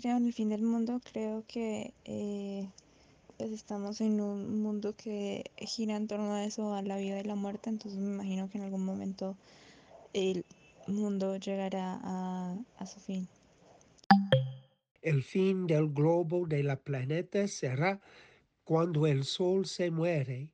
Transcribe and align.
Creo 0.00 0.16
en 0.16 0.26
el 0.26 0.32
fin 0.32 0.48
del 0.48 0.62
mundo, 0.62 1.00
creo 1.12 1.44
que 1.46 1.92
eh, 2.04 2.66
pues 3.36 3.52
estamos 3.52 4.00
en 4.00 4.20
un 4.20 4.62
mundo 4.62 4.94
que 4.96 5.50
gira 5.58 5.96
en 5.96 6.06
torno 6.06 6.32
a 6.32 6.44
eso, 6.44 6.72
a 6.74 6.82
la 6.82 6.96
vida 6.96 7.20
y 7.20 7.24
la 7.24 7.34
muerte, 7.34 7.68
entonces 7.68 8.00
me 8.00 8.14
imagino 8.14 8.48
que 8.48 8.58
en 8.58 8.64
algún 8.64 8.84
momento 8.84 9.36
el 10.14 10.44
mundo 10.86 11.36
llegará 11.36 12.00
a, 12.02 12.56
a 12.78 12.86
su 12.86 12.98
fin. 13.00 13.28
El 15.02 15.22
fin 15.22 15.66
del 15.66 15.88
globo 15.90 16.46
de 16.46 16.62
la 16.62 16.76
planeta 16.76 17.46
será 17.46 18.00
cuando 18.64 19.06
el 19.06 19.24
Sol 19.24 19.66
se 19.66 19.90
muere 19.90 20.50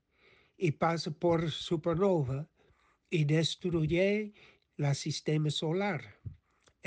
y 0.56 0.72
pasa 0.72 1.10
por 1.12 1.50
supernova 1.52 2.48
y 3.10 3.24
destruye 3.24 4.32
el 4.76 4.94
sistema 4.94 5.50
solar. 5.50 6.02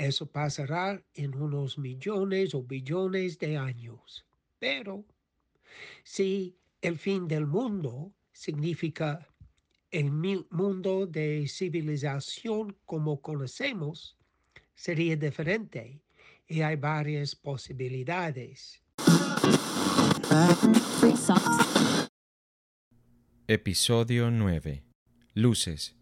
Eso 0.00 0.24
pasará 0.24 1.04
en 1.12 1.34
unos 1.34 1.76
millones 1.76 2.54
o 2.54 2.62
billones 2.62 3.38
de 3.38 3.58
años. 3.58 4.24
Pero 4.58 5.04
si 6.04 6.56
el 6.80 6.96
fin 6.96 7.28
del 7.28 7.46
mundo 7.46 8.10
significa 8.32 9.28
el 9.90 10.10
mundo 10.10 11.06
de 11.06 11.46
civilización 11.46 12.78
como 12.86 13.20
conocemos, 13.20 14.16
sería 14.74 15.16
diferente 15.16 16.00
y 16.48 16.62
hay 16.62 16.76
varias 16.76 17.36
posibilidades. 17.36 18.82
Episodio 23.46 24.30
9. 24.30 24.82
Luces. 25.34 25.94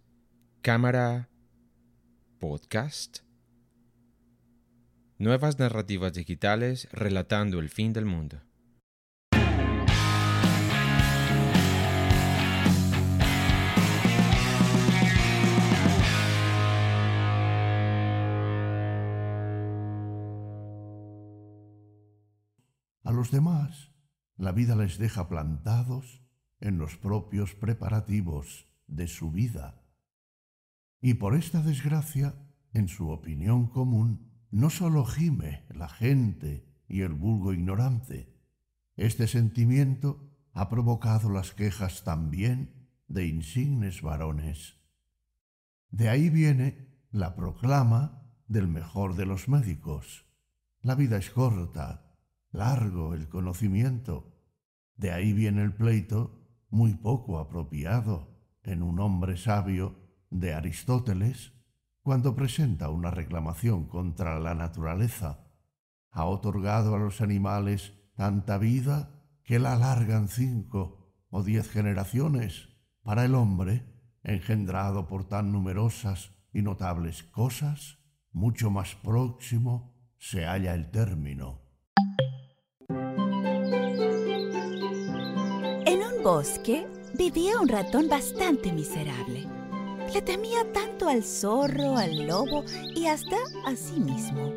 Cámara. 0.62 1.28
Podcast. 2.39 3.28
Nuevas 5.21 5.59
narrativas 5.59 6.12
digitales 6.12 6.89
relatando 6.93 7.59
el 7.59 7.71
fin 7.71 7.93
del 7.93 8.05
mundo. 8.05 8.41
A 23.03 23.11
los 23.11 23.33
demás, 23.33 23.91
la 24.37 24.53
vida 24.53 24.77
les 24.77 24.99
deja 24.99 25.29
plantados 25.29 26.23
en 26.61 26.79
los 26.79 26.97
propios 26.97 27.56
preparativos 27.56 28.69
de 28.87 29.09
su 29.09 29.33
vida. 29.33 29.83
Y 31.00 31.15
por 31.15 31.35
esta 31.35 31.61
desgracia, 31.61 32.37
en 32.73 32.87
su 32.87 33.11
opinión 33.11 33.67
común, 33.67 34.38
no 34.51 34.71
sólo 34.71 35.05
gime 35.05 35.65
la 35.71 35.89
gente 35.89 36.67
y 36.89 37.03
el 37.03 37.13
vulgo 37.13 37.53
ignorante, 37.53 38.35
este 38.97 39.29
sentimiento 39.29 40.29
ha 40.53 40.69
provocado 40.69 41.31
las 41.31 41.53
quejas 41.53 42.03
también 42.03 42.89
de 43.07 43.27
insignes 43.27 44.03
varones. 44.03 44.77
De 45.91 46.09
ahí 46.09 46.31
viene 46.31 46.89
la 47.11 47.35
proclama 47.37 48.23
del 48.47 48.69
mejor 48.69 49.15
de 49.17 49.27
los 49.27 49.49
médicos. 49.49 50.27
La 50.81 50.95
vida 50.95 51.17
es 51.17 51.31
corta, 51.31 52.17
largo 52.51 53.15
el 53.15 53.29
conocimiento. 53.29 54.35
De 54.97 55.13
ahí 55.13 55.33
viene 55.33 55.63
el 55.63 55.75
pleito 55.75 56.49
muy 56.71 56.95
poco 56.95 57.39
apropiado 57.39 58.37
en 58.63 58.83
un 58.83 59.01
hombre 59.01 59.37
sabio 59.37 59.97
de 60.31 60.55
Aristóteles 60.55 61.53
cuando 62.09 62.35
presenta 62.35 62.89
una 62.89 63.11
reclamación 63.11 63.85
contra 63.85 64.41
la 64.41 64.55
naturaleza. 64.55 65.45
Ha 66.11 66.25
otorgado 66.25 66.95
a 66.95 66.99
los 66.99 67.21
animales 67.21 67.93
tanta 68.17 68.57
vida 68.57 69.11
que 69.45 69.59
la 69.59 69.75
alargan 69.75 70.29
cinco 70.29 71.13
o 71.29 71.43
diez 71.43 71.69
generaciones. 71.69 72.71
Para 73.03 73.27
el 73.27 73.35
hombre, 73.35 73.85
engendrado 74.23 75.07
por 75.07 75.29
tan 75.29 75.53
numerosas 75.53 76.31
y 76.51 76.63
notables 76.63 77.25
cosas, 77.25 77.99
mucho 78.33 78.71
más 78.71 78.95
próximo 78.95 79.95
se 80.17 80.47
halla 80.47 80.73
el 80.73 80.91
término. 80.91 81.61
En 85.85 86.01
un 86.01 86.23
bosque 86.25 86.87
vivía 87.19 87.61
un 87.61 87.69
ratón 87.69 88.09
bastante 88.09 88.73
miserable 88.73 89.58
le 90.13 90.23
temía 90.23 90.71
tanto 90.73 91.09
al 91.09 91.23
zorro, 91.23 91.97
al 91.97 92.27
lobo 92.27 92.65
y 92.95 93.07
hasta 93.07 93.37
a 93.67 93.77
sí 93.77 94.01
mismo. 94.01 94.53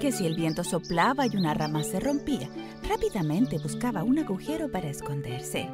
Que 0.00 0.12
si 0.12 0.26
el 0.26 0.34
viento 0.34 0.64
soplaba 0.64 1.26
y 1.26 1.36
una 1.36 1.54
rama 1.54 1.82
se 1.84 2.00
rompía, 2.00 2.48
rápidamente 2.88 3.58
buscaba 3.58 4.02
un 4.02 4.18
agujero 4.18 4.70
para 4.70 4.88
esconderse. 4.88 5.68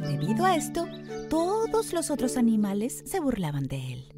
Debido 0.00 0.44
a 0.44 0.56
esto, 0.56 0.86
todos 1.28 1.92
los 1.92 2.10
otros 2.10 2.36
animales 2.36 3.02
se 3.06 3.20
burlaban 3.20 3.68
de 3.68 3.92
él. 3.92 4.12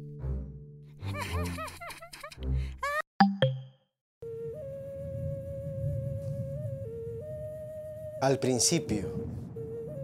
Al 8.21 8.37
principio, 8.37 9.13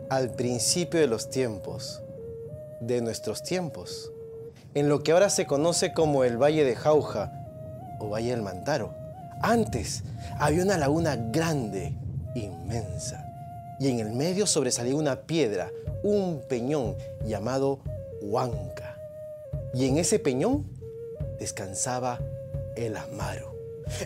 al 0.09 0.31
principio 0.31 0.99
de 0.99 1.07
los 1.07 1.29
tiempos, 1.29 2.01
de 2.79 3.01
nuestros 3.01 3.43
tiempos, 3.43 4.11
en 4.73 4.89
lo 4.89 5.03
que 5.03 5.11
ahora 5.11 5.29
se 5.29 5.45
conoce 5.45 5.93
como 5.93 6.23
el 6.23 6.37
Valle 6.37 6.63
de 6.63 6.75
Jauja 6.75 7.31
o 7.99 8.09
Valle 8.09 8.31
del 8.31 8.41
Mantaro. 8.41 8.93
Antes 9.41 10.03
había 10.37 10.63
una 10.63 10.77
laguna 10.77 11.15
grande, 11.15 11.93
inmensa, 12.35 13.25
y 13.79 13.89
en 13.89 13.99
el 13.99 14.11
medio 14.11 14.47
sobresalía 14.47 14.95
una 14.95 15.21
piedra, 15.21 15.71
un 16.03 16.41
peñón 16.47 16.95
llamado 17.25 17.79
Huanca. 18.21 18.97
Y 19.73 19.87
en 19.87 19.97
ese 19.97 20.19
peñón 20.19 20.65
descansaba 21.39 22.19
el 22.75 22.95
Amaro. 22.95 23.55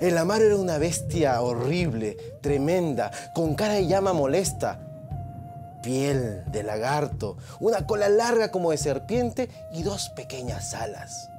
El 0.01 0.17
Amaro 0.17 0.45
era 0.45 0.57
una 0.57 0.77
bestia 0.77 1.41
horrible, 1.41 2.17
tremenda, 2.41 3.11
con 3.33 3.55
cara 3.55 3.75
de 3.75 3.87
llama 3.87 4.13
molesta, 4.13 4.88
piel 5.81 6.43
de 6.51 6.63
lagarto, 6.63 7.37
una 7.59 7.85
cola 7.85 8.09
larga 8.09 8.51
como 8.51 8.71
de 8.71 8.77
serpiente 8.77 9.49
y 9.71 9.83
dos 9.83 10.09
pequeñas 10.09 10.73
alas. 10.73 11.29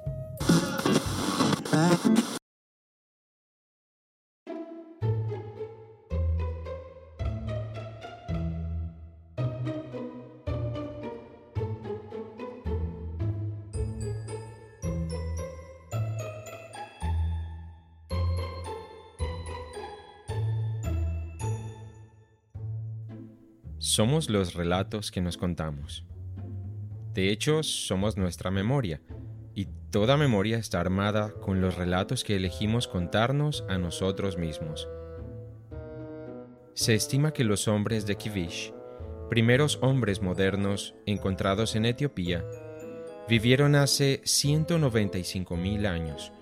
Somos 24.00 24.30
los 24.30 24.54
relatos 24.54 25.10
que 25.10 25.20
nos 25.20 25.36
contamos. 25.36 26.06
De 27.12 27.30
hecho, 27.30 27.62
somos 27.62 28.16
nuestra 28.16 28.50
memoria, 28.50 29.02
y 29.54 29.66
toda 29.90 30.16
memoria 30.16 30.56
está 30.56 30.80
armada 30.80 31.34
con 31.34 31.60
los 31.60 31.74
relatos 31.76 32.24
que 32.24 32.36
elegimos 32.36 32.88
contarnos 32.88 33.62
a 33.68 33.76
nosotros 33.76 34.38
mismos. 34.38 34.88
Se 36.72 36.94
estima 36.94 37.34
que 37.34 37.44
los 37.44 37.68
hombres 37.68 38.06
de 38.06 38.16
Kivish, 38.16 38.72
primeros 39.28 39.78
hombres 39.82 40.22
modernos 40.22 40.94
encontrados 41.04 41.76
en 41.76 41.84
Etiopía, 41.84 42.42
vivieron 43.28 43.74
hace 43.74 44.22
195.000 44.22 45.86
años, 45.86 46.32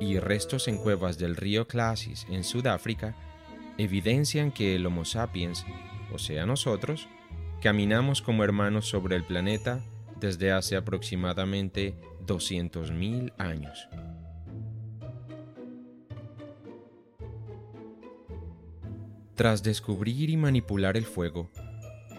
y 0.00 0.18
restos 0.18 0.66
en 0.66 0.78
cuevas 0.78 1.18
del 1.18 1.36
río 1.36 1.68
Clasis 1.68 2.26
en 2.30 2.42
Sudáfrica 2.42 3.14
evidencian 3.76 4.50
que 4.50 4.76
el 4.76 4.86
Homo 4.86 5.04
sapiens, 5.04 5.66
o 6.12 6.18
sea 6.18 6.46
nosotros, 6.46 7.08
caminamos 7.62 8.22
como 8.22 8.44
hermanos 8.44 8.88
sobre 8.88 9.16
el 9.16 9.24
planeta 9.24 9.80
desde 10.20 10.52
hace 10.52 10.76
aproximadamente 10.76 11.96
200.000 12.26 13.32
años. 13.38 13.88
Tras 19.34 19.62
descubrir 19.62 20.30
y 20.30 20.36
manipular 20.36 20.96
el 20.96 21.04
fuego, 21.04 21.50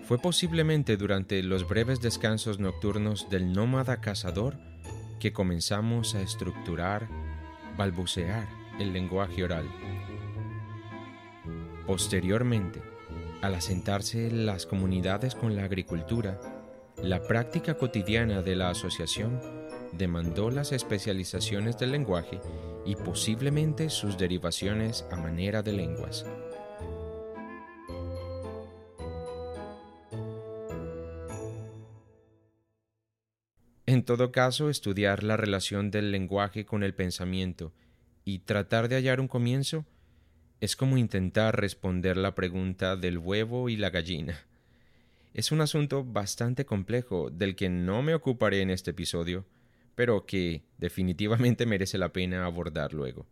fue 0.08 0.20
posiblemente 0.20 0.98
durante 0.98 1.42
los 1.42 1.68
breves 1.68 2.00
descansos 2.00 2.60
nocturnos 2.60 3.30
del 3.30 3.52
nómada 3.52 4.00
cazador 4.00 4.56
que 5.20 5.34
comenzamos 5.34 6.16
a 6.16 6.22
estructurar, 6.22 7.10
balbucear 7.76 8.48
el 8.80 8.94
lenguaje 8.94 9.44
oral. 9.44 9.68
Posteriormente, 11.88 12.82
al 13.42 13.56
asentarse 13.56 14.32
las 14.32 14.66
comunidades 14.66 15.36
con 15.36 15.56
la 15.56 15.64
agricultura, 15.64 16.40
la 17.02 17.22
práctica 17.22 17.78
cotidiana 17.78 18.42
de 18.42 18.56
la 18.56 18.70
asociación 18.70 19.40
demandó 19.94 20.50
las 20.50 20.72
especializaciones 20.72 21.78
del 21.78 21.92
lenguaje 21.92 22.42
y 22.86 22.96
posiblemente 22.96 23.90
sus 23.90 24.18
derivaciones 24.18 25.06
a 25.12 25.16
manera 25.18 25.62
de 25.62 25.74
lenguas. 25.74 26.26
En 33.86 34.04
todo 34.04 34.32
caso, 34.32 34.70
estudiar 34.70 35.24
la 35.24 35.38
relación 35.38 35.92
del 35.92 36.12
lenguaje 36.12 36.66
con 36.66 36.84
el 36.84 36.94
pensamiento 36.94 37.72
y 38.26 38.40
tratar 38.40 38.90
de 38.90 38.96
hallar 38.96 39.22
un 39.22 39.30
comienzo 39.30 39.86
es 40.60 40.76
como 40.76 40.98
intentar 40.98 41.60
responder 41.60 42.18
la 42.18 42.34
pregunta 42.36 42.96
del 42.96 43.18
huevo 43.18 43.70
y 43.70 43.78
la 43.78 43.90
gallina. 43.90 44.46
Es 45.34 45.52
un 45.52 45.62
asunto 45.62 46.04
bastante 46.04 46.66
complejo 46.66 47.30
del 47.30 47.56
que 47.56 47.70
no 47.70 48.02
me 48.02 48.16
ocuparé 48.16 48.62
en 48.62 48.72
este 48.72 48.92
episodio, 48.92 49.46
pero 49.94 50.26
que 50.26 50.64
definitivamente 50.78 51.66
merece 51.66 51.98
la 51.98 52.12
pena 52.12 52.46
abordar 52.46 52.94
luego. 52.94 53.28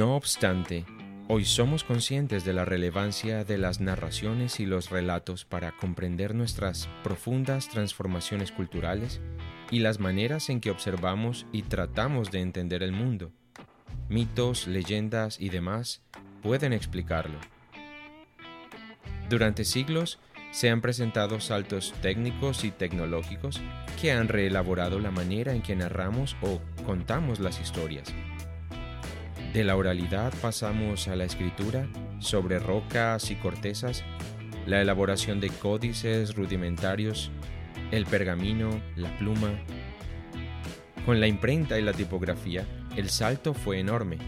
No 0.00 0.16
obstante, 0.16 0.86
hoy 1.28 1.44
somos 1.44 1.84
conscientes 1.84 2.42
de 2.46 2.54
la 2.54 2.64
relevancia 2.64 3.44
de 3.44 3.58
las 3.58 3.82
narraciones 3.82 4.58
y 4.58 4.64
los 4.64 4.88
relatos 4.88 5.44
para 5.44 5.72
comprender 5.72 6.34
nuestras 6.34 6.88
profundas 7.04 7.68
transformaciones 7.68 8.50
culturales 8.50 9.20
y 9.70 9.80
las 9.80 10.00
maneras 10.00 10.48
en 10.48 10.62
que 10.62 10.70
observamos 10.70 11.44
y 11.52 11.64
tratamos 11.64 12.30
de 12.30 12.40
entender 12.40 12.82
el 12.82 12.92
mundo. 12.92 13.30
Mitos, 14.08 14.66
leyendas 14.66 15.38
y 15.38 15.50
demás 15.50 16.00
pueden 16.42 16.72
explicarlo. 16.72 17.38
Durante 19.28 19.66
siglos 19.66 20.18
se 20.50 20.70
han 20.70 20.80
presentado 20.80 21.40
saltos 21.40 21.92
técnicos 22.00 22.64
y 22.64 22.70
tecnológicos 22.70 23.60
que 24.00 24.12
han 24.12 24.28
reelaborado 24.28 24.98
la 24.98 25.10
manera 25.10 25.52
en 25.52 25.60
que 25.60 25.76
narramos 25.76 26.38
o 26.40 26.58
contamos 26.86 27.38
las 27.38 27.60
historias 27.60 28.14
de 29.52 29.64
la 29.64 29.76
oralidad 29.76 30.32
pasamos 30.40 31.08
a 31.08 31.16
la 31.16 31.24
escritura 31.24 31.88
sobre 32.20 32.60
rocas 32.60 33.30
y 33.30 33.34
cortezas, 33.34 34.04
la 34.66 34.80
elaboración 34.80 35.40
de 35.40 35.48
códices 35.48 36.36
rudimentarios, 36.36 37.32
el 37.90 38.06
pergamino, 38.06 38.80
la 38.94 39.16
pluma. 39.18 39.50
Con 41.04 41.18
la 41.18 41.26
imprenta 41.26 41.78
y 41.78 41.82
la 41.82 41.92
tipografía, 41.92 42.64
el 42.96 43.10
salto 43.10 43.52
fue 43.52 43.80
enorme, 43.80 44.18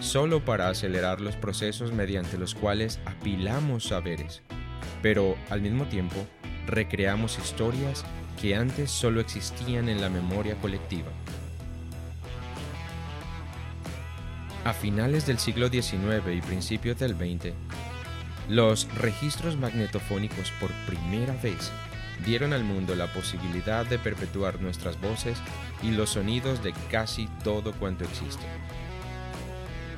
solo 0.00 0.44
para 0.44 0.68
acelerar 0.68 1.20
los 1.20 1.36
procesos 1.36 1.92
mediante 1.92 2.38
los 2.38 2.54
cuales 2.54 3.00
apilamos 3.04 3.84
saberes, 3.84 4.42
pero 5.02 5.36
al 5.50 5.60
mismo 5.60 5.84
tiempo 5.86 6.16
recreamos 6.66 7.38
historias 7.38 8.04
que 8.40 8.54
antes 8.54 8.90
solo 8.90 9.20
existían 9.20 9.90
en 9.90 10.00
la 10.00 10.08
memoria 10.08 10.54
colectiva. 10.56 11.10
A 14.64 14.72
finales 14.72 15.26
del 15.26 15.38
siglo 15.38 15.68
XIX 15.68 16.26
y 16.34 16.40
principios 16.40 16.98
del 16.98 17.12
XX, 17.12 17.52
los 18.48 18.88
registros 18.94 19.58
magnetofónicos 19.58 20.52
por 20.52 20.70
primera 20.86 21.34
vez 21.42 21.70
dieron 22.24 22.54
al 22.54 22.64
mundo 22.64 22.94
la 22.94 23.12
posibilidad 23.12 23.84
de 23.84 23.98
perpetuar 23.98 24.62
nuestras 24.62 24.98
voces 24.98 25.38
y 25.82 25.90
los 25.90 26.10
sonidos 26.10 26.62
de 26.62 26.72
casi 26.90 27.28
todo 27.42 27.74
cuanto 27.74 28.04
existe. 28.04 28.44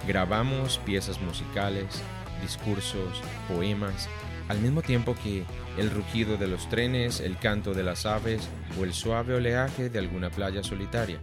Grabamos 0.09 0.79
piezas 0.79 1.21
musicales, 1.21 2.03
discursos, 2.43 3.23
poemas, 3.49 4.09
al 4.49 4.59
mismo 4.59 4.83
tiempo 4.83 5.15
que 5.23 5.45
el 5.79 5.91
rugido 5.93 6.37
de 6.39 6.49
los 6.49 6.69
trenes, 6.69 7.21
el 7.21 7.39
canto 7.39 7.73
de 7.73 7.85
las 7.85 8.05
aves 8.05 8.49
o 8.81 8.83
el 8.83 8.93
suave 8.95 9.35
oleaje 9.35 9.91
de 9.91 10.01
alguna 10.01 10.31
playa 10.31 10.65
solitaria. 10.65 11.21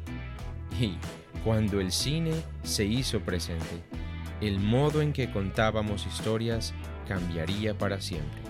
Y 0.80 0.96
cuando 1.44 1.82
el 1.82 1.92
cine 1.92 2.32
se 2.64 2.86
hizo 2.86 3.20
presente, 3.20 3.84
el 4.42 4.60
modo 4.60 5.02
en 5.02 5.14
que 5.14 5.32
contábamos 5.32 6.06
historias 6.06 6.74
cambiaría 7.08 7.78
para 7.78 8.00
siempre. 8.00 8.42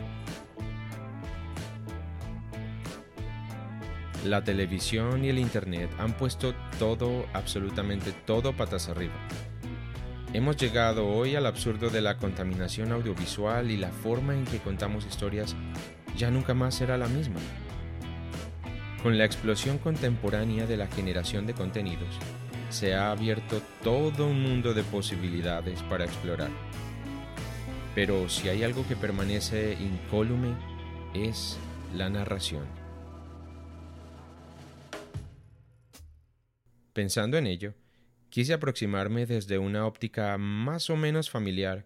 La 4.25 4.43
televisión 4.43 5.25
y 5.25 5.29
el 5.29 5.39
Internet 5.39 5.89
han 5.99 6.13
puesto 6.13 6.53
todo, 6.79 7.25
absolutamente 7.33 8.13
todo 8.25 8.55
patas 8.55 8.87
arriba. 8.87 9.15
Hemos 10.31 10.55
llegado 10.57 11.07
hoy 11.07 11.35
al 11.35 11.45
absurdo 11.45 11.89
de 11.89 12.01
la 12.01 12.17
contaminación 12.17 12.91
audiovisual 12.91 13.69
y 13.69 13.77
la 13.77 13.89
forma 13.89 14.33
en 14.33 14.45
que 14.45 14.59
contamos 14.59 15.05
historias 15.05 15.55
ya 16.15 16.31
nunca 16.31 16.53
más 16.53 16.75
será 16.75 16.97
la 16.97 17.07
misma. 17.07 17.39
Con 19.01 19.17
la 19.17 19.25
explosión 19.25 19.77
contemporánea 19.77 20.65
de 20.65 20.77
la 20.77 20.87
generación 20.87 21.45
de 21.45 21.53
contenidos, 21.53 22.17
se 22.73 22.95
ha 22.95 23.11
abierto 23.11 23.61
todo 23.83 24.27
un 24.27 24.41
mundo 24.41 24.73
de 24.73 24.83
posibilidades 24.83 25.81
para 25.83 26.05
explorar. 26.05 26.49
Pero 27.93 28.27
si 28.29 28.49
hay 28.49 28.63
algo 28.63 28.85
que 28.87 28.95
permanece 28.95 29.77
incólume 29.79 30.55
es 31.13 31.59
la 31.95 32.09
narración. 32.09 32.65
Pensando 36.93 37.37
en 37.37 37.45
ello, 37.45 37.75
quise 38.29 38.53
aproximarme 38.53 39.27
desde 39.27 39.59
una 39.59 39.85
óptica 39.85 40.35
más 40.39 40.89
o 40.89 40.95
menos 40.95 41.29
familiar, 41.29 41.85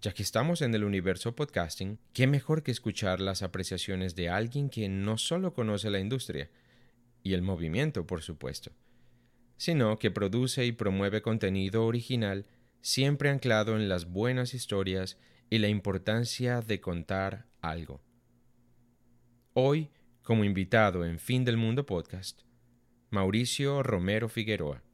ya 0.00 0.12
que 0.12 0.24
estamos 0.24 0.60
en 0.60 0.74
el 0.74 0.82
universo 0.82 1.36
podcasting, 1.36 2.00
qué 2.12 2.26
mejor 2.26 2.64
que 2.64 2.72
escuchar 2.72 3.20
las 3.20 3.42
apreciaciones 3.42 4.16
de 4.16 4.28
alguien 4.28 4.70
que 4.70 4.88
no 4.88 5.18
solo 5.18 5.54
conoce 5.54 5.88
la 5.88 6.00
industria, 6.00 6.50
y 7.22 7.34
el 7.34 7.42
movimiento, 7.42 8.06
por 8.06 8.22
supuesto, 8.22 8.70
sino 9.56 9.98
que 9.98 10.10
produce 10.10 10.66
y 10.66 10.72
promueve 10.72 11.22
contenido 11.22 11.84
original 11.84 12.46
siempre 12.80 13.30
anclado 13.30 13.76
en 13.76 13.88
las 13.88 14.06
buenas 14.06 14.54
historias 14.54 15.18
y 15.50 15.58
la 15.58 15.68
importancia 15.68 16.60
de 16.60 16.80
contar 16.80 17.46
algo. 17.60 18.00
Hoy, 19.54 19.90
como 20.22 20.44
invitado 20.44 21.04
en 21.04 21.18
Fin 21.18 21.44
del 21.44 21.56
Mundo 21.56 21.86
Podcast, 21.86 22.42
Mauricio 23.10 23.82
Romero 23.82 24.28
Figueroa. 24.28 24.85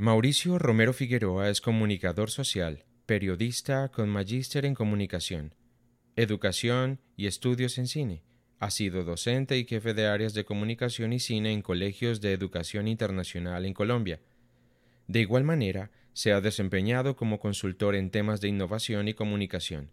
Mauricio 0.00 0.60
Romero 0.60 0.92
Figueroa 0.92 1.50
es 1.50 1.60
comunicador 1.60 2.30
social, 2.30 2.84
periodista 3.04 3.88
con 3.88 4.08
magíster 4.08 4.64
en 4.64 4.76
comunicación, 4.76 5.56
educación 6.14 7.00
y 7.16 7.26
estudios 7.26 7.78
en 7.78 7.88
cine. 7.88 8.22
Ha 8.60 8.70
sido 8.70 9.02
docente 9.02 9.58
y 9.58 9.64
jefe 9.64 9.94
de 9.94 10.06
áreas 10.06 10.34
de 10.34 10.44
comunicación 10.44 11.12
y 11.12 11.18
cine 11.18 11.50
en 11.52 11.62
colegios 11.62 12.20
de 12.20 12.32
educación 12.32 12.86
internacional 12.86 13.64
en 13.64 13.74
Colombia. 13.74 14.20
De 15.08 15.18
igual 15.18 15.42
manera, 15.42 15.90
se 16.12 16.32
ha 16.32 16.40
desempeñado 16.40 17.16
como 17.16 17.40
consultor 17.40 17.96
en 17.96 18.12
temas 18.12 18.40
de 18.40 18.46
innovación 18.46 19.08
y 19.08 19.14
comunicación, 19.14 19.90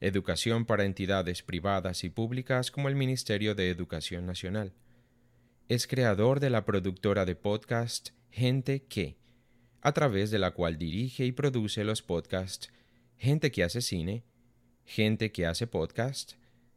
educación 0.00 0.66
para 0.66 0.84
entidades 0.84 1.42
privadas 1.42 2.04
y 2.04 2.10
públicas 2.10 2.70
como 2.70 2.88
el 2.88 2.94
Ministerio 2.94 3.56
de 3.56 3.70
Educación 3.70 4.24
Nacional. 4.24 4.72
Es 5.68 5.88
creador 5.88 6.38
de 6.38 6.50
la 6.50 6.64
productora 6.64 7.24
de 7.24 7.34
podcast 7.34 8.10
Gente 8.30 8.84
que, 8.84 9.16
a 9.80 9.92
través 9.92 10.30
de 10.30 10.38
la 10.38 10.52
cual 10.52 10.78
dirige 10.78 11.24
y 11.24 11.32
produce 11.32 11.84
los 11.84 12.02
podcasts 12.02 12.70
Gente 13.16 13.50
que 13.50 13.64
hace 13.64 13.82
cine, 13.82 14.22
Gente 14.84 15.32
que 15.32 15.46
hace 15.46 15.66
podcast, 15.66 16.34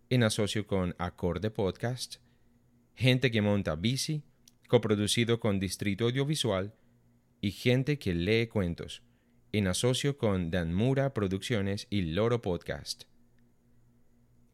en 0.10 0.24
asocio 0.24 0.66
con 0.66 0.96
Acorde 0.98 1.52
Podcast, 1.52 2.16
Gente 2.96 3.32
que 3.32 3.42
monta 3.42 3.76
bici, 3.76 4.24
coproducido 4.68 5.40
con 5.40 5.60
Distrito 5.60 6.06
Audiovisual, 6.06 6.74
y 7.42 7.52
Gente 7.52 7.98
que 8.00 8.14
lee 8.14 8.48
cuentos, 8.48 9.02
en 9.52 9.68
asocio 9.68 10.18
con 10.18 10.52
Dan 10.52 10.74
Mura 10.74 11.14
Producciones 11.14 11.88
y 11.90 12.02
Loro 12.02 12.42
Podcast. 12.42 13.04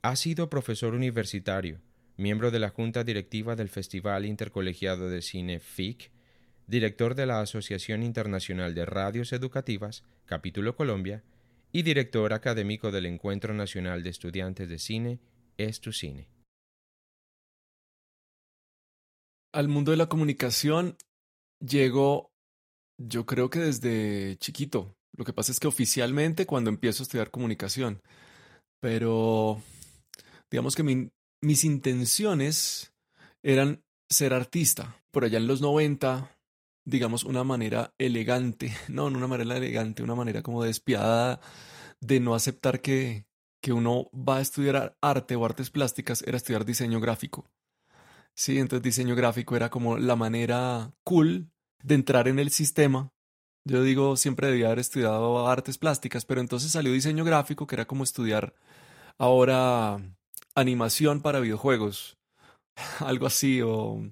Ha 0.01 0.15
sido 0.15 0.49
profesor 0.49 0.93
universitario, 0.93 1.79
miembro 2.17 2.51
de 2.51 2.59
la 2.59 2.69
Junta 2.69 3.03
Directiva 3.03 3.55
del 3.55 3.69
Festival 3.69 4.25
Intercolegiado 4.25 5.09
de 5.09 5.21
Cine 5.21 5.59
FIC, 5.59 6.11
director 6.67 7.15
de 7.15 7.25
la 7.25 7.39
Asociación 7.39 8.03
Internacional 8.03 8.75
de 8.75 8.85
Radios 8.85 9.31
Educativas, 9.31 10.03
Capítulo 10.25 10.75
Colombia, 10.75 11.23
y 11.71 11.83
director 11.83 12.33
académico 12.33 12.91
del 12.91 13.05
Encuentro 13.05 13.53
Nacional 13.53 14.03
de 14.03 14.09
Estudiantes 14.09 14.69
de 14.69 14.79
Cine, 14.79 15.19
Es 15.57 15.79
tu 15.79 15.93
Cine. 15.93 16.29
Al 19.53 19.69
mundo 19.69 19.91
de 19.91 19.97
la 19.97 20.07
comunicación 20.07 20.97
llegó, 21.59 22.31
yo 22.97 23.25
creo 23.25 23.49
que 23.49 23.59
desde 23.59 24.37
chiquito. 24.37 24.93
Lo 25.17 25.25
que 25.25 25.33
pasa 25.33 25.51
es 25.51 25.59
que 25.59 25.67
oficialmente 25.67 26.45
cuando 26.45 26.69
empiezo 26.69 27.01
a 27.01 27.05
estudiar 27.05 27.31
comunicación, 27.31 28.01
pero 28.79 29.61
digamos 30.51 30.75
que 30.75 31.09
mis 31.41 31.63
intenciones 31.63 32.93
eran 33.43 33.81
ser 34.09 34.33
artista. 34.33 35.01
Por 35.11 35.23
allá 35.23 35.37
en 35.37 35.47
los 35.47 35.61
90 35.61 36.36
digamos, 36.87 37.25
una 37.25 37.43
manera 37.43 37.93
elegante, 37.97 38.73
no, 38.87 39.09
no 39.09 39.17
una 39.17 39.27
manera 39.27 39.57
elegante, 39.57 40.03
una 40.03 40.15
manera 40.15 40.41
como 40.41 40.63
despiadada 40.63 41.41
de 41.99 42.19
no 42.21 42.33
aceptar 42.33 42.81
que, 42.81 43.25
que 43.61 43.73
uno 43.73 44.09
va 44.13 44.37
a 44.37 44.41
estudiar 44.41 44.97
arte 45.01 45.35
o 45.35 45.45
artes 45.45 45.69
plásticas, 45.69 46.23
era 46.25 46.37
estudiar 46.37 46.63
diseño 46.63 47.01
gráfico. 47.01 47.45
Sí, 48.33 48.57
entonces 48.59 48.83
diseño 48.83 49.15
gráfico 49.15 49.55
era 49.55 49.69
como 49.69 49.97
la 49.97 50.15
manera 50.15 50.93
cool 51.03 51.51
de 51.83 51.95
entrar 51.95 52.27
en 52.29 52.39
el 52.39 52.51
sistema. 52.51 53.11
Yo 53.65 53.83
digo, 53.83 54.15
siempre 54.15 54.47
debía 54.47 54.67
haber 54.67 54.79
estudiado 54.79 55.45
artes 55.47 55.77
plásticas, 55.77 56.23
pero 56.23 56.39
entonces 56.39 56.71
salió 56.71 56.93
diseño 56.93 57.25
gráfico, 57.25 57.67
que 57.67 57.75
era 57.75 57.85
como 57.85 58.05
estudiar 58.05 58.53
ahora 59.17 59.99
animación 60.55 61.21
para 61.21 61.41
videojuegos, 61.41 62.17
algo 62.99 63.25
así, 63.25 63.61
o 63.61 64.09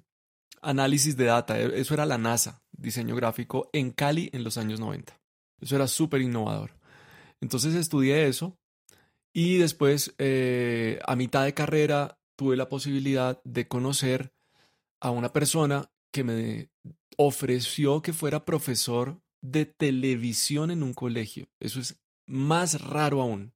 análisis 0.66 1.16
de 1.16 1.26
data. 1.26 1.60
E, 1.60 1.80
eso 1.80 1.94
era 1.94 2.06
la 2.06 2.18
NASA, 2.18 2.62
diseño 2.72 3.16
gráfico 3.16 3.70
en 3.74 3.92
Cali 3.92 4.30
en 4.34 4.44
los 4.44 4.58
años 4.58 4.80
90. 4.80 5.20
Eso 5.62 5.76
era 5.76 5.88
súper 5.88 6.22
innovador. 6.22 6.78
Entonces 7.42 7.76
estudié 7.76 8.28
eso 8.28 8.58
y 9.34 9.58
después 9.58 10.16
eh, 10.18 11.00
a 11.06 11.16
mitad 11.16 11.44
de 11.44 11.54
carrera 11.54 12.20
tuve 12.38 12.56
la 12.56 12.70
posibilidad 12.70 13.42
de 13.44 13.68
conocer 13.68 14.34
a 15.02 15.12
una 15.12 15.32
persona 15.32 15.92
que 16.12 16.24
me 16.24 16.70
ofreció 17.18 18.02
que 18.02 18.14
fuera 18.14 18.46
profesor 18.46 19.22
de 19.42 19.66
televisión 19.66 20.72
en 20.72 20.84
un 20.84 20.94
colegio. 20.94 21.48
Eso 21.60 21.80
es 21.80 22.02
más 22.26 22.82
raro 22.82 23.22
aún. 23.22 23.54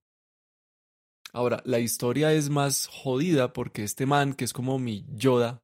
Ahora, 1.32 1.62
la 1.66 1.80
historia 1.80 2.34
es 2.34 2.50
más 2.50 2.88
jodida 2.88 3.54
porque 3.54 3.84
este 3.84 4.06
man, 4.06 4.34
que 4.34 4.46
es 4.46 4.54
como 4.54 4.80
mi 4.80 5.06
Yoda, 5.10 5.62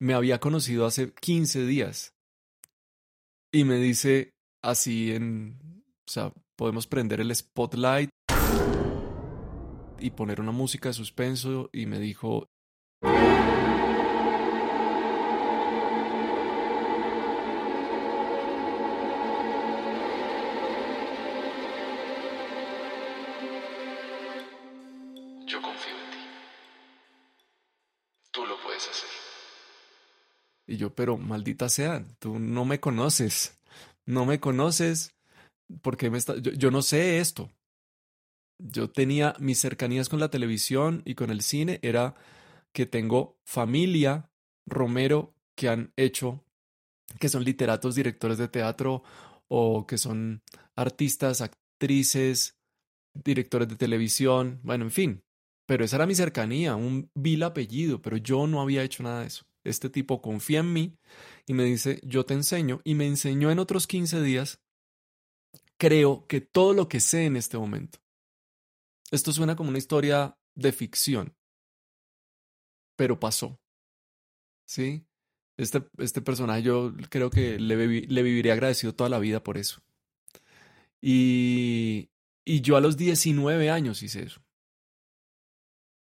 me 0.00 0.14
había 0.14 0.40
conocido 0.40 0.86
hace 0.86 1.12
15 1.12 1.66
días. 1.66 2.14
Y 3.52 3.64
me 3.64 3.76
dice 3.76 4.32
así 4.62 5.12
en, 5.12 5.84
o 6.08 6.10
sea, 6.10 6.32
podemos 6.56 6.86
prender 6.86 7.20
el 7.20 7.34
spotlight 7.34 8.10
y 9.98 10.10
poner 10.10 10.40
una 10.40 10.52
música 10.52 10.88
de 10.88 10.94
suspenso 10.94 11.68
y 11.72 11.86
me 11.86 11.98
dijo, 11.98 12.48
Y 30.70 30.76
yo, 30.76 30.94
pero 30.94 31.18
maldita 31.18 31.68
sea, 31.68 32.04
tú 32.20 32.38
no 32.38 32.64
me 32.64 32.78
conoces, 32.78 33.58
no 34.06 34.24
me 34.24 34.38
conoces, 34.38 35.16
porque 35.82 36.10
me 36.10 36.18
está... 36.18 36.36
yo, 36.38 36.70
no 36.70 36.80
sé 36.80 37.18
esto. 37.18 37.50
Yo 38.56 38.88
tenía 38.88 39.34
mis 39.40 39.58
cercanías 39.58 40.08
con 40.08 40.20
la 40.20 40.30
televisión 40.30 41.02
y 41.04 41.16
con 41.16 41.30
el 41.30 41.42
cine, 41.42 41.80
era 41.82 42.14
que 42.72 42.86
tengo 42.86 43.36
familia 43.44 44.30
Romero 44.64 45.34
que 45.56 45.68
han 45.68 45.92
hecho, 45.96 46.44
que 47.18 47.28
son 47.28 47.42
literatos, 47.42 47.96
directores 47.96 48.38
de 48.38 48.46
teatro 48.46 49.02
o 49.48 49.88
que 49.88 49.98
son 49.98 50.40
artistas, 50.76 51.40
actrices, 51.40 52.60
directores 53.12 53.66
de 53.66 53.74
televisión, 53.74 54.60
bueno, 54.62 54.84
en 54.84 54.92
fin. 54.92 55.24
Pero 55.66 55.84
esa 55.84 55.96
era 55.96 56.06
mi 56.06 56.14
cercanía, 56.14 56.76
un 56.76 57.10
vil 57.16 57.42
apellido, 57.42 58.00
pero 58.00 58.18
yo 58.18 58.46
no 58.46 58.60
había 58.60 58.84
hecho 58.84 59.02
nada 59.02 59.22
de 59.22 59.26
eso. 59.26 59.49
Este 59.64 59.90
tipo 59.90 60.22
confía 60.22 60.60
en 60.60 60.72
mí 60.72 60.98
y 61.46 61.54
me 61.54 61.64
dice, 61.64 62.00
yo 62.02 62.24
te 62.24 62.34
enseño. 62.34 62.80
Y 62.84 62.94
me 62.94 63.06
enseñó 63.06 63.50
en 63.50 63.58
otros 63.58 63.86
15 63.86 64.22
días, 64.22 64.60
creo 65.76 66.26
que 66.26 66.40
todo 66.40 66.72
lo 66.72 66.88
que 66.88 67.00
sé 67.00 67.26
en 67.26 67.36
este 67.36 67.58
momento. 67.58 67.98
Esto 69.10 69.32
suena 69.32 69.56
como 69.56 69.70
una 69.70 69.78
historia 69.78 70.38
de 70.54 70.72
ficción, 70.72 71.34
pero 72.96 73.18
pasó. 73.18 73.60
¿Sí? 74.66 75.04
Este, 75.56 75.84
este 75.98 76.22
personaje 76.22 76.62
yo 76.62 76.94
creo 77.10 77.28
que 77.28 77.58
le, 77.58 77.76
le 77.76 78.22
viviré 78.22 78.52
agradecido 78.52 78.94
toda 78.94 79.10
la 79.10 79.18
vida 79.18 79.42
por 79.42 79.58
eso. 79.58 79.82
Y, 81.02 82.10
y 82.44 82.60
yo 82.60 82.76
a 82.76 82.80
los 82.80 82.96
19 82.96 83.70
años 83.70 84.02
hice 84.02 84.22
eso. 84.22 84.42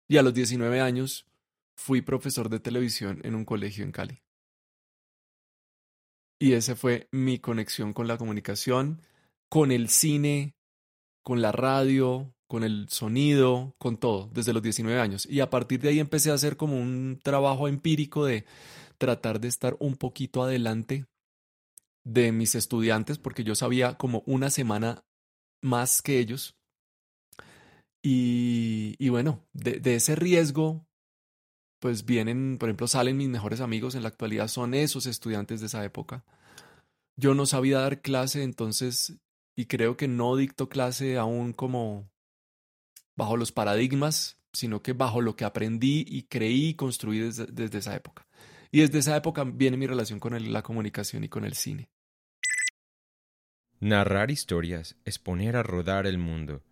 Y 0.08 0.18
a 0.18 0.22
los 0.22 0.34
19 0.34 0.80
años 0.80 1.26
fui 1.76 2.02
profesor 2.02 2.48
de 2.48 2.60
televisión 2.60 3.20
en 3.24 3.34
un 3.34 3.44
colegio 3.44 3.84
en 3.84 3.92
Cali. 3.92 4.22
Y 6.40 6.52
esa 6.52 6.76
fue 6.76 7.08
mi 7.12 7.38
conexión 7.38 7.92
con 7.92 8.06
la 8.06 8.18
comunicación, 8.18 9.00
con 9.48 9.70
el 9.70 9.88
cine, 9.88 10.56
con 11.22 11.40
la 11.40 11.52
radio, 11.52 12.34
con 12.48 12.64
el 12.64 12.88
sonido, 12.88 13.74
con 13.78 13.96
todo, 13.96 14.28
desde 14.32 14.52
los 14.52 14.62
19 14.62 15.00
años. 15.00 15.26
Y 15.26 15.40
a 15.40 15.50
partir 15.50 15.80
de 15.80 15.88
ahí 15.90 16.00
empecé 16.00 16.30
a 16.30 16.34
hacer 16.34 16.56
como 16.56 16.76
un 16.78 17.18
trabajo 17.22 17.68
empírico 17.68 18.24
de 18.24 18.44
tratar 18.98 19.40
de 19.40 19.48
estar 19.48 19.76
un 19.80 19.96
poquito 19.96 20.42
adelante 20.42 21.06
de 22.04 22.32
mis 22.32 22.54
estudiantes, 22.54 23.18
porque 23.18 23.44
yo 23.44 23.54
sabía 23.54 23.96
como 23.96 24.22
una 24.26 24.50
semana 24.50 25.04
más 25.62 26.02
que 26.02 26.18
ellos. 26.18 26.56
Y, 28.02 29.08
bueno, 29.08 29.42
de 29.54 29.94
ese 29.94 30.14
riesgo 30.14 30.86
pues 31.84 32.06
vienen, 32.06 32.56
por 32.56 32.70
ejemplo, 32.70 32.88
salen 32.88 33.18
mis 33.18 33.28
mejores 33.28 33.60
amigos 33.60 33.94
en 33.94 34.00
la 34.00 34.08
actualidad, 34.08 34.48
son 34.48 34.72
esos 34.72 35.04
estudiantes 35.04 35.60
de 35.60 35.66
esa 35.66 35.84
época. 35.84 36.24
Yo 37.14 37.34
no 37.34 37.44
sabía 37.44 37.80
dar 37.80 38.00
clase, 38.00 38.42
entonces, 38.42 39.18
y 39.54 39.66
creo 39.66 39.94
que 39.98 40.08
no 40.08 40.34
dicto 40.34 40.70
clase 40.70 41.18
aún 41.18 41.52
como 41.52 42.08
bajo 43.16 43.36
los 43.36 43.52
paradigmas, 43.52 44.38
sino 44.54 44.80
que 44.80 44.94
bajo 44.94 45.20
lo 45.20 45.36
que 45.36 45.44
aprendí 45.44 46.06
y 46.08 46.22
creí 46.22 46.68
y 46.68 46.74
construí 46.74 47.18
desde, 47.18 47.76
esa 47.76 47.94
época. 47.94 48.26
Y 48.72 48.80
desde 48.80 49.00
esa 49.00 49.14
época 49.14 49.44
viene 49.44 49.76
mi 49.76 49.86
relación 49.86 50.18
con 50.20 50.54
la 50.54 50.62
comunicación 50.62 51.22
y 51.24 51.28
con 51.28 51.44
el 51.44 51.52
cine. 51.52 51.90
Narrar 53.78 54.30
historias 54.30 54.96
es 55.04 55.18
poner 55.18 55.54
a 55.54 55.62
rodar 55.62 56.06
el 56.06 56.16
mundo, 56.16 56.62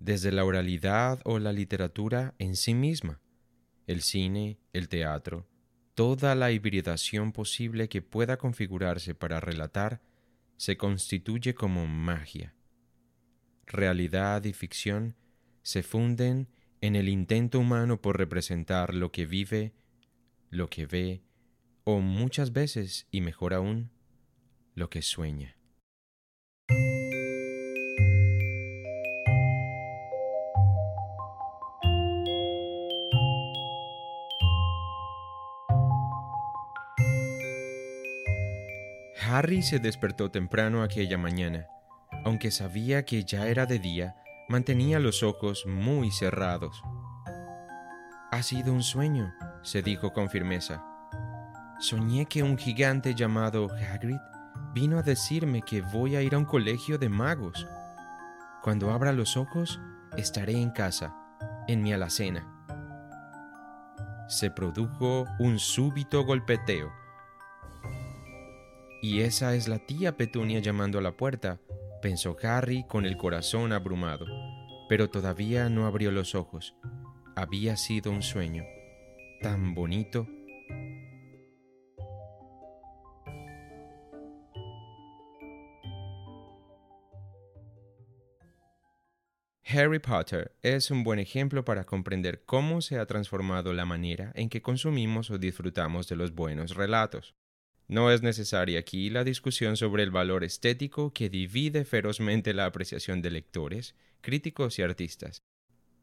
desde 0.00 0.32
la 0.32 0.44
oralidad 0.44 1.20
o 1.22 1.38
la 1.38 1.52
literatura 1.52 2.34
en 2.40 2.56
sí 2.56 2.74
misma 2.74 3.20
el 3.88 4.02
cine, 4.02 4.58
el 4.72 4.88
teatro, 4.88 5.48
toda 5.94 6.36
la 6.36 6.52
hibridación 6.52 7.32
posible 7.32 7.88
que 7.88 8.02
pueda 8.02 8.36
configurarse 8.36 9.14
para 9.14 9.40
relatar 9.40 10.00
se 10.56 10.76
constituye 10.76 11.54
como 11.54 11.86
magia. 11.86 12.54
Realidad 13.66 14.44
y 14.44 14.52
ficción 14.52 15.16
se 15.62 15.82
funden 15.82 16.48
en 16.80 16.96
el 16.96 17.08
intento 17.08 17.58
humano 17.58 18.00
por 18.00 18.18
representar 18.18 18.94
lo 18.94 19.10
que 19.10 19.26
vive, 19.26 19.72
lo 20.50 20.68
que 20.68 20.86
ve, 20.86 21.22
o 21.84 22.00
muchas 22.00 22.52
veces, 22.52 23.06
y 23.10 23.22
mejor 23.22 23.54
aún, 23.54 23.90
lo 24.74 24.90
que 24.90 25.00
sueña. 25.00 25.56
Harry 39.28 39.60
se 39.62 39.78
despertó 39.78 40.30
temprano 40.30 40.82
aquella 40.82 41.18
mañana. 41.18 41.66
Aunque 42.24 42.50
sabía 42.50 43.04
que 43.04 43.24
ya 43.24 43.46
era 43.46 43.66
de 43.66 43.78
día, 43.78 44.16
mantenía 44.48 44.98
los 44.98 45.22
ojos 45.22 45.66
muy 45.66 46.10
cerrados. 46.10 46.82
Ha 48.30 48.42
sido 48.42 48.72
un 48.72 48.82
sueño, 48.82 49.34
se 49.62 49.82
dijo 49.82 50.14
con 50.14 50.30
firmeza. 50.30 50.82
Soñé 51.78 52.24
que 52.24 52.42
un 52.42 52.56
gigante 52.56 53.14
llamado 53.14 53.68
Hagrid 53.70 54.16
vino 54.72 54.98
a 54.98 55.02
decirme 55.02 55.60
que 55.60 55.82
voy 55.82 56.16
a 56.16 56.22
ir 56.22 56.34
a 56.34 56.38
un 56.38 56.46
colegio 56.46 56.98
de 56.98 57.10
magos. 57.10 57.66
Cuando 58.62 58.90
abra 58.90 59.12
los 59.12 59.36
ojos, 59.36 59.78
estaré 60.16 60.52
en 60.52 60.70
casa, 60.70 61.14
en 61.68 61.82
mi 61.82 61.92
alacena. 61.92 62.46
Se 64.26 64.50
produjo 64.50 65.26
un 65.38 65.58
súbito 65.58 66.24
golpeteo 66.24 66.90
y 69.00 69.20
esa 69.20 69.54
es 69.54 69.68
la 69.68 69.78
tía 69.78 70.16
Petunia 70.16 70.58
llamando 70.60 70.98
a 70.98 71.02
la 71.02 71.16
puerta, 71.16 71.60
pensó 72.02 72.36
Harry 72.42 72.84
con 72.88 73.06
el 73.06 73.16
corazón 73.16 73.72
abrumado, 73.72 74.26
pero 74.88 75.08
todavía 75.08 75.68
no 75.68 75.86
abrió 75.86 76.10
los 76.10 76.34
ojos. 76.34 76.74
Había 77.36 77.76
sido 77.76 78.10
un 78.10 78.22
sueño 78.22 78.64
tan 79.40 79.74
bonito. 79.74 80.26
Harry 89.70 89.98
Potter 89.98 90.56
es 90.62 90.90
un 90.90 91.04
buen 91.04 91.18
ejemplo 91.18 91.62
para 91.64 91.84
comprender 91.84 92.42
cómo 92.46 92.80
se 92.80 92.98
ha 92.98 93.04
transformado 93.04 93.74
la 93.74 93.84
manera 93.84 94.32
en 94.34 94.48
que 94.48 94.62
consumimos 94.62 95.30
o 95.30 95.38
disfrutamos 95.38 96.08
de 96.08 96.16
los 96.16 96.34
buenos 96.34 96.74
relatos. 96.74 97.34
No 97.88 98.12
es 98.12 98.22
necesaria 98.22 98.80
aquí 98.80 99.08
la 99.08 99.24
discusión 99.24 99.78
sobre 99.78 100.02
el 100.02 100.10
valor 100.10 100.44
estético 100.44 101.10
que 101.14 101.30
divide 101.30 101.86
ferozmente 101.86 102.52
la 102.52 102.66
apreciación 102.66 103.22
de 103.22 103.30
lectores, 103.30 103.94
críticos 104.20 104.78
y 104.78 104.82
artistas. 104.82 105.42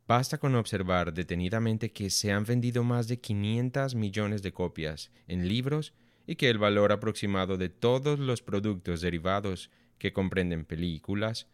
Basta 0.08 0.40
con 0.40 0.56
observar 0.56 1.14
detenidamente 1.14 1.92
que 1.92 2.10
se 2.10 2.32
han 2.32 2.44
vendido 2.44 2.84
más 2.84 3.08
de 3.08 3.20
500 3.20 3.94
millones 3.94 4.42
de 4.42 4.52
copias 4.52 5.12
en 5.28 5.48
libros 5.48 5.94
y 6.26 6.36
que 6.38 6.50
el 6.50 6.58
valor 6.58 6.92
aproximado 6.92 7.56
de 7.58 7.70
todos 7.70 8.18
los 8.18 8.42
productos 8.42 9.02
derivados 9.02 9.70
que 10.00 10.12
comprenden 10.12 10.66
películas, 10.66 11.48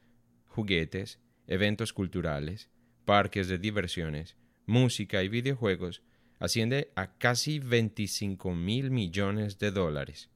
juguetes, 0.47 1.19
eventos 1.45 1.91
culturales, 1.91 2.69
parques 3.03 3.49
de 3.49 3.57
diversiones, 3.57 4.37
música 4.65 5.23
y 5.23 5.27
videojuegos 5.27 6.01
asciende 6.41 6.91
a 6.95 7.13
casi 7.17 7.59
25 7.59 8.53
mil 8.55 8.89
millones 8.89 9.59
de 9.59 9.69
dólares. 9.69 10.31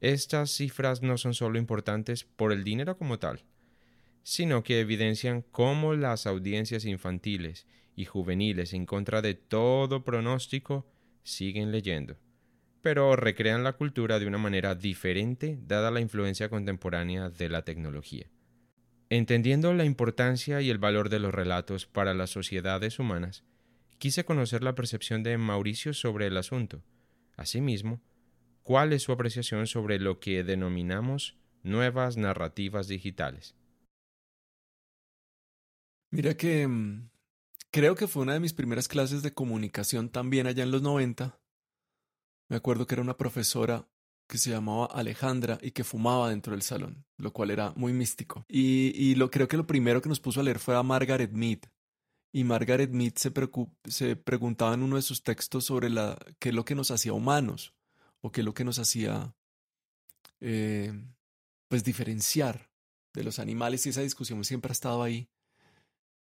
Estas 0.00 0.50
cifras 0.50 1.02
no 1.02 1.18
son 1.18 1.34
solo 1.34 1.58
importantes 1.58 2.24
por 2.24 2.50
el 2.50 2.64
dinero 2.64 2.96
como 2.96 3.18
tal, 3.18 3.44
sino 4.22 4.62
que 4.62 4.80
evidencian 4.80 5.42
cómo 5.42 5.94
las 5.94 6.26
audiencias 6.26 6.86
infantiles 6.86 7.66
y 7.94 8.06
juveniles 8.06 8.72
en 8.72 8.86
contra 8.86 9.20
de 9.20 9.34
todo 9.34 10.02
pronóstico 10.02 10.86
siguen 11.22 11.72
leyendo, 11.72 12.16
pero 12.80 13.16
recrean 13.16 13.64
la 13.64 13.74
cultura 13.74 14.18
de 14.18 14.26
una 14.26 14.38
manera 14.38 14.74
diferente 14.74 15.58
dada 15.60 15.90
la 15.90 16.00
influencia 16.00 16.48
contemporánea 16.48 17.28
de 17.28 17.50
la 17.50 17.62
tecnología. 17.66 18.30
Entendiendo 19.10 19.74
la 19.74 19.84
importancia 19.84 20.62
y 20.62 20.70
el 20.70 20.78
valor 20.78 21.10
de 21.10 21.20
los 21.20 21.34
relatos 21.34 21.84
para 21.84 22.14
las 22.14 22.30
sociedades 22.30 22.98
humanas, 22.98 23.44
quise 23.98 24.24
conocer 24.24 24.62
la 24.62 24.74
percepción 24.74 25.22
de 25.22 25.38
Mauricio 25.38 25.94
sobre 25.94 26.26
el 26.26 26.36
asunto. 26.36 26.82
Asimismo, 27.36 28.00
cuál 28.62 28.92
es 28.92 29.02
su 29.02 29.12
apreciación 29.12 29.66
sobre 29.66 29.98
lo 29.98 30.20
que 30.20 30.42
denominamos 30.42 31.36
nuevas 31.62 32.16
narrativas 32.16 32.88
digitales. 32.88 33.54
Mira 36.10 36.36
que 36.36 36.66
mm, 36.66 37.10
creo 37.70 37.94
que 37.94 38.08
fue 38.08 38.22
una 38.22 38.34
de 38.34 38.40
mis 38.40 38.52
primeras 38.52 38.88
clases 38.88 39.22
de 39.22 39.34
comunicación 39.34 40.08
también 40.08 40.46
allá 40.46 40.62
en 40.62 40.70
los 40.70 40.82
90. 40.82 41.38
Me 42.48 42.56
acuerdo 42.56 42.86
que 42.86 42.94
era 42.94 43.02
una 43.02 43.16
profesora 43.16 43.88
que 44.28 44.38
se 44.38 44.50
llamaba 44.50 44.86
Alejandra 44.86 45.58
y 45.62 45.70
que 45.72 45.84
fumaba 45.84 46.30
dentro 46.30 46.52
del 46.52 46.62
salón, 46.62 47.04
lo 47.16 47.32
cual 47.32 47.50
era 47.50 47.72
muy 47.76 47.92
místico. 47.92 48.44
Y, 48.48 49.14
lo, 49.14 49.30
creo 49.30 49.48
que 49.48 49.56
lo 49.56 49.66
primero 49.66 50.02
que 50.02 50.08
nos 50.08 50.20
puso 50.20 50.40
a 50.40 50.42
leer 50.42 50.58
fue 50.58 50.76
a 50.76 50.82
Margaret 50.82 51.32
Mead, 51.32 51.60
y 52.36 52.44
Margaret 52.44 52.90
Mead 52.90 53.14
se, 53.14 53.32
se 53.88 54.14
preguntaba 54.14 54.74
en 54.74 54.82
uno 54.82 54.96
de 54.96 55.02
sus 55.02 55.22
textos 55.22 55.64
sobre 55.64 55.88
la, 55.88 56.18
qué 56.38 56.50
es 56.50 56.54
lo 56.54 56.66
que 56.66 56.74
nos 56.74 56.90
hacía 56.90 57.14
humanos 57.14 57.72
o 58.20 58.30
qué 58.30 58.42
es 58.42 58.44
lo 58.44 58.52
que 58.52 58.62
nos 58.62 58.78
hacía 58.78 59.34
eh, 60.40 60.92
pues 61.66 61.82
diferenciar 61.82 62.70
de 63.14 63.24
los 63.24 63.38
animales 63.38 63.86
y 63.86 63.88
esa 63.88 64.02
discusión 64.02 64.44
siempre 64.44 64.70
ha 64.70 64.72
estado 64.74 65.02
ahí. 65.02 65.30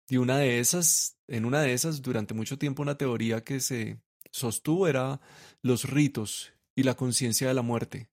Y 0.06 0.18
una 0.18 0.36
de 0.36 0.58
esas, 0.58 1.16
en 1.28 1.46
una 1.46 1.62
de 1.62 1.72
esas, 1.72 2.02
durante 2.02 2.34
mucho 2.34 2.58
tiempo 2.58 2.82
una 2.82 2.98
teoría 2.98 3.42
que 3.42 3.60
se 3.60 3.98
sostuvo 4.30 4.88
era 4.88 5.18
los 5.62 5.88
ritos 5.88 6.52
y 6.74 6.82
la 6.82 6.92
conciencia 6.92 7.48
de 7.48 7.54
la 7.54 7.62
muerte. 7.62 8.10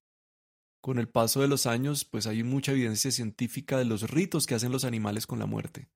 Con 0.79 0.99
el 0.99 1.09
paso 1.09 1.41
de 1.41 1.49
los 1.49 1.65
años, 1.65 2.05
pues 2.05 2.27
hay 2.27 2.43
mucha 2.43 2.71
evidencia 2.71 3.11
científica 3.11 3.77
de 3.77 3.83
los 3.83 4.09
ritos 4.09 4.47
que 4.47 4.55
hacen 4.55 4.71
los 4.71 4.85
animales 4.85 5.27
con 5.27 5.39
la 5.39 5.47
muerte 5.47 5.89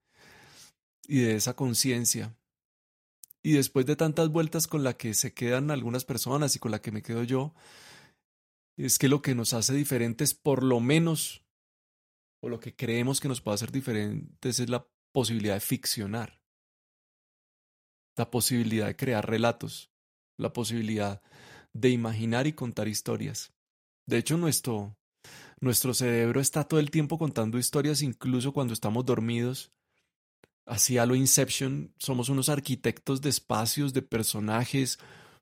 y 1.07 1.19
de 1.19 1.35
esa 1.35 1.55
conciencia. 1.55 2.35
Y 3.41 3.53
después 3.53 3.85
de 3.85 3.95
tantas 3.95 4.29
vueltas 4.29 4.67
con 4.67 4.83
la 4.83 4.95
que 4.95 5.13
se 5.13 5.33
quedan 5.33 5.69
algunas 5.69 6.05
personas 6.05 6.55
y 6.55 6.59
con 6.59 6.71
la 6.71 6.81
que 6.81 6.91
me 6.91 7.01
quedo 7.01 7.23
yo, 7.23 7.53
es 8.77 8.97
que 8.97 9.09
lo 9.09 9.21
que 9.21 9.35
nos 9.35 9.53
hace 9.53 9.73
diferentes, 9.73 10.33
por 10.33 10.63
lo 10.63 10.79
menos, 10.79 11.43
o 12.41 12.49
lo 12.49 12.59
que 12.59 12.75
creemos 12.75 13.19
que 13.19 13.27
nos 13.27 13.41
puede 13.41 13.55
hacer 13.55 13.71
diferentes, 13.71 14.59
es 14.59 14.69
la 14.69 14.87
posibilidad 15.11 15.55
de 15.55 15.59
ficcionar, 15.59 16.41
la 18.15 18.31
posibilidad 18.31 18.87
de 18.87 18.95
crear 18.95 19.29
relatos, 19.29 19.91
la 20.37 20.53
posibilidad 20.53 21.21
de 21.73 21.89
imaginar 21.89 22.47
y 22.47 22.53
contar 22.53 22.87
historias. 22.87 23.53
De 24.05 24.17
hecho, 24.17 24.37
nuestro, 24.37 24.97
nuestro 25.59 25.93
cerebro 25.93 26.39
está 26.39 26.63
todo 26.63 26.79
el 26.79 26.91
tiempo 26.91 27.17
contando 27.17 27.57
historias, 27.57 28.01
incluso 28.01 28.53
cuando 28.53 28.73
estamos 28.73 29.05
dormidos, 29.05 29.71
Así 30.65 30.97
a 30.97 31.05
lo 31.05 31.15
Inception, 31.15 31.93
somos 31.97 32.29
unos 32.29 32.47
arquitectos 32.49 33.21
de 33.21 33.29
espacios, 33.29 33.93
de 33.93 34.01
personajes, 34.01 34.97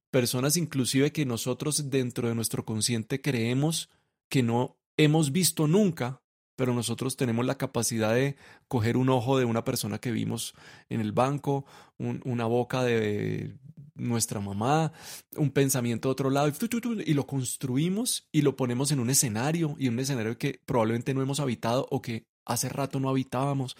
personas 0.09 0.57
inclusive 0.57 1.11
que 1.11 1.25
nosotros 1.25 1.89
dentro 1.89 2.27
de 2.27 2.35
nuestro 2.35 2.65
consciente 2.65 3.21
creemos 3.21 3.89
que 4.29 4.43
no 4.43 4.77
hemos 4.97 5.31
visto 5.31 5.67
nunca, 5.67 6.21
pero 6.55 6.73
nosotros 6.73 7.17
tenemos 7.17 7.45
la 7.45 7.57
capacidad 7.57 8.13
de 8.13 8.35
coger 8.67 8.97
un 8.97 9.09
ojo 9.09 9.37
de 9.37 9.45
una 9.45 9.63
persona 9.63 9.99
que 9.99 10.11
vimos 10.11 10.53
en 10.89 11.01
el 11.01 11.11
banco, 11.11 11.65
una 11.97 12.45
boca 12.45 12.83
de 12.83 13.57
nuestra 13.93 14.39
mamá, 14.39 14.91
un 15.35 15.51
pensamiento 15.51 16.09
de 16.09 16.13
otro 16.13 16.29
lado, 16.29 16.49
y, 16.49 17.11
y 17.11 17.13
lo 17.13 17.27
construimos 17.27 18.27
y 18.31 18.41
lo 18.41 18.55
ponemos 18.55 18.91
en 18.91 18.99
un 18.99 19.09
escenario, 19.09 19.75
y 19.77 19.87
un 19.87 19.99
escenario 19.99 20.37
que 20.37 20.61
probablemente 20.65 21.13
no 21.13 21.21
hemos 21.21 21.39
habitado 21.39 21.87
o 21.89 22.01
que 22.01 22.25
hace 22.45 22.69
rato 22.69 22.99
no 22.99 23.09
habitábamos 23.09 23.77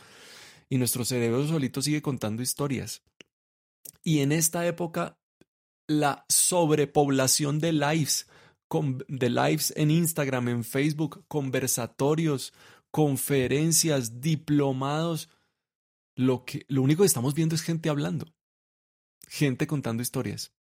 y 0.72 0.78
nuestro 0.78 1.04
cerebro 1.04 1.46
solito 1.46 1.82
sigue 1.82 2.02
contando 2.02 2.42
historias. 2.42 3.04
Y 4.04 4.20
en 4.20 4.32
esta 4.32 4.66
época, 4.66 5.20
la 5.86 6.26
sobrepoblación 6.30 7.60
de 7.60 7.74
lives, 7.74 8.26
de 9.10 9.30
lives 9.30 9.74
en 9.76 9.92
Instagram, 9.92 10.48
en 10.48 10.64
Facebook, 10.64 11.26
conversatorios, 11.28 12.54
conferencias, 12.90 14.22
diplomados, 14.22 15.30
lo, 16.16 16.46
que, 16.46 16.66
lo 16.70 16.84
único 16.84 17.04
que 17.04 17.08
estamos 17.08 17.34
viendo 17.34 17.54
es 17.54 17.64
gente 17.64 17.90
hablando, 17.90 18.34
gente 19.28 19.68
contando 19.68 20.02
historias. 20.02 20.54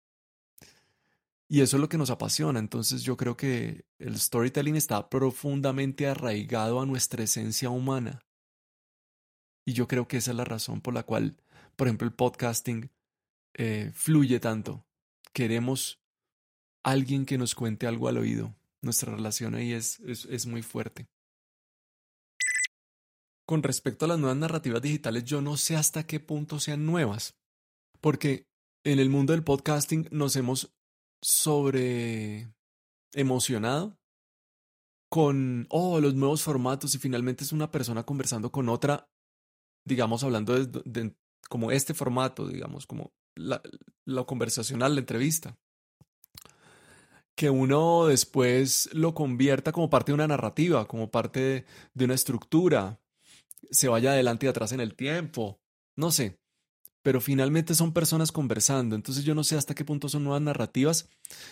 Y 1.47 1.61
eso 1.61 1.77
es 1.77 1.81
lo 1.81 1.89
que 1.89 1.99
nos 1.99 2.09
apasiona. 2.09 2.57
Entonces 2.57 3.03
yo 3.03 3.15
creo 3.15 3.37
que 3.37 3.85
el 3.99 4.19
storytelling 4.19 4.75
está 4.75 5.07
profundamente 5.07 6.07
arraigado 6.07 6.81
a 6.81 6.87
nuestra 6.87 7.23
esencia 7.23 7.69
humana. 7.69 8.23
Y 9.69 9.73
yo 9.73 9.87
creo 9.87 10.07
que 10.07 10.17
esa 10.17 10.31
es 10.31 10.37
la 10.37 10.45
razón 10.45 10.81
por 10.81 10.95
la 10.95 11.03
cual, 11.03 11.37
por 11.75 11.85
ejemplo, 11.85 12.07
el 12.07 12.13
podcasting 12.15 12.89
eh, 13.53 13.91
fluye 13.93 14.39
tanto. 14.39 14.83
Queremos 15.31 16.01
alguien 16.83 17.23
que 17.27 17.37
nos 17.37 17.53
cuente 17.53 17.85
algo 17.85 18.07
al 18.07 18.17
oído. 18.17 18.55
Nuestra 18.81 19.13
relación 19.15 19.53
ahí 19.53 19.73
es, 19.73 19.99
es, 19.99 20.25
es 20.25 20.47
muy 20.47 20.63
fuerte. 20.63 21.07
con 23.45 23.61
respecto 23.61 24.05
a 24.05 24.07
las 24.07 24.17
nuevas 24.17 24.37
narrativas 24.37 24.81
digitales, 24.81 25.23
yo 25.23 25.39
no 25.41 25.55
sé 25.55 25.75
hasta 25.75 26.07
qué 26.07 26.19
punto 26.19 26.59
sean 26.59 26.87
nuevas, 26.87 27.35
porque 28.01 28.47
en 28.83 28.97
el 28.97 29.09
mundo 29.09 29.33
del 29.33 29.43
podcasting 29.43 30.07
nos 30.09 30.35
hemos 30.35 30.71
sobre 31.21 32.51
emocionado 33.13 33.99
con, 35.09 35.67
oh, 35.69 35.99
los 35.99 36.13
nuevos 36.15 36.43
formatos 36.43 36.93
y 36.95 36.99
finalmente 36.99 37.43
es 37.43 37.51
una 37.51 37.71
persona 37.71 38.03
conversando 38.03 38.51
con 38.51 38.69
otra, 38.69 39.08
digamos, 39.89 40.23
hablando 40.23 40.53
de, 40.63 41.13
como 41.49 41.71
este 41.71 41.93
formato, 41.93 42.47
digamos, 42.47 42.85
como 42.85 43.11
la, 43.35 43.61
la 44.05 44.23
conversacional, 44.23 44.95
la 44.95 45.01
entrevista. 45.01 45.57
Que 47.35 47.49
uno 47.49 48.07
después 48.07 48.89
lo 48.93 49.13
convierta 49.13 49.71
como 49.71 49.89
parte 49.89 50.11
de 50.11 50.15
una 50.15 50.27
narrativa, 50.27 50.87
como 50.87 51.11
parte 51.11 51.65
de 51.93 52.05
una 52.05 52.13
estructura, 52.13 53.01
se 53.69 53.87
vaya 53.87 54.11
adelante 54.11 54.45
y 54.45 54.49
atrás 54.49 54.71
en 54.71 54.79
el 54.79 54.95
tiempo, 54.95 55.59
no 55.95 56.11
sé 56.11 56.39
pero 57.01 57.21
finalmente 57.21 57.75
son 57.75 57.93
personas 57.93 58.31
conversando. 58.31 58.95
Entonces 58.95 59.23
yo 59.23 59.35
no 59.35 59.43
sé 59.43 59.55
hasta 59.55 59.75
qué 59.75 59.85
punto 59.85 60.09
son 60.09 60.23
nuevas 60.23 60.41
narrativas, 60.41 61.09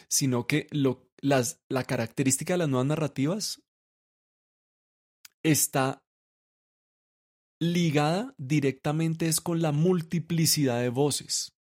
sino 0.09 0.45
que 0.45 0.67
lo, 0.71 1.09
las, 1.19 1.61
la 1.69 1.83
característica 1.83 2.53
de 2.53 2.59
las 2.59 2.69
nuevas 2.69 2.87
narrativas 2.87 3.63
está 5.43 6.03
ligada 7.59 8.33
directamente 8.37 9.27
es 9.27 9.41
con 9.41 9.61
la 9.61 9.71
multiplicidad 9.71 10.81
de 10.81 10.89
voces. 10.89 11.53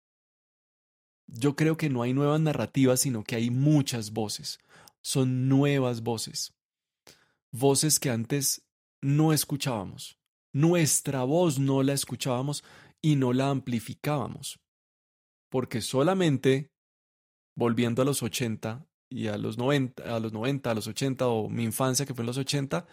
Yo 1.28 1.56
creo 1.56 1.78
que 1.78 1.90
no 1.90 2.02
hay 2.02 2.14
nuevas 2.14 2.40
narrativas, 2.40 3.02
sino 3.02 3.24
que 3.24 3.36
hay 3.36 3.50
muchas 3.50 4.12
voces. 4.12 4.60
Son 5.02 5.48
nuevas 5.50 6.02
voces. 6.02 6.54
Voces 7.52 8.00
que 8.00 8.10
antes 8.10 8.64
no 9.02 9.34
escuchábamos. 9.34 10.18
Nuestra 10.54 11.24
voz 11.24 11.60
no 11.60 11.84
la 11.84 11.94
escuchábamos 11.94 12.64
y 13.02 13.16
no 13.16 13.34
la 13.34 13.50
amplificábamos. 13.50 14.60
Porque 15.50 15.82
solamente, 15.82 16.72
volviendo 17.56 18.02
a 18.02 18.06
los 18.06 18.24
80 18.24 18.86
y 19.10 19.28
a 19.28 19.38
los 19.38 19.58
90, 19.58 20.16
a 20.16 20.20
los 20.20 20.34
90, 20.34 20.72
a 20.72 20.74
los 20.74 20.88
80 20.88 21.28
o 21.28 21.50
mi 21.50 21.64
infancia 21.64 22.06
que 22.06 22.14
fue 22.14 22.24
en 22.24 22.28
los 22.28 22.38
80, 22.38 22.86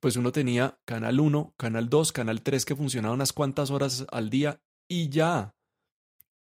pues 0.00 0.16
uno 0.16 0.32
tenía 0.32 0.78
Canal 0.84 1.20
1, 1.20 1.54
Canal 1.56 1.88
2, 1.88 2.12
Canal 2.12 2.42
3 2.42 2.64
que 2.64 2.76
funcionaba 2.76 3.14
unas 3.14 3.32
cuantas 3.32 3.70
horas 3.70 4.06
al 4.10 4.30
día 4.30 4.60
y 4.88 5.08
ya. 5.08 5.54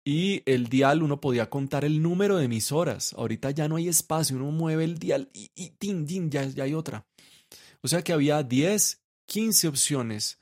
Y 0.04 0.42
el 0.46 0.68
dial 0.68 1.02
uno 1.02 1.20
podía 1.20 1.50
contar 1.50 1.84
el 1.84 2.00
número 2.00 2.36
de 2.36 2.44
emisoras. 2.44 3.12
Ahorita 3.14 3.50
ya 3.50 3.68
no 3.68 3.76
hay 3.76 3.88
espacio, 3.88 4.36
uno 4.36 4.52
mueve 4.52 4.84
el 4.84 4.98
dial 4.98 5.30
y, 5.32 5.50
y 5.54 5.70
tin, 5.70 6.06
tin, 6.06 6.30
ya, 6.30 6.44
ya 6.44 6.64
hay 6.64 6.74
otra. 6.74 7.06
O 7.82 7.88
sea 7.88 8.02
que 8.02 8.12
había 8.12 8.42
10, 8.42 9.02
15 9.26 9.68
opciones 9.68 10.40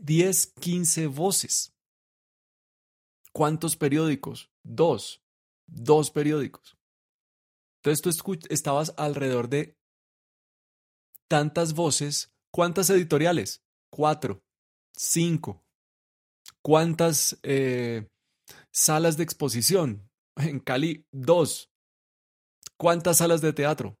10, 0.00 0.54
15 0.60 1.06
voces. 1.08 1.74
¿Cuántos 3.32 3.76
periódicos? 3.76 4.50
Dos. 4.62 5.22
Dos 5.66 6.10
periódicos. 6.10 6.76
Entonces 7.82 8.16
tú 8.16 8.38
estabas 8.48 8.94
alrededor 8.96 9.48
de 9.48 9.78
tantas 11.30 11.74
voces. 11.74 12.32
¿Cuántas 12.52 12.90
editoriales? 12.90 13.62
Cuatro. 13.88 14.42
Cinco. 14.96 15.64
¿Cuántas 16.62 17.38
eh, 17.44 18.08
salas 18.72 19.16
de 19.16 19.22
exposición? 19.22 20.10
En 20.36 20.58
Cali, 20.58 21.06
dos. 21.12 21.70
¿Cuántas 22.76 23.18
salas 23.18 23.40
de 23.40 23.52
teatro? 23.52 23.96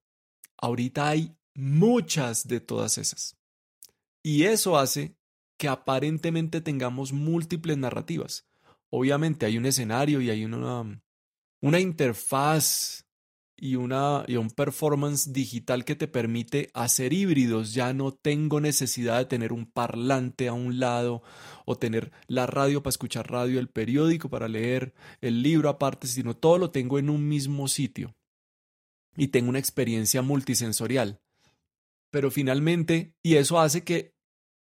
Ahorita 0.58 1.08
hay 1.08 1.36
muchas 1.54 2.48
de 2.48 2.60
todas 2.60 2.98
esas. 2.98 3.36
Y 4.22 4.44
eso 4.44 4.76
hace 4.76 5.14
que 5.58 5.68
aparentemente 5.68 6.60
tengamos 6.60 7.12
múltiples 7.12 7.78
narrativas. 7.78 8.46
Obviamente 8.90 9.46
hay 9.46 9.56
un 9.56 9.66
escenario 9.66 10.20
y 10.20 10.30
hay 10.30 10.44
una, 10.44 11.00
una 11.62 11.80
interfaz 11.80 13.06
y, 13.60 13.76
una, 13.76 14.24
y 14.26 14.36
un 14.36 14.50
performance 14.50 15.32
digital 15.32 15.84
que 15.84 15.94
te 15.94 16.08
permite 16.08 16.70
hacer 16.74 17.12
híbridos. 17.12 17.74
Ya 17.74 17.92
no 17.92 18.12
tengo 18.12 18.60
necesidad 18.60 19.18
de 19.18 19.26
tener 19.26 19.52
un 19.52 19.66
parlante 19.66 20.48
a 20.48 20.52
un 20.52 20.80
lado 20.80 21.22
o 21.66 21.78
tener 21.78 22.10
la 22.26 22.46
radio 22.46 22.82
para 22.82 22.90
escuchar 22.90 23.30
radio, 23.30 23.60
el 23.60 23.68
periódico 23.68 24.28
para 24.28 24.48
leer, 24.48 24.94
el 25.20 25.42
libro 25.42 25.68
aparte, 25.68 26.06
sino 26.06 26.36
todo 26.36 26.58
lo 26.58 26.70
tengo 26.70 26.98
en 26.98 27.10
un 27.10 27.28
mismo 27.28 27.68
sitio. 27.68 28.16
Y 29.16 29.28
tengo 29.28 29.50
una 29.50 29.58
experiencia 29.58 30.22
multisensorial. 30.22 31.20
Pero 32.10 32.30
finalmente, 32.30 33.14
y 33.22 33.36
eso 33.36 33.60
hace 33.60 33.84
que 33.84 34.14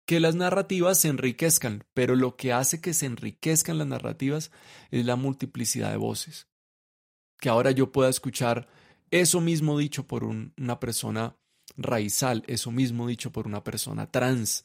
que 0.06 0.20
las 0.20 0.36
narrativas 0.36 1.00
se 1.00 1.08
enriquezcan, 1.08 1.86
pero 1.94 2.16
lo 2.16 2.36
que 2.36 2.52
hace 2.52 2.82
que 2.82 2.94
se 2.94 3.06
enriquezcan 3.06 3.78
las 3.78 3.88
narrativas 3.88 4.52
es 4.92 5.06
la 5.06 5.16
multiplicidad 5.16 5.92
de 5.92 5.98
voces. 5.98 6.48
Que 7.44 7.50
ahora 7.50 7.72
yo 7.72 7.92
pueda 7.92 8.10
escuchar 8.10 8.70
eso 9.12 9.42
mismo 9.42 9.78
dicho 9.78 10.08
por 10.08 10.24
una 10.24 10.80
persona 10.80 11.36
raizal, 11.76 12.42
eso 12.48 12.72
mismo 12.72 13.06
dicho 13.06 13.34
por 13.34 13.48
una 13.48 13.66
persona 13.66 14.10
trans, 14.10 14.64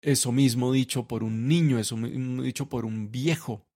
eso 0.00 0.30
mismo 0.30 0.70
dicho 0.70 1.08
por 1.08 1.24
un 1.24 1.48
niño, 1.48 1.80
eso 1.80 1.96
mismo 1.96 2.44
dicho 2.44 2.68
por 2.68 2.84
un 2.84 3.10
viejo, 3.10 3.66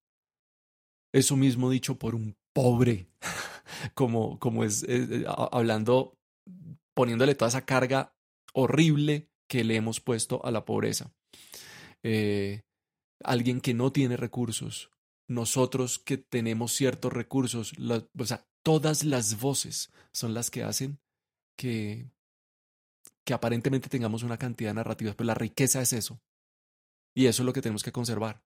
eso 1.12 1.36
mismo 1.36 1.70
dicho 1.70 1.98
por 1.98 2.14
un 2.14 2.36
pobre, 2.52 3.08
como, 3.94 4.38
como 4.38 4.62
es 4.62 4.84
eh, 4.88 5.24
hablando, 5.50 6.16
poniéndole 6.94 7.34
toda 7.34 7.48
esa 7.48 7.66
carga 7.66 8.14
horrible 8.52 9.28
que 9.48 9.64
le 9.64 9.74
hemos 9.74 9.98
puesto 9.98 10.40
a 10.46 10.52
la 10.52 10.64
pobreza. 10.64 11.12
Eh, 12.04 12.62
alguien 13.24 13.60
que 13.60 13.74
no 13.74 13.90
tiene 13.90 14.16
recursos, 14.16 14.93
nosotros 15.28 15.98
que 15.98 16.18
tenemos 16.18 16.72
ciertos 16.72 17.12
recursos, 17.12 17.72
o 17.78 18.24
sea, 18.24 18.46
todas 18.62 19.04
las 19.04 19.40
voces 19.40 19.92
son 20.12 20.34
las 20.34 20.50
que 20.50 20.62
hacen 20.62 21.00
que, 21.56 22.10
que 23.24 23.34
aparentemente 23.34 23.88
tengamos 23.88 24.22
una 24.22 24.38
cantidad 24.38 24.70
de 24.70 24.74
narrativas, 24.74 25.14
pero 25.14 25.26
la 25.26 25.34
riqueza 25.34 25.80
es 25.80 25.92
eso. 25.92 26.20
Y 27.14 27.26
eso 27.26 27.42
es 27.42 27.46
lo 27.46 27.52
que 27.52 27.62
tenemos 27.62 27.82
que 27.82 27.92
conservar. 27.92 28.42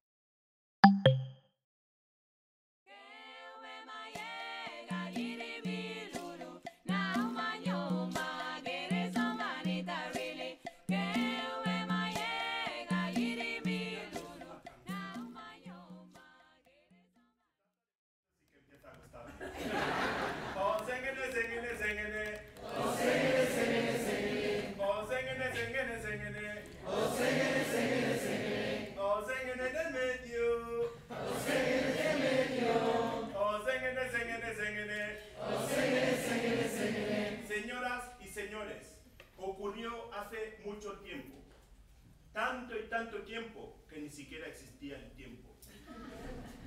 Tanto 42.89 43.23
tiempo 43.23 43.85
que 43.89 43.99
ni 44.01 44.11
siquiera 44.11 44.47
existía 44.47 44.97
el 44.97 45.11
tiempo. 45.13 45.55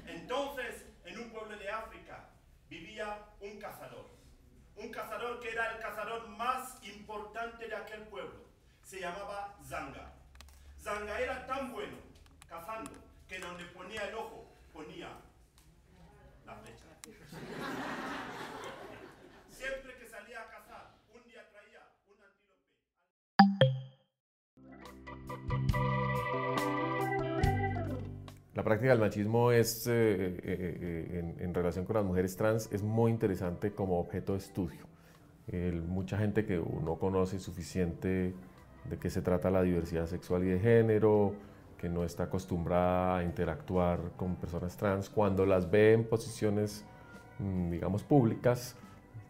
Entonces, 0.08 0.86
en 1.06 1.20
un 1.20 1.30
pueblo 1.30 1.58
de 1.58 1.70
África 1.70 2.30
vivía 2.70 3.26
un 3.40 3.60
cazador. 3.60 4.10
Un 4.76 4.92
cazador 4.92 5.40
que 5.40 5.52
era 5.52 5.76
el 5.76 5.82
cazador 5.82 6.28
más 6.30 6.82
importante 6.84 7.68
de 7.68 7.76
aquel 7.76 8.04
pueblo. 8.04 8.46
Se 8.84 9.00
llamaba 9.00 9.58
Zanga. 9.64 10.14
Zanga 10.80 11.20
era 11.20 11.46
tan 11.46 11.72
bueno 11.72 11.98
cazando 12.48 12.92
que 13.28 13.40
donde 13.40 13.66
ponía 13.66 14.08
el 14.08 14.16
ojo 14.16 14.52
ponía 14.74 15.10
La 28.62 28.66
práctica 28.66 28.92
del 28.92 29.00
machismo 29.00 29.52
es, 29.52 29.88
eh, 29.88 29.92
eh, 29.92 30.38
eh, 30.44 31.36
en, 31.40 31.52
relación 31.52 31.84
con 31.84 31.96
las 31.96 32.06
mujeres 32.06 32.38
trans 32.38 32.72
es 32.72 32.84
muy 32.84 33.10
interesante 33.10 33.72
como 33.72 34.00
objeto 34.00 34.34
de 34.34 34.38
estudio. 34.38 34.86
mucha 35.88 36.16
gente 36.16 36.46
que 36.46 36.58
no 36.58 36.98
conoce 37.00 37.40
suficiente 37.40 38.36
de 38.88 38.98
qué 39.00 39.10
se 39.10 39.24
trata 39.24 39.50
la 39.50 39.64
diversidad 39.64 40.06
sexual 40.06 40.44
y 40.44 40.50
de 40.50 40.60
género, 40.60 41.34
que 41.76 41.90
no 41.90 42.04
está 42.04 42.26
acostumbrada 42.26 43.18
a 43.18 43.24
interactuar 43.24 44.12
con 44.16 44.36
personas 44.36 44.78
trans, 44.78 45.10
cuando 45.10 45.48
las 45.48 45.72
ve 45.72 45.94
en 45.94 46.04
posiciones, 46.04 46.86
mm, 47.40 47.72
digamos, 47.72 48.04
públicas, 48.04 48.76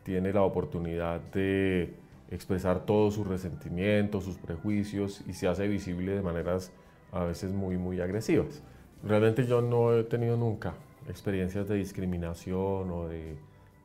tiene 0.04 0.34
la 0.34 0.42
oportunidad 0.42 1.22
de 1.32 1.96
expresar 2.30 2.86
todos 2.86 3.14
sus 3.14 3.26
resentimientos, 3.26 4.26
sus 4.26 4.38
prejuicios 4.38 5.24
y 5.26 5.32
se 5.32 5.48
hace 5.48 5.70
visible 5.70 6.16
de 6.16 6.22
maneras 6.22 6.74
a 7.14 7.24
veces 7.24 7.54
muy, 7.54 7.78
muy 7.78 8.02
agresivas. 8.02 8.62
Realmente 9.04 9.48
yo 9.48 9.62
no 9.62 9.94
he 9.94 10.04
tenido 10.04 10.38
nunca 10.38 10.74
experiencias 11.08 11.68
de 11.68 11.76
discriminación 11.76 12.92
o 12.92 13.08
de 13.08 13.36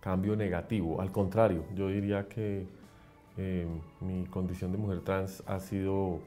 cambio 0.01 0.37
negativo. 0.37 1.01
Al 1.01 1.11
contrario, 1.11 1.65
yo 1.75 1.89
diría 1.89 2.29
que 2.29 2.67
eh, 3.39 3.67
mi 4.01 4.25
condición 4.27 4.73
de 4.73 4.79
mujer 4.79 5.01
trans 5.01 5.43
ha 5.47 5.59
sido 5.61 6.21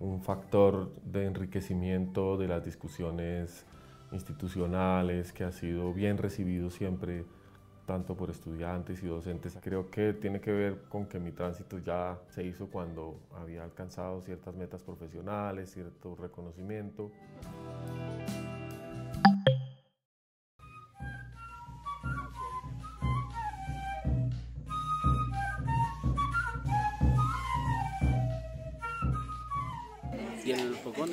un 0.00 0.20
factor 0.22 0.90
de 1.04 1.26
enriquecimiento 1.26 2.36
de 2.36 2.48
las 2.48 2.64
discusiones 2.64 3.64
institucionales, 4.10 5.32
que 5.32 5.44
ha 5.44 5.52
sido 5.52 5.92
bien 5.92 6.18
recibido 6.18 6.70
siempre 6.70 7.24
tanto 7.86 8.16
por 8.16 8.30
estudiantes 8.30 9.02
y 9.02 9.06
docentes. 9.06 9.58
Creo 9.62 9.90
que 9.90 10.12
tiene 10.12 10.40
que 10.40 10.52
ver 10.52 10.82
con 10.88 11.06
que 11.06 11.18
mi 11.18 11.32
tránsito 11.32 11.78
ya 11.78 12.18
se 12.28 12.44
hizo 12.44 12.68
cuando 12.68 13.20
había 13.34 13.64
alcanzado 13.64 14.20
ciertas 14.20 14.54
metas 14.54 14.82
profesionales, 14.82 15.70
cierto 15.72 16.14
reconocimiento. 16.16 17.10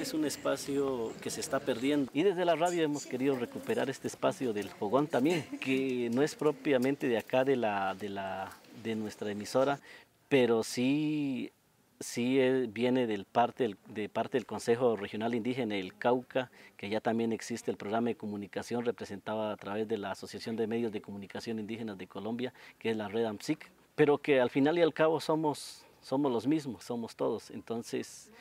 Es 0.09 0.15
un 0.15 0.25
espacio 0.25 1.13
que 1.21 1.29
se 1.29 1.39
está 1.39 1.59
perdiendo. 1.59 2.11
Y 2.15 2.23
desde 2.23 2.43
la 2.43 2.55
radio 2.55 2.81
hemos 2.81 3.05
querido 3.05 3.35
recuperar 3.35 3.91
este 3.91 4.07
espacio 4.07 4.53
del 4.53 4.69
fogón 4.69 5.05
también, 5.05 5.43
que 5.59 6.09
no 6.11 6.23
es 6.23 6.33
propiamente 6.33 7.07
de 7.07 7.19
acá 7.19 7.43
de, 7.43 7.55
la, 7.55 7.93
de, 7.93 8.09
la, 8.09 8.49
de 8.81 8.95
nuestra 8.95 9.29
emisora, 9.29 9.79
pero 10.27 10.63
sí, 10.63 11.51
sí 11.99 12.39
viene 12.69 13.05
del 13.05 13.25
parte, 13.25 13.75
de 13.87 14.09
parte 14.09 14.39
del 14.39 14.47
Consejo 14.47 14.95
Regional 14.95 15.35
Indígena 15.35 15.75
del 15.75 15.95
Cauca, 15.95 16.49
que 16.75 16.89
ya 16.89 17.01
también 17.01 17.31
existe 17.31 17.69
el 17.69 17.77
programa 17.77 18.07
de 18.07 18.15
comunicación 18.15 18.85
representado 18.85 19.43
a 19.43 19.57
través 19.57 19.87
de 19.87 19.99
la 19.99 20.13
Asociación 20.13 20.55
de 20.55 20.65
Medios 20.65 20.91
de 20.91 21.01
Comunicación 21.01 21.59
Indígenas 21.59 21.99
de 21.99 22.07
Colombia, 22.07 22.51
que 22.79 22.89
es 22.89 22.97
la 22.97 23.09
Red 23.09 23.25
AMSIC, 23.25 23.69
pero 23.93 24.17
que 24.17 24.41
al 24.41 24.49
final 24.49 24.79
y 24.79 24.81
al 24.81 24.93
cabo 24.93 25.19
somos, 25.19 25.85
somos 26.01 26.31
los 26.31 26.47
mismos, 26.47 26.83
somos 26.83 27.15
todos. 27.15 27.51
Entonces, 27.51 28.31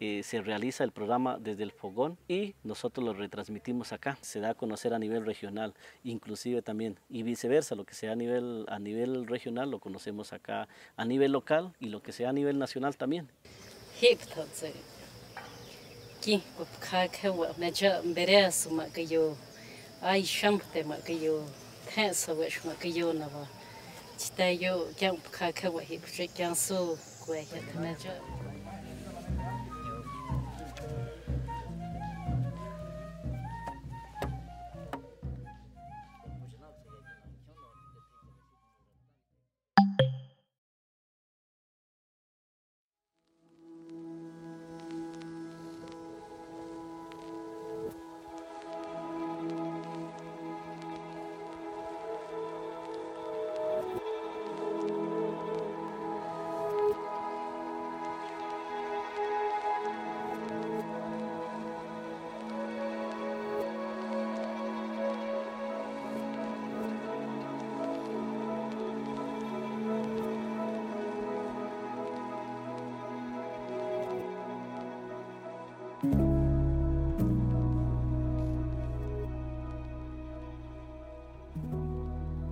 eh, 0.00 0.22
se 0.24 0.40
realiza 0.40 0.84
el 0.84 0.92
programa 0.92 1.38
desde 1.38 1.62
el 1.62 1.70
fogón 1.70 2.18
y 2.28 2.54
nosotros 2.64 3.04
lo 3.04 3.12
retransmitimos 3.12 3.92
acá. 3.92 4.18
Se 4.20 4.40
da 4.40 4.50
a 4.50 4.54
conocer 4.54 4.94
a 4.94 4.98
nivel 4.98 5.24
regional, 5.24 5.74
inclusive 6.02 6.62
también, 6.62 6.98
y 7.08 7.22
viceversa, 7.22 7.74
lo 7.74 7.84
que 7.84 7.94
sea 7.94 8.12
a 8.12 8.16
nivel, 8.16 8.66
a 8.68 8.78
nivel 8.78 9.26
regional 9.26 9.70
lo 9.70 9.78
conocemos 9.78 10.32
acá 10.32 10.68
a 10.96 11.04
nivel 11.04 11.32
local 11.32 11.72
y 11.78 11.86
lo 11.86 12.02
que 12.02 12.12
sea 12.12 12.30
a 12.30 12.32
nivel 12.32 12.58
nacional 12.58 12.96
también. 12.96 13.28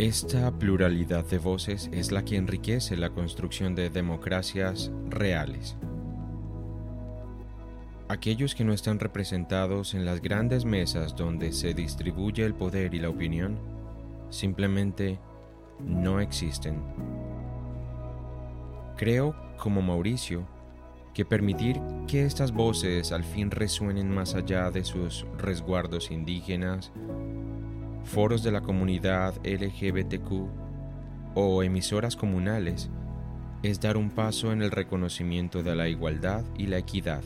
Esta 0.01 0.51
pluralidad 0.51 1.27
de 1.27 1.37
voces 1.37 1.91
es 1.93 2.11
la 2.11 2.25
que 2.25 2.37
enriquece 2.37 2.97
la 2.97 3.11
construcción 3.11 3.75
de 3.75 3.91
democracias 3.91 4.91
reales. 5.11 5.77
Aquellos 8.09 8.55
que 8.55 8.65
no 8.65 8.73
están 8.73 8.99
representados 8.99 9.93
en 9.93 10.07
las 10.07 10.23
grandes 10.23 10.65
mesas 10.65 11.15
donde 11.17 11.53
se 11.53 11.75
distribuye 11.75 12.47
el 12.47 12.55
poder 12.55 12.95
y 12.95 12.99
la 12.99 13.11
opinión, 13.11 13.59
simplemente 14.31 15.19
no 15.85 16.19
existen. 16.21 16.83
Creo, 18.97 19.37
como 19.59 19.83
Mauricio, 19.83 20.49
que 21.13 21.27
permitir 21.27 21.79
que 22.07 22.25
estas 22.25 22.53
voces 22.53 23.13
al 23.13 23.23
fin 23.25 23.51
resuenen 23.51 24.11
más 24.11 24.35
allá 24.35 24.71
de 24.71 24.83
sus 24.83 25.27
resguardos 25.37 26.11
indígenas 26.11 26.91
foros 28.05 28.43
de 28.43 28.53
la 28.53 28.61
comunidad 28.61 29.35
LGBTQ 29.45 30.49
o 31.35 31.63
emisoras 31.63 32.17
comunales 32.17 32.91
es 33.63 33.81
dar 33.81 33.97
un 33.97 34.11
paso 34.11 34.53
en 34.53 34.63
el 34.63 34.71
reconocimiento 34.71 35.63
de 35.63 35.77
la 35.77 35.89
igualdad 35.89 36.45
y 36.57 36.67
la 36.67 36.79
equidad, 36.79 37.23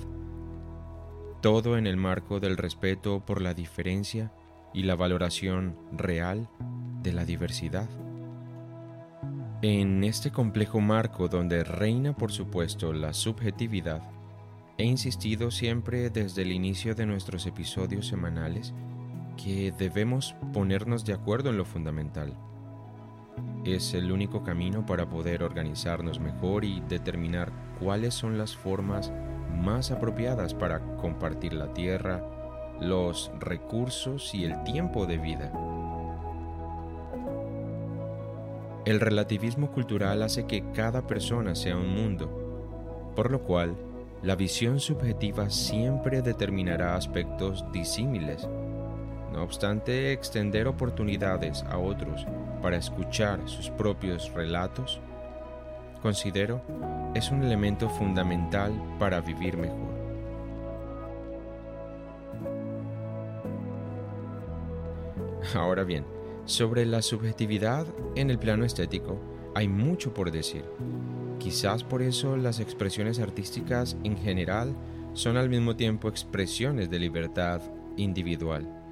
todo 1.41 1.79
en 1.79 1.87
el 1.87 1.97
marco 1.97 2.41
del 2.41 2.57
respeto 2.57 3.25
por 3.25 3.41
la 3.41 3.55
diferencia 3.55 4.33
y 4.73 4.83
la 4.83 4.97
valoración 4.97 5.77
real 5.93 6.49
de 7.03 7.13
la 7.13 7.25
diversidad. 7.25 7.89
En 9.63 10.05
este 10.05 10.31
complejo 10.31 10.81
marco 10.81 11.29
donde 11.29 11.65
reina 11.65 12.15
por 12.17 12.33
supuesto 12.33 12.93
la 12.93 13.15
subjetividad, 13.15 14.03
he 14.77 14.85
insistido 14.85 15.51
siempre 15.51 16.11
desde 16.11 16.43
el 16.43 16.53
inicio 16.53 16.95
de 16.95 17.07
nuestros 17.07 17.47
episodios 17.47 18.09
semanales 18.09 18.75
que 19.37 19.73
debemos 19.73 20.35
ponernos 20.53 21.05
de 21.05 21.15
acuerdo 21.15 21.51
en 21.51 21.57
lo 21.57 21.65
fundamental. 21.65 22.37
Es 23.65 23.95
el 23.95 24.13
único 24.13 24.43
camino 24.43 24.85
para 24.85 25.09
poder 25.09 25.43
organizarnos 25.43 26.21
mejor 26.21 26.65
y 26.65 26.81
determinar 26.89 27.53
cuáles 27.81 28.15
son 28.15 28.39
las 28.39 28.57
formas 28.57 29.13
más 29.51 29.91
apropiadas 29.91 30.55
para 30.55 30.81
compartir 30.97 31.55
la 31.55 31.73
tierra, 31.73 32.23
los 32.81 33.31
recursos 33.41 34.35
y 34.35 34.45
el 34.45 34.63
tiempo 34.65 35.07
de 35.07 35.19
vida. 35.19 35.53
El 38.85 39.01
relativismo 39.01 39.71
cultural 39.71 40.23
hace 40.23 40.47
que 40.47 40.63
cada 40.73 41.07
persona 41.07 41.55
sea 41.55 41.77
un 41.77 41.89
mundo, 41.89 43.13
por 43.17 43.31
lo 43.31 43.41
cual 43.41 43.77
la 44.23 44.37
visión 44.37 44.79
subjetiva 44.79 45.49
siempre 45.49 46.21
determinará 46.21 46.97
aspectos 46.97 47.65
disímiles 47.73 48.47
no 49.35 49.43
obstante, 49.43 50.13
extender 50.13 50.69
oportunidades 50.69 51.65
a 51.65 51.79
otros 51.79 52.25
para 52.63 52.77
escuchar 52.77 53.41
sus 53.49 53.69
propios 53.69 54.33
relatos, 54.33 55.01
considero, 56.01 56.63
es 57.15 57.31
un 57.31 57.43
elemento 57.43 57.89
fundamental 57.89 58.73
para 58.99 59.21
vivir 59.21 59.57
mejor. 59.57 59.93
Ahora 65.55 65.83
bien, 65.83 66.07
sobre 66.45 66.87
la 66.87 67.03
subjetividad 67.03 67.87
en 68.15 68.31
el 68.31 68.39
plano 68.39 68.65
estético 68.65 69.19
hay 69.55 69.67
mucho 69.67 70.15
por 70.15 70.31
decir. 70.31 70.65
Quizás 71.39 71.83
por 71.83 72.03
eso 72.03 72.37
las 72.37 72.61
expresiones 72.61 73.19
artísticas 73.19 73.97
en 74.05 74.17
general 74.17 74.75
son 75.13 75.37
al 75.37 75.49
mismo 75.49 75.77
tiempo 75.77 76.09
expresiones 76.09 76.89
de 76.89 76.99
libertad 76.99 77.61
individual. 77.97 78.84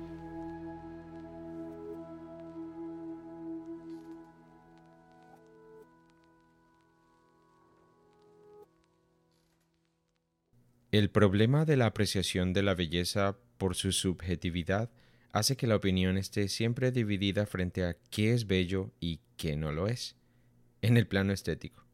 El 10.92 11.09
problema 11.09 11.64
de 11.64 11.78
la 11.78 11.87
apreciación 11.87 12.52
de 12.52 12.62
la 12.62 12.74
belleza 12.74 13.38
por 13.57 13.74
su 13.76 13.92
subjetividad 13.92 14.90
hace 15.33 15.57
que 15.57 15.66
la 15.66 15.76
opinión 15.76 16.18
esté 16.18 16.48
siempre 16.48 16.92
dividida 16.92 17.46
frente 17.46 17.87
a 17.87 17.94
qué 18.11 18.35
es 18.35 18.46
bello 18.46 18.92
y 19.00 19.20
qué 19.38 19.57
no 19.57 19.72
lo 19.72 19.88
es, 19.88 20.16
en 20.83 20.98
el 20.98 21.09
plano 21.09 21.33
estético. 21.33 21.87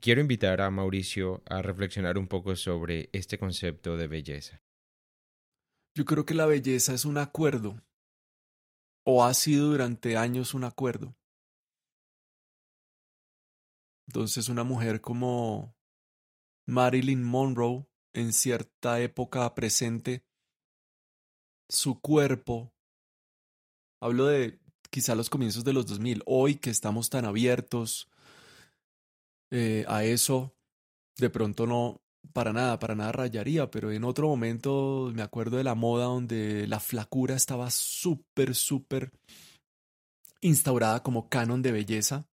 quiero 0.00 0.22
invitar 0.22 0.62
a 0.62 0.70
Mauricio 0.70 1.42
a 1.44 1.60
reflexionar 1.60 2.16
un 2.16 2.26
poco 2.26 2.56
sobre 2.56 3.10
este 3.12 3.36
concepto 3.36 3.98
de 3.98 4.08
belleza. 4.08 4.62
Yo 5.94 6.06
creo 6.06 6.24
que 6.24 6.32
la 6.32 6.46
belleza 6.46 6.94
es 6.94 7.04
un 7.04 7.18
acuerdo, 7.18 7.82
o 9.04 9.26
ha 9.26 9.34
sido 9.34 9.68
durante 9.68 10.16
años 10.16 10.54
un 10.54 10.64
acuerdo. 10.64 11.14
Entonces 14.08 14.48
una 14.48 14.64
mujer 14.64 15.02
como 15.02 15.76
Marilyn 16.66 17.22
Monroe 17.22 17.86
en 18.14 18.32
cierta 18.32 19.00
época 19.00 19.54
presente, 19.54 20.24
su 21.68 22.00
cuerpo, 22.00 22.72
hablo 24.00 24.26
de 24.26 24.60
quizá 24.90 25.14
los 25.14 25.30
comienzos 25.30 25.64
de 25.64 25.72
los 25.72 25.86
2000, 25.86 26.22
hoy 26.26 26.56
que 26.56 26.70
estamos 26.70 27.08
tan 27.08 27.24
abiertos 27.24 28.10
eh, 29.50 29.84
a 29.88 30.04
eso, 30.04 30.54
de 31.16 31.30
pronto 31.30 31.66
no, 31.66 32.02
para 32.32 32.52
nada, 32.52 32.78
para 32.78 32.94
nada 32.94 33.12
rayaría, 33.12 33.70
pero 33.70 33.90
en 33.90 34.04
otro 34.04 34.28
momento 34.28 35.10
me 35.14 35.22
acuerdo 35.22 35.56
de 35.56 35.64
la 35.64 35.74
moda 35.74 36.04
donde 36.04 36.66
la 36.66 36.80
flacura 36.80 37.34
estaba 37.34 37.70
súper, 37.70 38.54
súper 38.54 39.12
instaurada 40.40 41.02
como 41.02 41.28
canon 41.28 41.62
de 41.62 41.72
belleza. 41.72 42.26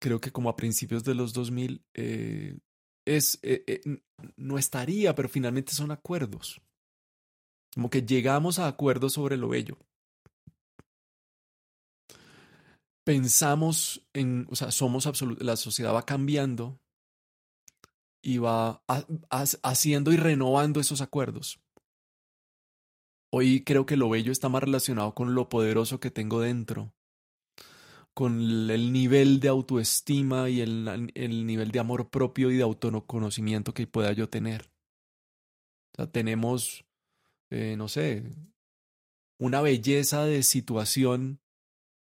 Creo 0.00 0.20
que 0.20 0.30
como 0.30 0.48
a 0.48 0.56
principios 0.56 1.02
de 1.04 1.14
los 1.14 1.32
2000 1.32 1.84
eh, 1.94 2.58
es, 3.16 3.38
eh, 3.42 3.64
eh, 3.66 3.80
no 4.36 4.58
estaría, 4.58 5.14
pero 5.14 5.28
finalmente 5.28 5.72
son 5.72 5.90
acuerdos. 5.90 6.60
Como 7.74 7.90
que 7.90 8.02
llegamos 8.02 8.58
a 8.58 8.66
acuerdos 8.66 9.14
sobre 9.14 9.36
lo 9.36 9.48
bello. 9.48 9.78
Pensamos 13.04 14.06
en, 14.12 14.46
o 14.50 14.56
sea, 14.56 14.70
somos 14.70 15.06
absolutos, 15.06 15.44
la 15.44 15.56
sociedad 15.56 15.94
va 15.94 16.04
cambiando 16.04 16.78
y 18.22 18.38
va 18.38 18.82
haciendo 19.30 20.12
y 20.12 20.16
renovando 20.16 20.80
esos 20.80 21.00
acuerdos. 21.00 21.60
Hoy 23.30 23.62
creo 23.64 23.86
que 23.86 23.96
lo 23.96 24.10
bello 24.10 24.32
está 24.32 24.48
más 24.48 24.62
relacionado 24.62 25.14
con 25.14 25.34
lo 25.34 25.48
poderoso 25.48 26.00
que 26.00 26.10
tengo 26.10 26.40
dentro, 26.40 26.94
con 28.18 28.40
el 28.68 28.92
nivel 28.92 29.38
de 29.38 29.46
autoestima 29.46 30.50
y 30.50 30.60
el, 30.60 31.12
el 31.14 31.46
nivel 31.46 31.70
de 31.70 31.78
amor 31.78 32.10
propio 32.10 32.50
y 32.50 32.56
de 32.56 32.64
autoconocimiento 32.64 33.72
que 33.72 33.86
pueda 33.86 34.10
yo 34.10 34.28
tener. 34.28 34.72
O 35.92 35.96
sea, 35.98 36.10
tenemos, 36.10 36.84
eh, 37.52 37.76
no 37.78 37.86
sé, 37.86 38.24
una 39.38 39.60
belleza 39.60 40.24
de 40.24 40.42
situación 40.42 41.38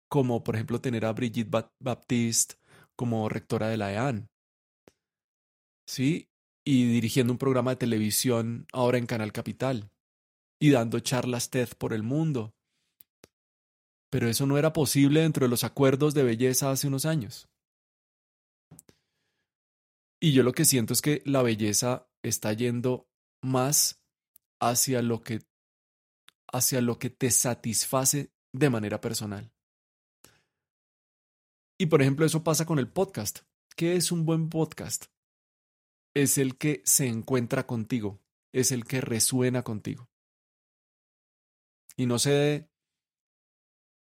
como 0.10 0.44
por 0.44 0.56
ejemplo 0.56 0.82
tener 0.82 1.06
a 1.06 1.14
Brigitte 1.14 1.70
Baptiste 1.80 2.56
como 2.98 3.30
rectora 3.30 3.70
de 3.70 3.78
la 3.78 3.94
EAN. 3.94 4.30
¿sí? 5.88 6.28
Y 6.66 6.84
dirigiendo 6.84 7.32
un 7.32 7.40
programa 7.40 7.72
de 7.72 7.78
televisión 7.78 8.68
ahora 8.74 8.98
en 8.98 9.06
Canal 9.06 9.32
Capital 9.32 9.90
y 10.60 10.72
dando 10.72 11.00
charlas 11.00 11.50
TED 11.50 11.70
por 11.78 11.94
el 11.94 12.04
mundo. 12.04 12.54
Pero 14.14 14.30
eso 14.30 14.46
no 14.46 14.60
era 14.60 14.74
posible 14.74 15.22
dentro 15.22 15.46
de 15.46 15.50
los 15.50 15.64
acuerdos 15.64 16.14
de 16.14 16.22
belleza 16.22 16.70
hace 16.70 16.86
unos 16.86 17.06
años. 17.06 17.50
Y 20.22 20.34
yo 20.34 20.44
lo 20.44 20.52
que 20.52 20.66
siento 20.66 20.94
es 20.94 21.02
que 21.02 21.24
la 21.26 21.42
belleza 21.42 22.08
está 22.22 22.54
yendo 22.54 23.10
más 23.42 24.04
hacia 24.62 25.02
lo 25.02 25.24
que 25.24 25.42
hacia 26.54 26.82
lo 26.82 27.00
que 27.00 27.10
te 27.10 27.32
satisface 27.32 28.32
de 28.54 28.70
manera 28.70 29.02
personal. 29.02 29.52
Y 31.80 31.88
por 31.88 32.04
ejemplo, 32.04 32.28
eso 32.28 32.44
pasa 32.44 32.68
con 32.68 32.78
el 32.78 32.88
podcast. 32.88 33.40
¿Qué 33.76 33.96
es 33.96 34.12
un 34.12 34.26
buen 34.28 34.50
podcast? 34.50 35.08
es 36.14 36.38
el 36.38 36.58
que 36.58 36.82
se 36.86 37.08
encuentra 37.08 37.66
contigo, 37.66 38.22
es 38.54 38.72
el 38.72 38.86
que 38.86 39.02
resuena 39.02 39.64
contigo. 39.64 40.10
Y 41.98 42.06
no 42.06 42.20
sé, 42.20 42.70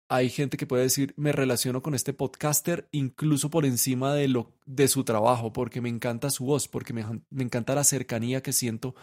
hay 0.08 0.28
gente 0.28 0.56
que 0.56 0.66
puede 0.66 0.82
decir, 0.84 1.14
me 1.16 1.32
relaciono 1.32 1.82
con 1.82 1.94
este 1.94 2.12
podcaster 2.12 2.88
incluso 2.92 3.50
por 3.50 3.64
encima 3.64 4.14
de, 4.14 4.28
lo, 4.28 4.52
de 4.66 4.88
su 4.88 5.04
trabajo, 5.04 5.52
porque 5.52 5.80
me 5.80 5.88
encanta 5.88 6.30
su 6.30 6.44
voz, 6.44 6.68
porque 6.68 6.92
me, 6.92 7.04
me 7.30 7.44
encanta 7.44 7.74
la 7.74 7.84
cercanía 7.84 8.42
que 8.42 8.52
siento 8.52 8.94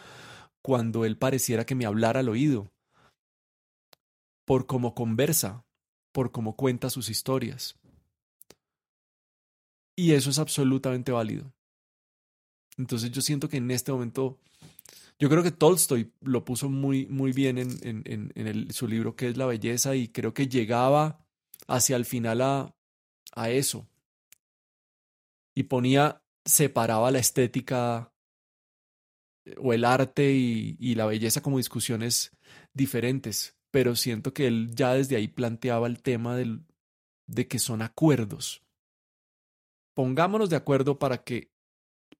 cuando 0.62 1.06
él 1.06 1.18
pareciera 1.18 1.66
que 1.66 1.76
me 1.76 1.86
hablara 1.86 2.20
al 2.20 2.30
oído, 2.30 2.72
por 4.46 4.68
cómo 4.68 4.94
conversa, 4.94 5.66
por 6.12 6.32
cómo 6.32 6.56
cuenta 6.56 6.90
sus 6.90 7.10
historias. 7.10 7.80
Y 9.96 10.14
eso 10.14 10.30
es 10.30 10.40
absolutamente 10.40 11.12
válido. 11.12 11.54
Entonces 12.78 13.12
yo 13.12 13.22
siento 13.22 13.50
que 13.50 13.58
en 13.58 13.70
este 13.72 13.92
momento, 13.92 14.40
yo 15.22 15.30
creo 15.30 15.44
que 15.44 15.52
Tolstoy 15.52 16.12
lo 16.22 16.44
puso 16.44 16.68
muy, 16.68 17.06
muy 17.06 17.32
bien 17.32 17.60
en, 17.60 17.78
en, 17.84 18.32
en 18.34 18.74
su 18.74 18.88
libro 18.88 19.16
que 19.16 19.30
es 19.30 19.38
La 19.38 19.46
belleza 19.46 19.96
y 19.96 20.08
creo 20.08 20.34
que 20.34 20.48
llegaba 20.48 21.24
hacia 21.68 21.96
el 21.96 22.06
final 22.06 22.42
a, 22.42 22.76
a 23.36 23.50
eso. 23.52 23.88
Y 25.54 25.64
ponía, 25.64 26.24
separaba 26.44 27.12
la 27.12 27.20
estética 27.20 28.12
eh, 29.46 29.54
o 29.60 29.74
el 29.74 29.86
arte 29.86 30.34
y, 30.34 30.76
y 30.80 30.96
la 30.96 31.06
belleza 31.06 31.44
como 31.44 31.58
discusiones 31.58 32.36
diferentes, 32.74 33.56
pero 33.70 33.96
siento 33.96 34.34
que 34.34 34.48
él 34.48 34.72
ya 34.74 34.96
desde 34.96 35.18
ahí 35.18 35.28
planteaba 35.28 35.86
el 35.86 36.02
tema 36.02 36.36
del, 36.36 36.66
de 37.28 37.48
que 37.48 37.60
son 37.60 37.84
acuerdos. 37.84 38.64
Pongámonos 39.94 40.50
de 40.50 40.56
acuerdo 40.56 40.98
para 40.98 41.24
que 41.24 41.51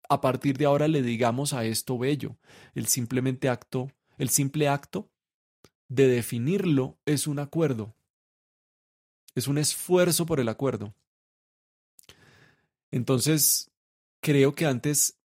a 0.10 0.22
partir 0.22 0.58
de 0.58 0.66
ahora 0.66 0.88
le 0.88 1.02
digamos 1.02 1.54
a 1.54 1.66
esto 1.66 1.98
bello. 1.98 2.38
El 2.76 2.88
simplemente 2.88 3.50
acto, 3.50 3.92
el 4.18 4.30
simple 4.30 4.68
acto 4.68 5.10
de 5.88 6.08
definirlo 6.08 6.98
es 7.06 7.28
un 7.28 7.40
acuerdo. 7.40 7.96
Es 9.36 9.48
un 9.48 9.58
esfuerzo 9.58 10.26
por 10.26 10.40
el 10.40 10.50
acuerdo. 10.50 10.94
Entonces, 12.92 13.72
creo 14.22 14.54
que 14.54 14.66
antes 14.66 15.20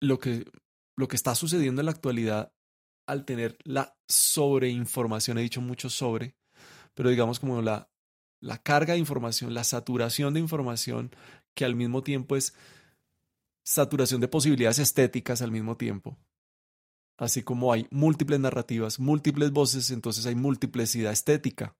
lo 0.00 0.18
que, 0.18 0.44
lo 0.96 1.08
que 1.08 1.16
está 1.16 1.34
sucediendo 1.34 1.82
en 1.82 1.86
la 1.86 1.92
actualidad 1.92 2.52
al 3.06 3.24
tener 3.24 3.58
la 3.64 3.96
sobreinformación, 4.08 5.38
he 5.38 5.42
dicho 5.42 5.60
mucho 5.60 5.90
sobre, 5.90 6.36
pero 6.94 7.10
digamos 7.10 7.40
como 7.40 7.60
la, 7.60 7.90
la 8.40 8.58
carga 8.58 8.94
de 8.94 9.00
información, 9.00 9.52
la 9.52 9.64
saturación 9.64 10.34
de 10.34 10.40
información, 10.40 11.10
que 11.54 11.64
al 11.64 11.74
mismo 11.74 12.02
tiempo 12.02 12.36
es 12.36 12.54
saturación 13.64 14.20
de 14.20 14.28
posibilidades 14.28 14.78
estéticas 14.78 15.42
al 15.42 15.50
mismo 15.50 15.76
tiempo. 15.76 16.18
Así 17.18 17.42
como 17.42 17.72
hay 17.72 17.86
múltiples 17.90 18.40
narrativas, 18.40 18.98
múltiples 18.98 19.50
voces, 19.50 19.90
entonces 19.90 20.24
hay 20.26 20.34
multiplicidad 20.34 21.12
estética. 21.12 21.76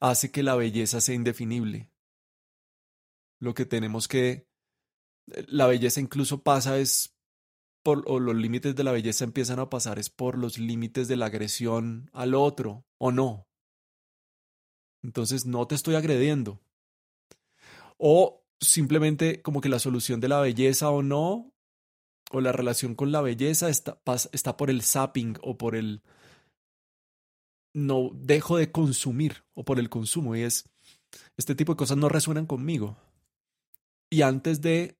Hace 0.00 0.32
que 0.32 0.42
la 0.42 0.56
belleza 0.56 1.00
sea 1.00 1.14
indefinible. 1.14 1.92
Lo 3.38 3.54
que 3.54 3.66
tenemos 3.66 4.08
que... 4.08 4.48
La 5.46 5.68
belleza 5.68 6.00
incluso 6.00 6.42
pasa 6.42 6.78
es 6.78 7.16
por, 7.84 8.04
o 8.06 8.18
los 8.18 8.34
límites 8.34 8.74
de 8.74 8.84
la 8.84 8.92
belleza 8.92 9.24
empiezan 9.24 9.60
a 9.60 9.70
pasar 9.70 9.98
es 9.98 10.10
por 10.10 10.36
los 10.36 10.58
límites 10.58 11.08
de 11.08 11.16
la 11.16 11.26
agresión 11.26 12.10
al 12.12 12.34
otro, 12.34 12.84
o 12.98 13.12
no. 13.12 13.48
Entonces 15.02 15.46
no 15.46 15.66
te 15.66 15.76
estoy 15.76 15.94
agrediendo. 15.94 16.60
O 17.96 18.39
simplemente 18.60 19.42
como 19.42 19.60
que 19.60 19.68
la 19.68 19.78
solución 19.78 20.20
de 20.20 20.28
la 20.28 20.40
belleza 20.40 20.90
o 20.90 21.02
no, 21.02 21.52
o 22.30 22.40
la 22.40 22.52
relación 22.52 22.94
con 22.94 23.10
la 23.10 23.20
belleza 23.20 23.68
está, 23.68 24.00
está 24.32 24.56
por 24.56 24.70
el 24.70 24.82
zapping 24.82 25.36
o 25.42 25.58
por 25.58 25.74
el 25.74 26.02
no 27.74 28.10
dejo 28.14 28.56
de 28.56 28.70
consumir 28.70 29.44
o 29.54 29.64
por 29.64 29.78
el 29.78 29.88
consumo 29.88 30.36
y 30.36 30.42
es 30.42 30.68
este 31.36 31.54
tipo 31.54 31.72
de 31.72 31.76
cosas 31.76 31.96
no 31.96 32.08
resuenan 32.08 32.46
conmigo. 32.46 32.96
Y 34.10 34.22
antes 34.22 34.60
de 34.60 34.96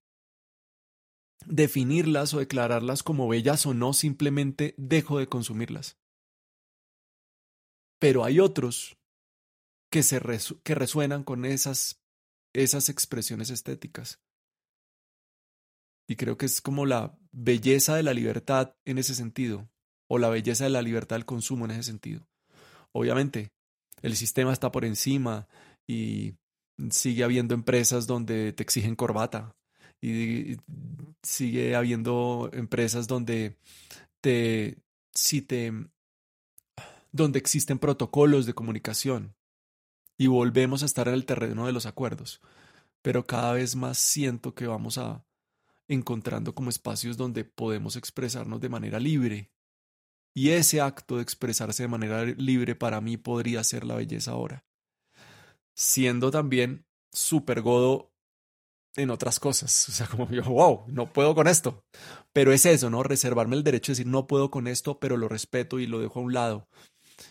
definirlas 1.47 2.35
o 2.35 2.39
declararlas 2.39 3.03
como 3.03 3.29
bellas 3.29 3.67
o 3.67 3.75
no, 3.75 3.93
simplemente 3.93 4.75
dejo 4.77 5.19
de 5.19 5.29
consumirlas. 5.29 5.97
Pero 7.99 8.25
hay 8.25 8.41
otros 8.41 8.97
que, 9.91 10.03
se 10.03 10.21
que 10.63 10.75
resuenan 10.75 11.25
con 11.25 11.45
esas 11.45 12.00
esas 12.53 12.89
expresiones 12.89 13.51
estéticas. 13.51 14.21
Y 16.09 16.17
creo 16.17 16.37
que 16.37 16.47
es 16.47 16.61
como 16.61 16.87
la 16.87 17.17
belleza 17.33 17.95
de 17.95 18.03
la 18.03 18.15
libertad 18.15 18.75
en 18.85 18.99
ese 18.99 19.15
sentido, 19.15 19.71
o 20.09 20.19
la 20.19 20.29
belleza 20.29 20.65
de 20.65 20.71
la 20.71 20.83
libertad 20.83 21.17
del 21.17 21.27
consumo 21.27 21.65
en 21.67 21.71
ese 21.73 21.85
sentido. 21.85 22.27
Obviamente, 22.93 23.53
el 24.03 24.17
sistema 24.17 24.53
está 24.53 24.73
por 24.73 24.85
encima 24.85 25.47
y 25.87 26.35
sigue 26.91 27.25
habiendo 27.25 27.55
empresas 27.55 28.07
donde 28.07 28.53
te 28.53 28.63
exigen 28.63 28.97
corbata 28.97 29.55
y 30.01 30.57
sigue 31.23 31.77
habiendo 31.77 32.51
empresas 32.53 33.07
donde 33.07 33.59
te 34.21 34.79
si 35.13 35.43
te 35.43 35.73
donde 37.13 37.39
existen 37.39 37.79
protocolos 37.79 38.47
de 38.47 38.55
comunicación 38.55 39.35
y 40.21 40.27
volvemos 40.27 40.83
a 40.83 40.87
estar 40.87 41.09
en 41.09 41.15
el 41.15 41.25
terreno 41.25 41.65
de 41.65 41.73
los 41.73 41.87
acuerdos. 41.87 42.43
pero 43.01 43.27
cada 43.27 43.55
vez 43.55 43.75
más 43.75 43.97
siento 43.99 44.55
que 44.55 44.67
vamos 44.67 44.99
a 44.99 45.25
encontrando 45.89 46.55
como 46.55 46.69
espacios 46.69 47.17
donde 47.17 47.45
podemos 47.45 47.97
expresarnos 47.97 48.61
de 48.61 48.69
manera 48.69 49.01
libre. 49.01 49.51
Y 50.35 50.51
ese 50.51 50.83
acto 50.83 51.17
de 51.17 51.23
expresarse 51.23 51.85
de 51.85 51.89
manera 51.89 52.23
libre 52.25 52.75
para 52.75 53.01
mí 53.01 53.17
podría 53.17 53.65
ser 53.65 53.85
la 53.85 53.97
belleza 53.97 54.33
ahora. 54.33 54.67
Siendo 55.75 56.31
también 56.31 56.85
súper 57.11 57.63
godo 57.63 58.13
en 58.97 59.09
otras 59.09 59.41
cosas. 59.41 59.89
O 59.89 59.93
sea, 59.93 60.07
como 60.07 60.29
yo, 60.31 60.43
wow, 60.43 60.85
no 60.89 61.11
puedo 61.11 61.35
con 61.35 61.49
esto. 61.49 61.83
Pero 62.35 62.53
es 62.53 62.67
eso, 62.67 62.91
¿no? 62.91 63.03
Reservarme 63.03 63.57
el 63.57 63.65
derecho 63.65 63.93
de 63.93 63.95
decir, 63.95 64.07
no 64.07 64.27
puedo 64.27 64.51
con 64.51 64.67
esto, 64.67 65.01
pero 65.01 65.17
lo 65.17 65.29
respeto 65.29 65.79
y 65.79 65.87
lo 65.87 65.99
dejo 65.99 66.21
a 66.21 66.23
un 66.25 66.35
lado. 66.35 66.69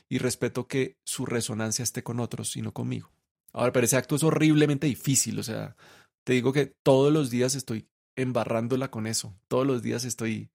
Y 0.10 0.18
respeto 0.18 0.68
que 0.68 0.98
su 1.06 1.26
resonancia 1.26 1.84
esté 1.84 2.04
con 2.04 2.20
otros 2.20 2.56
y 2.56 2.62
no 2.62 2.74
conmigo. 2.74 3.12
Ahora, 3.54 3.72
pero 3.72 3.86
ese 3.86 3.98
acto 3.98 4.16
es 4.16 4.24
horriblemente 4.24 4.88
difícil. 4.88 5.40
O 5.40 5.44
sea, 5.44 5.76
te 6.24 6.34
digo 6.34 6.52
que 6.52 6.66
todos 6.84 7.14
los 7.14 7.30
días 7.30 7.56
estoy 7.56 7.88
embarrándola 8.16 8.92
con 8.92 9.08
eso. 9.08 9.36
Todos 9.48 9.66
los 9.66 9.82
días 9.82 10.06
estoy, 10.06 10.50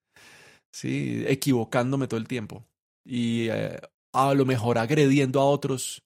sí, 0.73 1.25
equivocándome 1.27 2.09
todo 2.09 2.19
el 2.19 2.29
tiempo. 2.29 2.67
Y 3.05 3.49
eh, 3.49 3.81
a 4.13 4.35
lo 4.35 4.45
mejor 4.45 4.79
agrediendo 4.79 5.41
a 5.41 5.45
otros 5.45 6.03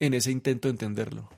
en 0.00 0.14
ese 0.14 0.30
intento 0.30 0.68
de 0.68 0.72
entenderlo. 0.72 1.28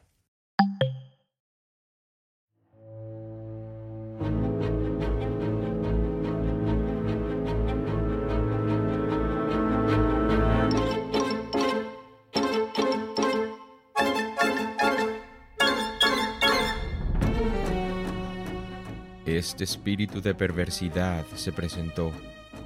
Este 19.40 19.64
espíritu 19.64 20.20
de 20.20 20.34
perversidad 20.34 21.24
se 21.34 21.50
presentó, 21.50 22.12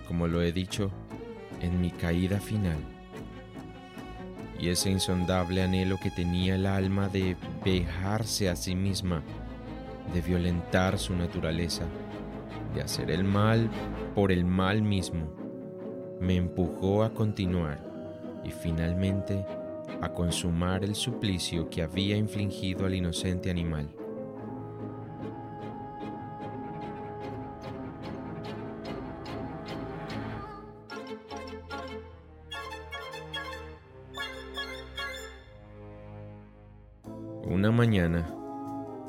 como 0.08 0.26
lo 0.26 0.42
he 0.42 0.50
dicho, 0.50 0.90
en 1.60 1.80
mi 1.80 1.92
caída 1.92 2.40
final. 2.40 2.78
Y 4.58 4.70
ese 4.70 4.90
insondable 4.90 5.62
anhelo 5.62 6.00
que 6.02 6.10
tenía 6.10 6.56
el 6.56 6.66
alma 6.66 7.08
de 7.08 7.36
vejarse 7.64 8.50
a 8.50 8.56
sí 8.56 8.74
misma, 8.74 9.22
de 10.12 10.20
violentar 10.20 10.98
su 10.98 11.14
naturaleza, 11.14 11.84
de 12.74 12.82
hacer 12.82 13.12
el 13.12 13.22
mal 13.22 13.70
por 14.16 14.32
el 14.32 14.44
mal 14.44 14.82
mismo, 14.82 15.32
me 16.20 16.34
empujó 16.34 17.04
a 17.04 17.14
continuar 17.14 17.88
y 18.44 18.50
finalmente 18.50 19.46
a 20.02 20.08
consumar 20.08 20.82
el 20.82 20.96
suplicio 20.96 21.70
que 21.70 21.82
había 21.82 22.16
infligido 22.16 22.84
al 22.84 22.96
inocente 22.96 23.48
animal. 23.48 23.94
Una 37.46 37.70
mañana, 37.70 38.26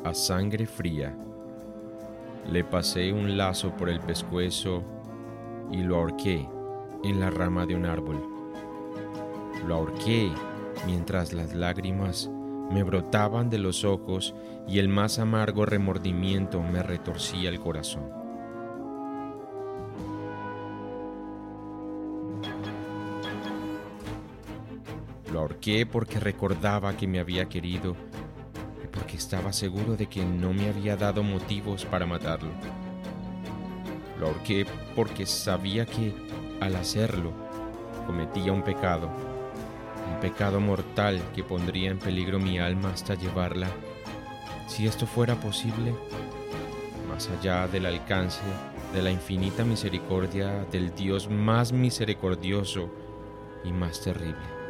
a 0.03 0.13
sangre 0.13 0.65
fría, 0.65 1.15
le 2.51 2.65
pasé 2.65 3.13
un 3.13 3.37
lazo 3.37 3.71
por 3.77 3.87
el 3.89 4.01
pescuezo 4.01 4.83
y 5.71 5.77
lo 5.77 5.95
ahorqué 5.95 6.45
en 7.05 7.21
la 7.21 7.29
rama 7.29 7.65
de 7.65 7.75
un 7.75 7.85
árbol. 7.85 8.21
Lo 9.65 9.75
ahorqué 9.75 10.33
mientras 10.85 11.31
las 11.31 11.55
lágrimas 11.55 12.29
me 12.73 12.83
brotaban 12.83 13.49
de 13.49 13.57
los 13.57 13.85
ojos 13.85 14.35
y 14.67 14.79
el 14.79 14.89
más 14.89 15.17
amargo 15.17 15.65
remordimiento 15.65 16.61
me 16.61 16.83
retorcía 16.83 17.47
el 17.47 17.61
corazón. 17.61 18.03
Lo 25.31 25.39
ahorqué 25.39 25.85
porque 25.85 26.19
recordaba 26.19 26.97
que 26.97 27.07
me 27.07 27.19
había 27.19 27.45
querido 27.45 27.95
porque 29.05 29.17
estaba 29.17 29.53
seguro 29.53 29.95
de 29.95 30.07
que 30.07 30.25
no 30.25 30.51
me 30.51 30.67
había 30.67 30.97
dado 30.97 31.21
motivos 31.21 31.85
para 31.85 32.07
matarlo. 32.07 32.49
Lo 34.19 34.29
ahorqué 34.29 34.65
porque 34.95 35.27
sabía 35.27 35.85
que 35.85 36.11
al 36.59 36.75
hacerlo 36.75 37.31
cometía 38.07 38.51
un 38.51 38.63
pecado, 38.63 39.11
un 40.11 40.19
pecado 40.21 40.59
mortal 40.59 41.21
que 41.35 41.43
pondría 41.43 41.91
en 41.91 41.99
peligro 41.99 42.39
mi 42.39 42.57
alma 42.57 42.89
hasta 42.89 43.13
llevarla, 43.13 43.67
si 44.65 44.87
esto 44.87 45.05
fuera 45.05 45.35
posible, 45.35 45.93
más 47.07 47.29
allá 47.29 47.67
del 47.67 47.85
alcance 47.85 48.41
de 48.91 49.03
la 49.03 49.11
infinita 49.11 49.63
misericordia 49.63 50.65
del 50.71 50.95
Dios 50.95 51.29
más 51.29 51.71
misericordioso 51.71 52.89
y 53.63 53.71
más 53.71 54.01
terrible. 54.01 54.64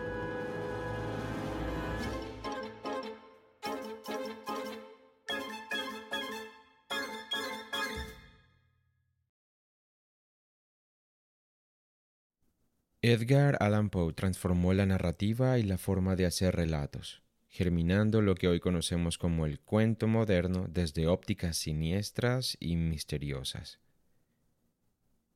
Edgar 13.08 13.56
Allan 13.60 13.92
Poe 13.92 14.14
transformó 14.14 14.74
la 14.74 14.88
narrativa 14.88 15.60
y 15.60 15.62
la 15.62 15.78
forma 15.78 16.16
de 16.16 16.26
hacer 16.26 16.56
relatos, 16.56 17.22
germinando 17.50 18.24
lo 18.24 18.34
que 18.34 18.48
hoy 18.48 18.60
conocemos 18.60 19.20
como 19.20 19.46
el 19.46 19.60
cuento 19.60 20.08
moderno 20.08 20.66
desde 20.68 21.06
ópticas 21.06 21.56
siniestras 21.56 22.58
y 22.60 22.78
misteriosas. 22.78 23.78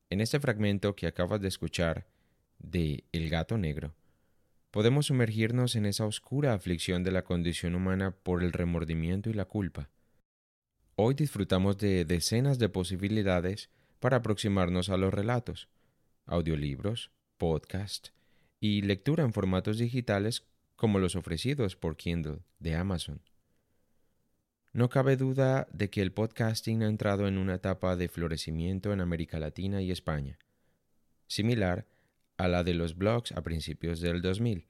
En 0.09 0.20
este 0.20 0.39
fragmento 0.39 0.95
que 0.95 1.05
acabas 1.05 1.41
de 1.41 1.47
escuchar 1.47 2.07
de 2.57 3.03
El 3.11 3.30
gato 3.30 3.55
negro, 3.59 3.93
podemos 4.72 5.05
sumergirnos 5.05 5.76
en 5.76 5.86
esa 5.86 6.07
oscura 6.07 6.55
aflicción 6.55 7.03
de 7.03 7.11
la 7.11 7.22
condición 7.22 7.76
humana 7.76 8.15
por 8.24 8.41
el 8.41 8.51
remordimiento 8.51 9.30
y 9.30 9.34
la 9.34 9.45
culpa. 9.45 9.91
Hoy 10.95 11.13
disfrutamos 11.13 11.78
de 11.78 12.03
decenas 12.03 12.57
de 12.57 12.67
posibilidades 12.67 13.70
para 13.99 14.17
aproximarnos 14.17 14.89
a 14.89 14.97
los 14.97 15.13
relatos, 15.13 15.70
audiolibros, 16.26 17.11
podcast 17.40 18.10
y 18.60 18.84
lectura 18.84 19.24
en 19.24 19.34
formatos 19.34 19.80
digitales 19.80 20.44
como 20.76 21.00
los 21.00 21.16
ofrecidos 21.16 21.76
por 21.76 21.98
Kindle 21.98 22.44
de 22.60 22.76
Amazon. 22.76 23.22
No 24.72 24.90
cabe 24.90 25.18
duda 25.18 25.68
de 25.74 25.90
que 25.90 26.04
el 26.04 26.12
podcasting 26.12 26.84
ha 26.84 26.88
entrado 26.88 27.28
en 27.28 27.40
una 27.40 27.56
etapa 27.56 27.96
de 27.96 28.08
florecimiento 28.08 28.94
en 28.94 29.02
América 29.02 29.40
Latina 29.40 29.82
y 29.82 29.90
España, 29.90 30.38
similar 31.26 31.88
a 32.38 32.48
la 32.48 32.64
de 32.64 32.76
los 32.76 32.96
blogs 32.96 33.32
a 33.32 33.42
principios 33.42 34.00
del 34.00 34.22
2000. 34.22 34.68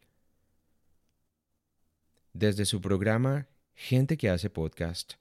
Desde 2.31 2.63
su 2.63 2.79
programa 2.79 3.47
Gente 3.75 4.17
que 4.17 4.29
hace 4.29 4.49
podcast, 4.49 5.13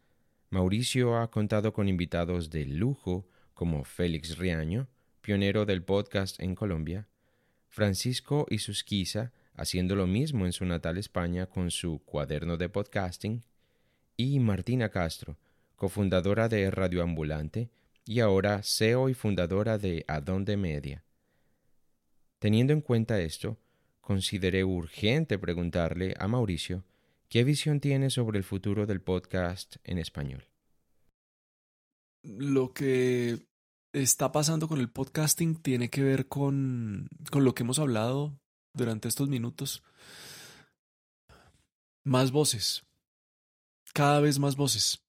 Mauricio 0.51 1.17
ha 1.17 1.31
contado 1.31 1.73
con 1.73 1.89
invitados 1.89 2.51
de 2.51 2.65
lujo 2.65 3.29
como 3.55 3.85
Félix 3.85 4.37
Riaño, 4.39 4.89
pionero 5.21 5.65
del 5.65 5.83
podcast 5.83 6.41
en 6.41 6.55
Colombia, 6.55 7.09
Francisco 7.69 8.47
Isusquiza 8.51 9.33
haciendo 9.59 9.97
lo 9.97 10.07
mismo 10.07 10.47
en 10.47 10.53
su 10.53 10.64
natal 10.64 10.99
España 10.99 11.47
con 11.47 11.71
su 11.71 11.99
cuaderno 12.05 12.57
de 12.57 12.69
podcasting, 12.69 13.43
y 14.16 14.39
Martina 14.39 14.89
Castro, 14.89 15.37
cofundadora 15.77 16.49
de 16.49 16.71
Radio 16.71 17.03
Ambulante 17.03 17.71
y 18.05 18.21
ahora 18.21 18.62
CEO 18.62 19.09
y 19.09 19.14
fundadora 19.14 19.79
de 19.79 20.05
Adonde 20.09 20.57
Media. 20.57 21.05
Teniendo 22.39 22.73
en 22.73 22.81
cuenta 22.81 23.21
esto, 23.21 23.59
consideré 24.01 24.64
urgente 24.64 25.39
preguntarle 25.39 26.14
a 26.19 26.29
Mauricio 26.29 26.85
qué 27.29 27.43
visión 27.43 27.81
tiene 27.81 28.11
sobre 28.11 28.39
el 28.39 28.45
futuro 28.45 28.87
del 28.87 29.01
podcast 29.01 29.77
en 29.83 29.99
español. 29.99 30.45
Lo 32.23 32.73
que 32.73 33.39
está 33.93 34.32
pasando 34.32 34.68
con 34.68 34.80
el 34.80 34.91
podcasting 34.91 35.57
tiene 35.57 35.91
que 35.91 36.03
ver 36.03 36.28
con, 36.28 37.09
con 37.30 37.45
lo 37.45 37.55
que 37.55 37.62
hemos 37.62 37.78
hablado 37.78 38.39
durante 38.74 39.09
estos 39.09 39.28
minutos. 39.28 39.82
Más 42.05 42.30
voces. 42.30 42.84
Cada 43.93 44.20
vez 44.20 44.39
más 44.39 44.57
voces. 44.57 45.05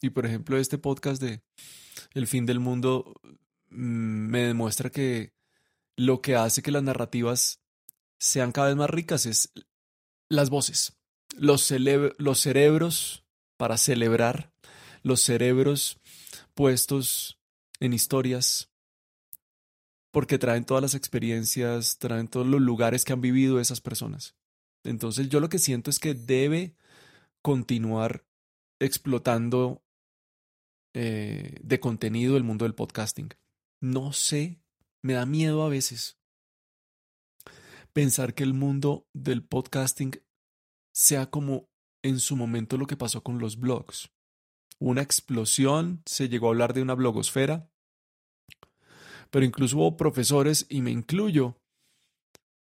Y 0.00 0.10
por 0.10 0.26
ejemplo, 0.26 0.58
este 0.58 0.78
podcast 0.78 1.22
de 1.22 1.42
El 2.12 2.26
fin 2.26 2.46
del 2.46 2.60
mundo 2.60 3.14
mm, 3.70 4.26
me 4.30 4.42
demuestra 4.42 4.90
que 4.90 5.32
lo 5.96 6.20
que 6.20 6.36
hace 6.36 6.62
que 6.62 6.72
las 6.72 6.82
narrativas 6.82 7.60
sean 8.18 8.52
cada 8.52 8.68
vez 8.68 8.76
más 8.76 8.90
ricas 8.90 9.26
es 9.26 9.52
las 10.28 10.50
voces. 10.50 10.96
Los, 11.36 11.72
los 12.18 12.40
cerebros 12.40 13.24
para 13.56 13.78
celebrar, 13.78 14.52
los 15.02 15.22
cerebros 15.22 16.00
puestos 16.54 17.41
en 17.82 17.92
historias, 17.92 18.70
porque 20.12 20.38
traen 20.38 20.64
todas 20.64 20.82
las 20.82 20.94
experiencias, 20.94 21.98
traen 21.98 22.28
todos 22.28 22.46
los 22.46 22.60
lugares 22.60 23.04
que 23.04 23.12
han 23.12 23.20
vivido 23.20 23.58
esas 23.58 23.80
personas. 23.80 24.36
Entonces 24.84 25.28
yo 25.28 25.40
lo 25.40 25.48
que 25.48 25.58
siento 25.58 25.90
es 25.90 25.98
que 25.98 26.14
debe 26.14 26.76
continuar 27.42 28.24
explotando 28.78 29.82
eh, 30.94 31.58
de 31.60 31.80
contenido 31.80 32.36
el 32.36 32.44
mundo 32.44 32.66
del 32.66 32.76
podcasting. 32.76 33.30
No 33.80 34.12
sé, 34.12 34.62
me 35.02 35.14
da 35.14 35.26
miedo 35.26 35.64
a 35.64 35.68
veces 35.68 36.20
pensar 37.92 38.34
que 38.34 38.44
el 38.44 38.54
mundo 38.54 39.08
del 39.12 39.42
podcasting 39.42 40.22
sea 40.92 41.30
como 41.30 41.68
en 42.02 42.20
su 42.20 42.36
momento 42.36 42.78
lo 42.78 42.86
que 42.86 42.96
pasó 42.96 43.24
con 43.24 43.40
los 43.40 43.58
blogs. 43.58 44.12
Una 44.78 45.02
explosión, 45.02 46.00
se 46.06 46.28
llegó 46.28 46.46
a 46.46 46.50
hablar 46.50 46.74
de 46.74 46.82
una 46.82 46.94
blogosfera, 46.94 47.71
pero 49.32 49.46
incluso 49.46 49.78
hubo 49.78 49.96
profesores, 49.96 50.66
y 50.68 50.82
me 50.82 50.90
incluyo, 50.90 51.56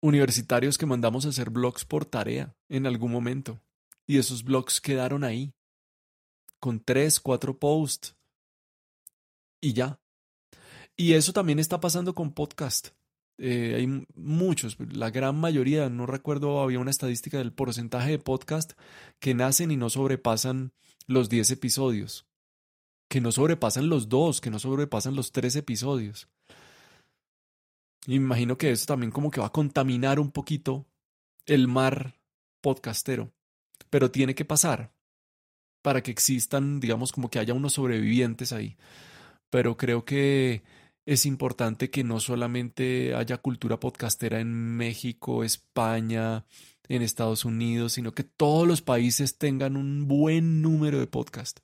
universitarios 0.02 0.78
que 0.78 0.86
mandamos 0.86 1.26
a 1.26 1.30
hacer 1.30 1.50
blogs 1.50 1.86
por 1.86 2.06
tarea 2.06 2.54
en 2.68 2.86
algún 2.86 3.14
momento. 3.14 3.62
Y 4.06 4.18
esos 4.18 4.44
blogs 4.44 4.82
quedaron 4.82 5.24
ahí, 5.24 5.54
con 6.60 6.82
tres, 6.82 7.22
cuatro 7.22 7.58
posts. 7.58 8.18
Y 9.62 9.72
ya. 9.72 10.02
Y 10.98 11.14
eso 11.14 11.32
también 11.32 11.60
está 11.60 11.80
pasando 11.80 12.14
con 12.14 12.34
podcast. 12.34 12.90
Eh, 13.38 13.76
hay 13.78 14.06
muchos, 14.16 14.76
la 14.92 15.12
gran 15.12 15.40
mayoría, 15.40 15.90
no 15.90 16.06
recuerdo, 16.06 16.60
había 16.60 16.80
una 16.80 16.92
estadística 16.92 17.38
del 17.38 17.54
porcentaje 17.54 18.12
de 18.12 18.20
podcast 18.20 18.74
que 19.22 19.34
nacen 19.34 19.72
y 19.72 19.78
no 19.78 19.90
sobrepasan 19.90 20.74
los 21.08 21.30
10 21.30 21.52
episodios, 21.52 22.28
que 23.10 23.22
no 23.22 23.32
sobrepasan 23.32 23.88
los 23.88 24.10
dos, 24.10 24.42
que 24.42 24.50
no 24.50 24.60
sobrepasan 24.60 25.16
los 25.16 25.32
tres 25.32 25.56
episodios. 25.56 26.28
Y 28.06 28.20
me 28.20 28.26
imagino 28.26 28.58
que 28.58 28.72
eso 28.72 28.86
también 28.86 29.12
como 29.12 29.32
que 29.32 29.42
va 29.42 29.48
a 29.48 29.52
contaminar 29.52 30.20
un 30.20 30.32
poquito 30.32 30.86
el 31.46 31.68
mar 31.68 32.16
podcastero, 32.62 33.32
pero 33.90 34.12
tiene 34.12 34.36
que 34.36 34.46
pasar 34.46 34.92
para 35.82 36.04
que 36.04 36.12
existan, 36.12 36.80
digamos, 36.80 37.12
como 37.12 37.30
que 37.30 37.40
haya 37.40 37.54
unos 37.54 37.74
sobrevivientes 37.74 38.52
ahí. 38.52 38.78
Pero 39.50 39.78
creo 39.78 40.06
que 40.06 40.64
es 41.06 41.26
importante 41.26 41.90
que 41.90 42.04
no 42.04 42.20
solamente 42.20 43.16
haya 43.16 43.38
cultura 43.38 43.80
podcastera 43.80 44.40
en 44.40 44.54
México, 44.54 45.44
España, 45.44 46.46
en 46.88 47.02
Estados 47.02 47.46
Unidos, 47.46 47.94
sino 47.94 48.14
que 48.14 48.24
todos 48.24 48.68
los 48.68 48.82
países 48.82 49.38
tengan 49.38 49.78
un 49.78 50.08
buen 50.08 50.62
número 50.62 51.00
de 51.00 51.08
podcast 51.08 51.60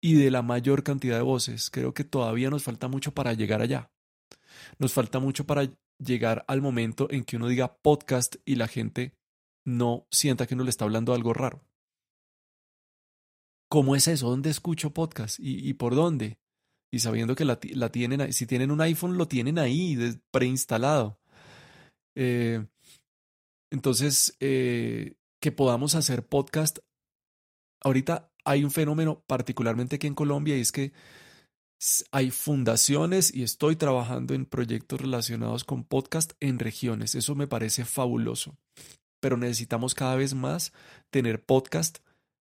y 0.00 0.14
de 0.14 0.30
la 0.30 0.42
mayor 0.42 0.82
cantidad 0.82 1.16
de 1.16 1.22
voces. 1.22 1.70
Creo 1.70 1.92
que 1.92 2.04
todavía 2.04 2.50
nos 2.50 2.62
falta 2.62 2.88
mucho 2.88 3.12
para 3.12 3.34
llegar 3.34 3.60
allá. 3.60 3.90
Nos 4.78 4.92
falta 4.92 5.18
mucho 5.18 5.46
para 5.46 5.70
llegar 5.98 6.44
al 6.48 6.62
momento 6.62 7.08
en 7.10 7.24
que 7.24 7.36
uno 7.36 7.48
diga 7.48 7.76
podcast 7.76 8.36
y 8.44 8.56
la 8.56 8.68
gente 8.68 9.14
no 9.66 10.06
sienta 10.10 10.46
que 10.46 10.54
uno 10.54 10.64
le 10.64 10.70
está 10.70 10.84
hablando 10.84 11.14
algo 11.14 11.34
raro. 11.34 11.62
¿Cómo 13.68 13.94
es 13.94 14.08
eso? 14.08 14.28
¿Dónde 14.28 14.50
escucho 14.50 14.92
podcast? 14.92 15.36
¿Y, 15.38 15.72
por 15.74 15.94
dónde? 15.94 16.38
y 16.92 16.98
sabiendo 16.98 17.36
que 17.36 17.44
la, 17.44 17.60
tienen, 17.92 18.32
si 18.32 18.46
tienen 18.46 18.72
un 18.72 18.80
iPhone, 18.80 19.16
lo 19.16 19.28
tienen 19.28 19.60
ahí 19.60 19.96
preinstalado. 20.32 21.20
Eh, 22.16 22.66
entonces, 23.70 24.36
eh, 24.40 25.14
que 25.40 25.52
podamos 25.52 25.94
hacer 25.94 26.26
podcast. 26.26 26.78
Ahorita 27.82 28.30
hay 28.44 28.64
un 28.64 28.70
fenómeno 28.70 29.22
particularmente 29.26 29.96
aquí 29.96 30.06
en 30.06 30.14
Colombia 30.14 30.56
y 30.56 30.60
es 30.60 30.72
que 30.72 30.92
hay 32.10 32.30
fundaciones 32.30 33.34
y 33.34 33.42
estoy 33.42 33.76
trabajando 33.76 34.34
en 34.34 34.44
proyectos 34.44 35.00
relacionados 35.00 35.64
con 35.64 35.84
podcast 35.84 36.32
en 36.40 36.58
regiones. 36.58 37.14
Eso 37.14 37.34
me 37.34 37.46
parece 37.46 37.84
fabuloso. 37.84 38.56
Pero 39.20 39.36
necesitamos 39.36 39.94
cada 39.94 40.16
vez 40.16 40.34
más 40.34 40.72
tener 41.10 41.42
podcast 41.42 41.98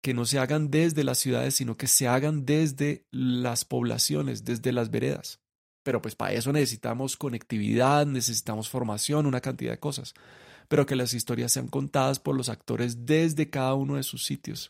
que 0.02 0.14
no 0.14 0.26
se 0.26 0.40
hagan 0.40 0.70
desde 0.72 1.04
las 1.04 1.20
ciudades, 1.20 1.56
sino 1.56 1.78
que 1.78 1.88
se 1.88 2.08
hagan 2.08 2.46
desde 2.46 3.06
las 3.12 3.66
poblaciones, 3.66 4.44
desde 4.44 4.72
las 4.72 4.90
veredas. 4.90 5.40
Pero 5.84 6.02
pues 6.02 6.16
para 6.16 6.34
eso 6.34 6.52
necesitamos 6.52 7.18
conectividad, 7.18 8.06
necesitamos 8.06 8.70
formación, 8.70 9.26
una 9.26 9.42
cantidad 9.42 9.72
de 9.72 9.80
cosas. 9.80 10.14
Pero 10.68 10.86
que 10.86 10.96
las 10.96 11.14
historias 11.14 11.52
sean 11.52 11.68
contadas 11.68 12.20
por 12.20 12.36
los 12.36 12.50
actores 12.50 13.06
desde 13.06 13.50
cada 13.50 13.76
uno 13.76 13.96
de 13.96 14.04
sus 14.04 14.26
sitios. 14.26 14.70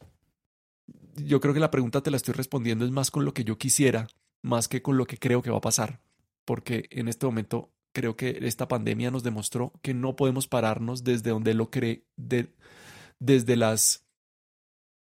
Yo 1.15 1.39
creo 1.39 1.53
que 1.53 1.59
la 1.59 1.71
pregunta 1.71 2.01
te 2.01 2.11
la 2.11 2.17
estoy 2.17 2.33
respondiendo 2.33 2.85
es 2.85 2.91
más 2.91 3.11
con 3.11 3.25
lo 3.25 3.33
que 3.33 3.43
yo 3.43 3.57
quisiera, 3.57 4.07
más 4.41 4.67
que 4.67 4.81
con 4.81 4.97
lo 4.97 5.05
que 5.05 5.17
creo 5.17 5.41
que 5.41 5.51
va 5.51 5.57
a 5.57 5.61
pasar. 5.61 6.01
Porque 6.45 6.87
en 6.91 7.07
este 7.07 7.25
momento 7.25 7.71
creo 7.93 8.15
que 8.15 8.39
esta 8.41 8.67
pandemia 8.67 9.11
nos 9.11 9.23
demostró 9.23 9.73
que 9.81 9.93
no 9.93 10.15
podemos 10.15 10.47
pararnos 10.47 11.03
desde 11.03 11.31
donde 11.31 11.53
lo 11.53 11.69
cree, 11.69 12.05
desde 12.17 13.55
las 13.55 14.05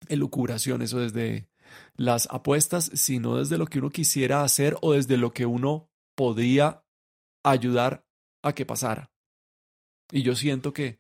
elucubraciones 0.09 0.93
o 0.95 1.01
desde 1.01 1.49
las 1.97 2.27
apuestas, 2.31 2.91
sino 2.95 3.37
desde 3.37 3.59
lo 3.59 3.67
que 3.67 3.79
uno 3.79 3.91
quisiera 3.91 4.43
hacer 4.43 4.77
o 4.81 4.93
desde 4.93 5.17
lo 5.17 5.33
que 5.33 5.47
uno 5.47 5.89
podría 6.17 6.85
ayudar 7.45 8.05
a 8.43 8.55
que 8.55 8.67
pasara. 8.67 9.13
Y 10.11 10.23
yo 10.23 10.35
siento 10.35 10.73
que 10.73 10.99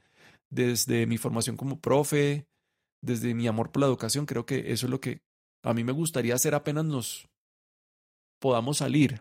desde 0.50 1.06
mi 1.06 1.18
formación 1.18 1.56
como 1.56 1.80
profe, 1.80 2.46
desde 3.02 3.34
mi 3.34 3.46
amor 3.46 3.72
por 3.72 3.80
la 3.80 3.86
educación, 3.86 4.26
creo 4.26 4.46
que 4.46 4.72
eso 4.72 4.86
es 4.86 4.90
lo 4.90 5.00
que 5.00 5.22
a 5.62 5.74
mí 5.74 5.84
me 5.84 5.92
gustaría 5.92 6.34
hacer 6.34 6.54
apenas 6.54 6.84
nos 6.84 7.29
podamos 8.40 8.78
salir. 8.78 9.20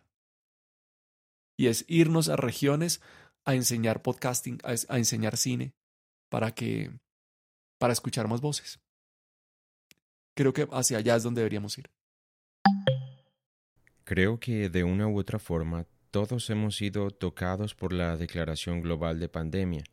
Y 1.58 1.68
es 1.68 1.86
irnos 1.88 2.30
a 2.30 2.36
regiones 2.36 3.02
a 3.46 3.54
enseñar 3.54 4.02
podcasting, 4.02 4.60
a, 4.64 4.98
enseñar 4.98 5.38
cine, 5.38 5.74
para 6.30 6.56
que, 6.56 6.92
para 7.78 7.94
escuchar 7.94 8.28
más 8.28 8.42
voces 8.42 8.80
creo 10.40 10.54
que 10.54 10.70
hacia 10.72 11.00
allá 11.00 11.18
es 11.18 11.24
donde 11.24 11.42
deberíamos 11.42 11.78
ir. 11.78 11.90
Creo 14.06 14.40
que 14.40 14.70
de 14.70 14.86
una 14.86 15.06
u 15.06 15.20
otra 15.20 15.38
forma 15.38 15.86
todos 16.12 16.50
hemos 16.50 16.78
sido 16.78 17.12
tocados 17.12 17.76
por 17.76 17.92
la 17.92 18.16
declaración 18.16 18.80
global 18.80 19.20
de 19.20 19.28
pandemia. 19.28 19.84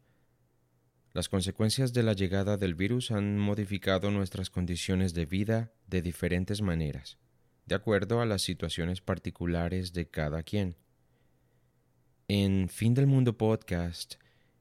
Las 1.12 1.28
consecuencias 1.28 1.92
de 1.92 2.04
la 2.04 2.12
llegada 2.12 2.56
del 2.56 2.76
virus 2.76 3.10
han 3.10 3.38
modificado 3.38 4.12
nuestras 4.12 4.48
condiciones 4.48 5.14
de 5.14 5.26
vida 5.26 5.72
de 5.88 6.00
diferentes 6.00 6.62
maneras, 6.62 7.18
de 7.66 7.74
acuerdo 7.74 8.20
a 8.20 8.26
las 8.26 8.42
situaciones 8.42 9.00
particulares 9.00 9.92
de 9.92 10.06
cada 10.08 10.42
quien. 10.44 10.76
En 12.28 12.68
Fin 12.68 12.94
del 12.94 13.08
Mundo 13.08 13.36
Podcast 13.36 14.14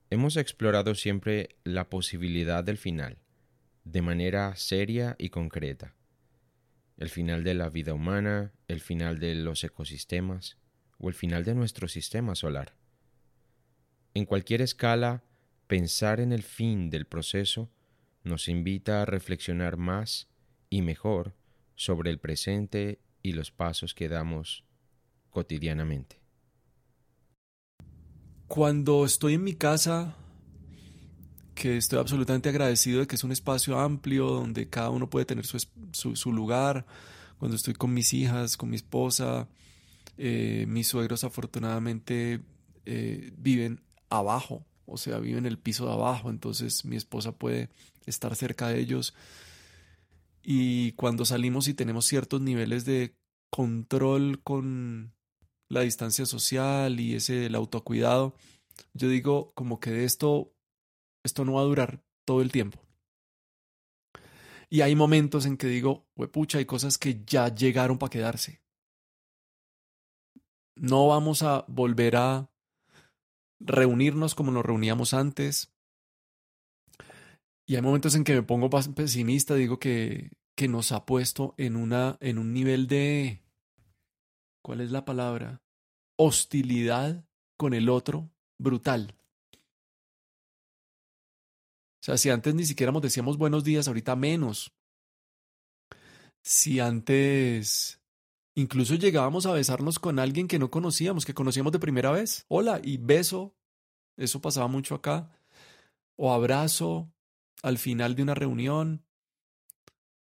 hemos 0.10 0.38
explorado 0.38 0.96
siempre 0.96 1.50
la 1.64 1.90
posibilidad 1.90 2.64
del 2.64 2.78
final, 2.78 3.20
de 3.84 4.02
manera 4.02 4.56
seria 4.56 5.16
y 5.20 5.30
concreta. 5.30 5.94
El 6.98 7.10
final 7.10 7.44
de 7.44 7.54
la 7.54 7.70
vida 7.70 7.94
humana, 7.94 8.54
el 8.68 8.80
final 8.80 9.20
de 9.20 9.36
los 9.36 9.64
ecosistemas 9.64 10.58
o 10.98 11.08
el 11.08 11.14
final 11.14 11.44
de 11.44 11.54
nuestro 11.54 11.88
sistema 11.88 12.34
solar. 12.34 12.74
En 14.16 14.26
cualquier 14.26 14.62
escala, 14.62 15.24
pensar 15.68 16.20
en 16.20 16.32
el 16.32 16.42
fin 16.42 16.90
del 16.90 17.06
proceso 17.06 17.70
nos 18.24 18.48
invita 18.48 19.02
a 19.02 19.06
reflexionar 19.06 19.78
más 19.78 20.28
y 20.70 20.82
mejor 20.82 21.36
sobre 21.76 22.10
el 22.10 22.20
presente 22.20 23.00
y 23.22 23.34
los 23.34 23.52
pasos 23.52 23.94
que 23.94 24.10
damos 24.10 24.64
cotidianamente. 25.30 26.20
Cuando 28.48 29.06
estoy 29.06 29.34
en 29.34 29.44
mi 29.44 29.56
casa 29.56 30.16
que 31.56 31.78
estoy 31.78 32.00
absolutamente 32.00 32.50
agradecido 32.50 33.00
de 33.00 33.08
que 33.08 33.16
es 33.16 33.24
un 33.24 33.32
espacio 33.32 33.80
amplio 33.80 34.28
donde 34.28 34.70
cada 34.70 34.90
uno 34.90 35.10
puede 35.10 35.26
tener 35.26 35.46
su, 35.46 35.58
su, 35.94 36.32
lugar. 36.34 36.86
Cuando 37.40 37.56
estoy 37.56 37.74
con 37.74 37.94
mis 37.94 38.14
hijas, 38.14 38.58
con 38.58 38.70
mi 38.70 38.76
esposa, 38.76 39.48
eh, 40.18 40.66
mis 40.68 40.88
suegros 40.88 41.24
afortunadamente 41.24 42.42
eh, 42.86 43.32
viven 43.38 43.82
abajo, 44.10 44.66
o 44.86 44.98
sea, 44.98 45.18
viven 45.20 45.40
en 45.40 45.46
el 45.46 45.58
piso 45.58 45.88
de 45.88 45.94
abajo, 45.94 46.30
entonces 46.30 46.86
mi 46.86 46.98
esposa 46.98 47.32
puede 47.32 47.70
estar 48.06 48.36
cerca 48.36 48.68
de 48.68 48.80
ellos. 48.80 49.16
Y 50.48 50.92
cuando 50.92 51.26
salimos 51.26 51.68
y 51.68 51.74
tenemos 51.74 52.06
ciertos 52.06 52.40
niveles 52.40 52.86
de 52.86 53.18
control 53.52 54.44
con 54.44 55.16
la 55.70 55.82
distancia 55.82 56.28
social 56.28 57.00
y 57.00 57.16
ese 57.16 57.48
el 57.48 57.56
autocuidado, 57.56 58.36
yo 58.94 59.10
digo 59.10 59.54
como 59.56 59.80
que 59.80 59.90
de 59.90 60.06
esto 60.06 60.54
esto 61.24 61.44
no 61.46 61.54
va 61.54 61.62
a 61.62 61.66
durar 61.66 62.04
todo 62.26 62.44
el 62.44 62.52
tiempo. 62.52 62.80
Y 64.70 64.82
hay 64.82 64.96
momentos 64.96 65.48
en 65.48 65.58
que 65.58 65.66
digo, 65.66 66.08
pucha, 66.32 66.60
hay 66.60 66.66
cosas 66.66 67.00
que 67.00 67.24
ya 67.26 67.54
llegaron 67.54 67.98
para 67.98 68.12
quedarse. 68.12 68.62
No 70.76 71.08
vamos 71.08 71.42
a 71.42 71.66
volver 71.68 72.18
a 72.18 72.52
reunirnos 73.60 74.36
como 74.36 74.52
nos 74.52 74.66
reuníamos 74.66 75.16
antes. 75.16 75.75
Y 77.68 77.76
hay 77.76 77.82
momentos 77.82 78.16
en 78.16 78.24
que 78.24 78.36
me 78.36 78.44
pongo 78.44 78.70
pesimista, 78.70 79.56
digo 79.56 79.80
que, 79.80 80.32
que 80.56 80.68
nos 80.68 80.92
ha 80.92 81.06
puesto 81.06 81.56
en, 81.58 81.76
una, 81.76 82.18
en 82.22 82.38
un 82.38 82.54
nivel 82.54 82.88
de, 82.88 83.42
¿cuál 84.62 84.82
es 84.82 84.92
la 84.92 85.04
palabra? 85.04 85.62
Hostilidad 86.16 87.26
con 87.58 87.74
el 87.74 87.90
otro 87.90 88.30
brutal. 88.60 89.16
O 92.02 92.06
sea, 92.06 92.18
si 92.18 92.30
antes 92.30 92.54
ni 92.54 92.66
siquiera 92.66 92.92
nos 92.92 93.02
decíamos 93.02 93.38
buenos 93.38 93.64
días, 93.64 93.88
ahorita 93.88 94.16
menos. 94.16 94.72
Si 96.44 96.80
antes 96.80 98.00
incluso 98.56 98.94
llegábamos 98.94 99.48
a 99.48 99.54
besarnos 99.54 99.98
con 99.98 100.20
alguien 100.20 100.48
que 100.48 100.60
no 100.60 100.70
conocíamos, 100.70 101.26
que 101.26 101.34
conocíamos 101.34 101.72
de 101.72 101.80
primera 101.80 102.12
vez. 102.12 102.46
Hola 102.48 102.80
y 102.84 102.98
beso. 102.98 103.56
Eso 104.18 104.40
pasaba 104.40 104.68
mucho 104.68 104.94
acá. 104.94 105.32
O 106.16 106.32
abrazo 106.32 107.12
al 107.66 107.80
final 107.80 108.16
de 108.16 108.22
una 108.22 108.36
reunión. 108.36 109.04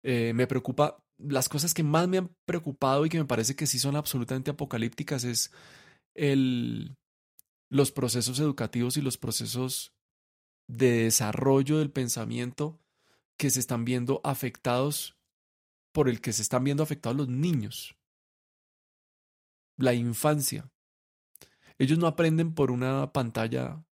Eh, 0.03 0.33
me 0.35 0.47
preocupa, 0.47 1.05
las 1.19 1.51
cosas 1.51 1.75
que 1.75 1.83
más 1.83 2.09
me 2.09 2.19
han 2.19 2.35
preocupado 2.47 3.05
y 3.05 3.11
que 3.11 3.19
me 3.19 3.27
parece 3.27 3.55
que 3.55 3.67
sí 3.67 3.79
son 3.79 3.95
absolutamente 3.95 4.51
apocalípticas 4.51 5.25
es 5.25 5.53
el, 6.15 6.97
los 7.69 7.93
procesos 7.93 8.41
educativos 8.41 8.97
y 8.97 9.03
los 9.03 9.19
procesos 9.19 9.93
de 10.67 11.05
desarrollo 11.05 11.79
del 11.79 11.91
pensamiento 11.91 12.81
que 13.39 13.51
se 13.51 13.61
están 13.61 13.85
viendo 13.85 14.23
afectados 14.25 15.19
por 15.93 16.09
el 16.09 16.23
que 16.23 16.33
se 16.33 16.41
están 16.41 16.65
viendo 16.65 16.83
afectados 16.83 17.19
los 17.19 17.29
niños. 17.29 17.99
La 19.77 19.93
infancia. 19.93 20.71
Ellos 21.79 21.99
no 21.99 22.07
aprenden 22.07 22.55
por 22.55 22.71
una 22.71 23.13
pantalla 23.13 23.86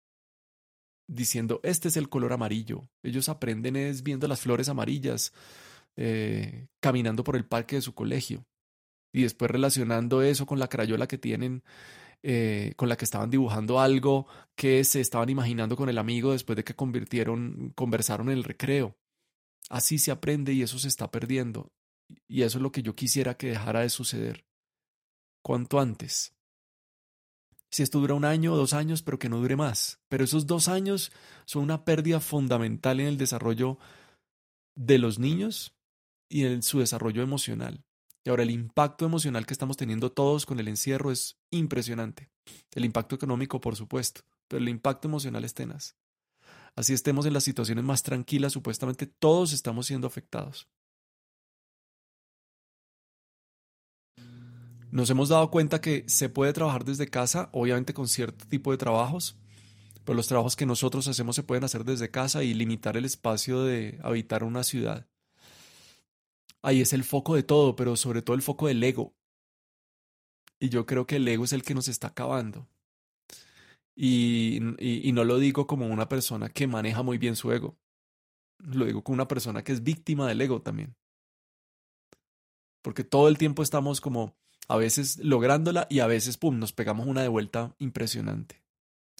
diciendo, 1.07 1.59
este 1.63 1.87
es 1.87 1.97
el 1.97 2.09
color 2.09 2.33
amarillo. 2.33 2.89
Ellos 3.03 3.29
aprenden 3.29 3.75
es 3.75 4.03
viendo 4.03 4.27
las 4.27 4.41
flores 4.41 4.69
amarillas, 4.69 5.33
eh, 5.95 6.67
caminando 6.79 7.23
por 7.23 7.35
el 7.35 7.45
parque 7.45 7.77
de 7.77 7.81
su 7.81 7.93
colegio 7.93 8.45
y 9.13 9.21
después 9.21 9.49
relacionando 9.49 10.21
eso 10.23 10.45
con 10.45 10.59
la 10.59 10.67
crayola 10.67 11.07
que 11.07 11.19
tienen, 11.19 11.63
eh, 12.23 12.73
con 12.75 12.89
la 12.89 12.97
que 12.97 13.05
estaban 13.05 13.29
dibujando 13.29 13.79
algo 13.79 14.27
que 14.55 14.83
se 14.83 15.01
estaban 15.01 15.29
imaginando 15.29 15.75
con 15.75 15.89
el 15.89 15.97
amigo 15.97 16.31
después 16.31 16.55
de 16.57 16.63
que 16.63 16.75
convirtieron, 16.75 17.71
conversaron 17.75 18.29
en 18.29 18.37
el 18.37 18.43
recreo. 18.43 18.97
Así 19.69 19.99
se 19.99 20.11
aprende 20.11 20.53
y 20.53 20.63
eso 20.63 20.79
se 20.79 20.87
está 20.87 21.11
perdiendo. 21.11 21.71
Y 22.27 22.41
eso 22.41 22.57
es 22.57 22.61
lo 22.61 22.71
que 22.71 22.83
yo 22.83 22.95
quisiera 22.95 23.35
que 23.35 23.47
dejara 23.47 23.81
de 23.81 23.89
suceder. 23.89 24.45
Cuanto 25.41 25.79
antes. 25.79 26.33
Si 27.73 27.81
esto 27.81 27.99
dura 27.99 28.13
un 28.13 28.23
año 28.23 28.53
o 28.53 28.55
dos 28.55 28.73
años, 28.73 29.01
pero 29.01 29.17
que 29.17 29.29
no 29.29 29.39
dure 29.39 29.55
más. 29.55 29.99
Pero 30.07 30.23
esos 30.23 30.45
dos 30.45 30.67
años 30.67 31.11
son 31.45 31.63
una 31.63 31.85
pérdida 31.85 32.19
fundamental 32.19 32.99
en 32.99 33.07
el 33.07 33.17
desarrollo 33.17 33.79
de 34.75 34.99
los 34.99 35.17
niños 35.17 35.75
y 36.29 36.45
en 36.45 36.61
su 36.61 36.77
desarrollo 36.77 37.23
emocional. 37.23 37.83
Y 38.23 38.29
ahora 38.29 38.43
el 38.43 38.51
impacto 38.51 39.07
emocional 39.07 39.47
que 39.47 39.55
estamos 39.55 39.75
teniendo 39.75 40.11
todos 40.11 40.45
con 40.45 40.59
el 40.59 40.67
encierro 40.67 41.09
es 41.09 41.39
impresionante. 41.49 42.29
El 42.75 42.85
impacto 42.85 43.15
económico, 43.15 43.59
por 43.59 43.75
supuesto, 43.75 44.21
pero 44.47 44.61
el 44.61 44.69
impacto 44.69 45.07
emocional 45.07 45.43
es 45.43 45.55
tenaz. 45.55 45.95
Así 46.75 46.93
estemos 46.93 47.25
en 47.25 47.33
las 47.33 47.43
situaciones 47.43 47.83
más 47.83 48.03
tranquilas, 48.03 48.53
supuestamente 48.53 49.07
todos 49.07 49.51
estamos 49.51 49.87
siendo 49.87 50.05
afectados. 50.05 50.69
Nos 54.93 55.09
hemos 55.09 55.29
dado 55.29 55.49
cuenta 55.49 55.81
que 55.81 56.03
se 56.07 56.29
puede 56.29 56.53
trabajar 56.53 56.85
desde 56.85 57.07
casa, 57.07 57.49
obviamente 57.51 57.95
con 57.95 58.07
cierto 58.07 58.45
tipo 58.45 58.69
de 58.69 58.77
trabajos, 58.77 59.35
pero 60.05 60.15
los 60.15 60.27
trabajos 60.27 60.55
que 60.55 60.67
nosotros 60.67 61.07
hacemos 61.07 61.35
se 61.35 61.41
pueden 61.41 61.63
hacer 61.63 61.83
desde 61.83 62.11
casa 62.11 62.43
y 62.43 62.53
limitar 62.53 62.95
el 62.95 63.03
espacio 63.03 63.63
de 63.63 63.99
habitar 64.03 64.43
una 64.43 64.63
ciudad. 64.63 65.07
Ahí 66.61 66.79
es 66.79 66.93
el 66.93 67.03
foco 67.03 67.33
de 67.33 67.41
todo, 67.41 67.75
pero 67.75 67.95
sobre 67.95 68.21
todo 68.21 68.35
el 68.35 68.43
foco 68.43 68.67
del 68.67 68.83
ego. 68.83 69.15
Y 70.59 70.69
yo 70.69 70.85
creo 70.85 71.07
que 71.07 71.15
el 71.15 71.27
ego 71.27 71.45
es 71.45 71.53
el 71.53 71.63
que 71.63 71.73
nos 71.73 71.87
está 71.87 72.09
acabando. 72.09 72.69
Y, 73.95 74.59
y, 74.77 75.11
no 75.11 75.23
lo 75.23 75.39
digo 75.39 75.65
como 75.65 75.87
una 75.87 76.07
persona 76.07 76.49
que 76.49 76.67
maneja 76.67 77.01
muy 77.01 77.17
bien 77.17 77.35
su 77.35 77.51
ego. 77.51 77.79
Lo 78.59 78.85
digo 78.85 79.03
como 79.03 79.15
una 79.15 79.27
persona 79.27 79.63
que 79.63 79.71
es 79.71 79.81
víctima 79.81 80.27
del 80.27 80.39
ego 80.39 80.61
también. 80.61 80.95
Porque 82.83 83.03
todo 83.03 83.27
el 83.27 83.39
tiempo 83.39 83.63
estamos 83.63 83.99
como 83.99 84.35
a 84.67 84.77
veces 84.77 85.17
lográndola 85.17 85.87
y 85.89 85.99
a 85.99 86.07
veces, 86.07 86.37
pum, 86.37 86.59
nos 86.59 86.73
pegamos 86.73 87.07
una 87.07 87.21
de 87.21 87.27
vuelta 87.27 87.75
impresionante. 87.79 88.61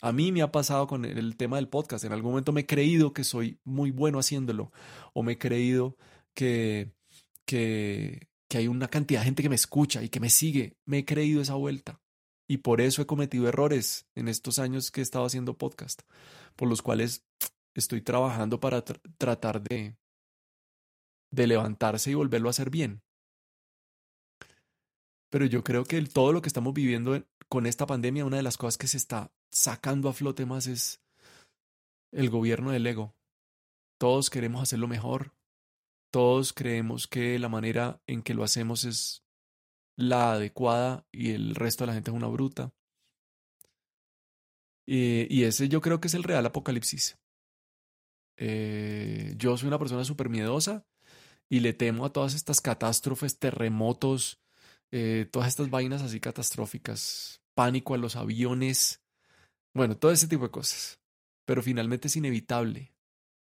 A 0.02 0.12
mí 0.12 0.32
me 0.32 0.41
ha 0.41 0.52
pasado 0.52 0.88
con 0.88 1.06
el 1.06 1.38
tema 1.38 1.58
del 1.58 1.70
podcast. 1.70 2.04
En 2.04 2.12
algún 2.12 2.32
momento 2.32 2.52
me 2.52 2.62
he 2.62 2.66
creído 2.66 3.14
que 3.14 3.24
soy 3.24 3.60
muy 3.64 3.91
bueno 3.91 4.20
haciéndolo 4.20 4.72
o 5.14 5.24
me 5.24 5.34
he 5.34 5.38
creído 5.38 5.98
que, 6.34 6.91
que, 7.46 8.28
que 8.50 8.58
hay 8.58 8.68
una 8.68 8.88
cantidad 8.89 9.22
de 9.22 9.26
gente 9.26 9.44
que 9.44 9.50
me 9.50 9.56
escucha 9.56 10.04
y 10.04 10.10
que 10.10 10.20
me 10.20 10.30
sigue. 10.30 10.76
Me 10.86 11.00
he 11.00 11.06
creído 11.06 11.41
esa 11.41 11.56
vuelta. 11.56 12.02
Y 12.48 12.58
por 12.58 12.82
eso 12.82 13.02
he 13.02 13.06
cometido 13.06 13.48
errores 13.48 14.06
en 14.16 14.28
estos 14.28 14.60
años 14.60 14.91
que 14.91 15.00
he 15.00 15.04
estado 15.04 15.26
haciendo 15.26 15.58
podcast, 15.58 16.02
por 16.56 16.68
los 16.68 16.82
cuales 16.82 17.26
estoy 17.74 18.02
trabajando 18.02 18.60
para 18.60 18.84
tratar 18.84 19.62
de, 19.62 19.96
de 21.32 21.48
levantarse 21.48 22.12
y 22.12 22.14
volverlo 22.14 22.50
a 22.50 22.52
hacer 22.52 22.70
bien. 22.70 23.02
Pero 25.34 25.48
yo 25.48 25.64
creo 25.64 25.84
que 25.84 26.00
todo 26.04 26.32
lo 26.32 26.44
que 26.44 26.48
estamos 26.48 26.76
viviendo 26.76 27.20
con 27.50 27.66
esta 27.66 27.88
pandemia, 27.88 28.24
una 28.24 28.38
de 28.38 28.44
las 28.44 28.56
cosas 28.56 28.78
que 28.78 28.86
se 28.86 28.98
está 28.98 29.32
sacando 29.52 30.08
a 30.08 30.14
flote 30.14 30.46
más 30.46 30.68
es 30.68 31.02
el 32.12 32.30
gobierno 32.30 32.70
del 32.70 32.86
ego. 32.86 33.16
Todos 34.00 34.30
queremos 34.30 34.62
hacerlo 34.62 34.88
mejor, 34.88 35.34
todos 36.12 36.54
creemos 36.54 37.08
que 37.08 37.40
la 37.40 37.50
manera 37.50 38.00
en 38.06 38.22
que 38.22 38.36
lo 38.36 38.44
hacemos 38.44 38.84
es 38.84 39.24
la 39.98 40.34
adecuada 40.34 41.08
y 41.12 41.32
el 41.32 41.56
resto 41.56 41.84
de 41.84 41.88
la 41.88 41.94
gente 41.96 42.12
es 42.12 42.16
una 42.16 42.28
bruta. 42.28 42.72
y 44.86 45.44
ese 45.46 45.68
yo 45.68 45.82
creo 45.82 46.00
que 46.00 46.10
es 46.10 46.14
el 46.14 46.22
real 46.22 46.46
apocalipsis. 46.46 47.18
Eh, 48.38 49.34
yo 49.38 49.58
soy 49.58 49.68
una 49.68 49.80
persona 49.80 50.06
súper 50.06 50.30
miedosa 50.30 50.86
y 51.50 51.62
le 51.62 51.74
temo 51.74 52.06
a 52.06 52.14
todas 52.14 52.36
estas 52.36 52.62
catástrofes, 52.62 53.40
terremotos, 53.40 54.43
eh, 54.96 55.28
todas 55.32 55.48
estas 55.48 55.72
vainas 55.72 56.04
así 56.04 56.20
catastróficas, 56.20 57.41
pánico 57.56 57.96
a 57.96 57.98
los 57.98 58.16
aviones, 58.16 59.02
bueno, 59.74 59.98
todo 59.98 60.12
ese 60.12 60.28
tipo 60.28 60.44
de 60.44 60.52
cosas. 60.52 61.00
Pero 61.46 61.64
finalmente 61.64 62.10
es 62.10 62.16
inevitable. 62.16 62.94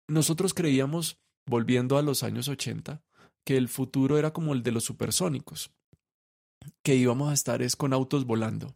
Nosotros 0.08 0.56
creíamos 0.56 1.20
volviendo 1.46 2.00
a 2.00 2.02
los 2.02 2.24
años 2.24 2.48
80, 2.48 3.04
que 3.46 3.58
el 3.58 3.70
futuro 3.70 4.18
era 4.18 4.34
como 4.34 4.54
el 4.54 4.64
de 4.64 4.72
los 4.72 4.86
supersónicos, 4.86 5.72
que 6.82 6.96
íbamos 6.96 7.30
a 7.30 7.36
estar 7.36 7.62
es 7.62 7.76
con 7.76 7.93
autos 7.93 8.26
volando. 8.26 8.76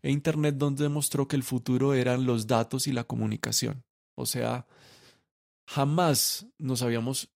E 0.00 0.12
Internet 0.12 0.54
donde 0.56 0.84
demostró 0.84 1.26
que 1.26 1.34
el 1.34 1.42
futuro 1.42 1.94
eran 1.94 2.26
los 2.26 2.46
datos 2.46 2.86
y 2.86 2.92
la 2.92 3.02
comunicación. 3.02 3.84
O 4.14 4.24
sea, 4.24 4.68
jamás 5.66 6.46
nos 6.58 6.82
habíamos 6.82 7.34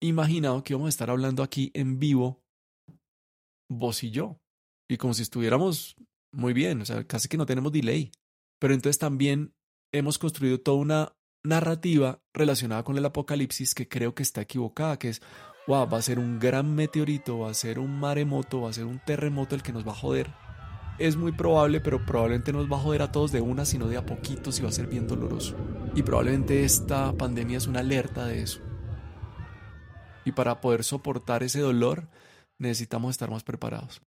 imaginado 0.00 0.64
que 0.64 0.72
íbamos 0.72 0.86
a 0.86 0.90
estar 0.90 1.08
hablando 1.08 1.44
aquí 1.44 1.70
en 1.72 2.00
vivo, 2.00 2.39
vos 3.70 4.02
y 4.04 4.10
yo. 4.10 4.38
Y 4.88 4.98
como 4.98 5.14
si 5.14 5.22
estuviéramos 5.22 5.96
muy 6.32 6.52
bien, 6.52 6.82
o 6.82 6.84
sea, 6.84 7.04
casi 7.04 7.28
que 7.28 7.38
no 7.38 7.46
tenemos 7.46 7.72
delay. 7.72 8.10
Pero 8.58 8.74
entonces 8.74 8.98
también 8.98 9.54
hemos 9.92 10.18
construido 10.18 10.60
toda 10.60 10.76
una 10.76 11.16
narrativa 11.42 12.20
relacionada 12.34 12.82
con 12.84 12.98
el 12.98 13.04
apocalipsis 13.06 13.74
que 13.74 13.88
creo 13.88 14.14
que 14.14 14.22
está 14.22 14.42
equivocada, 14.42 14.98
que 14.98 15.08
es, 15.08 15.22
wow, 15.66 15.88
va 15.88 15.98
a 15.98 16.02
ser 16.02 16.18
un 16.18 16.38
gran 16.38 16.74
meteorito, 16.74 17.38
va 17.38 17.50
a 17.50 17.54
ser 17.54 17.78
un 17.78 17.98
maremoto, 17.98 18.62
va 18.62 18.70
a 18.70 18.74
ser 18.74 18.84
un 18.84 18.98
terremoto 18.98 19.54
el 19.54 19.62
que 19.62 19.72
nos 19.72 19.86
va 19.86 19.92
a 19.92 19.96
joder. 19.96 20.34
Es 20.98 21.16
muy 21.16 21.32
probable, 21.32 21.80
pero 21.80 22.04
probablemente 22.04 22.52
nos 22.52 22.70
va 22.70 22.76
a 22.76 22.80
joder 22.80 23.00
a 23.00 23.10
todos 23.10 23.32
de 23.32 23.40
una, 23.40 23.64
sino 23.64 23.88
de 23.88 23.96
a 23.96 24.04
poquitos 24.04 24.58
y 24.58 24.62
va 24.62 24.68
a 24.68 24.72
ser 24.72 24.86
bien 24.86 25.06
doloroso. 25.06 25.56
Y 25.94 26.02
probablemente 26.02 26.64
esta 26.64 27.12
pandemia 27.16 27.56
es 27.56 27.66
una 27.66 27.80
alerta 27.80 28.26
de 28.26 28.42
eso. 28.42 28.60
Y 30.26 30.32
para 30.32 30.60
poder 30.60 30.84
soportar 30.84 31.42
ese 31.42 31.60
dolor, 31.60 32.08
necesitamos 32.60 33.10
estar 33.10 33.30
más 33.30 33.42
preparados. 33.42 34.00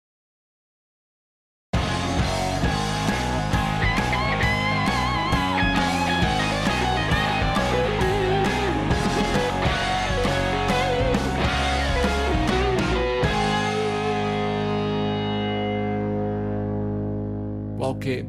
que, 18.00 18.26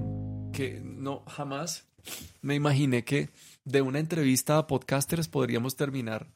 que 0.51 0.82
no, 0.84 1.24
jamás 1.28 1.88
me 2.41 2.55
imaginé 2.55 3.03
que 3.03 3.30
de 3.63 3.82
una 3.82 3.99
entrevista 3.99 4.57
a 4.57 4.67
podcasters 4.67 5.28
podríamos 5.28 5.76
terminar 5.76 6.28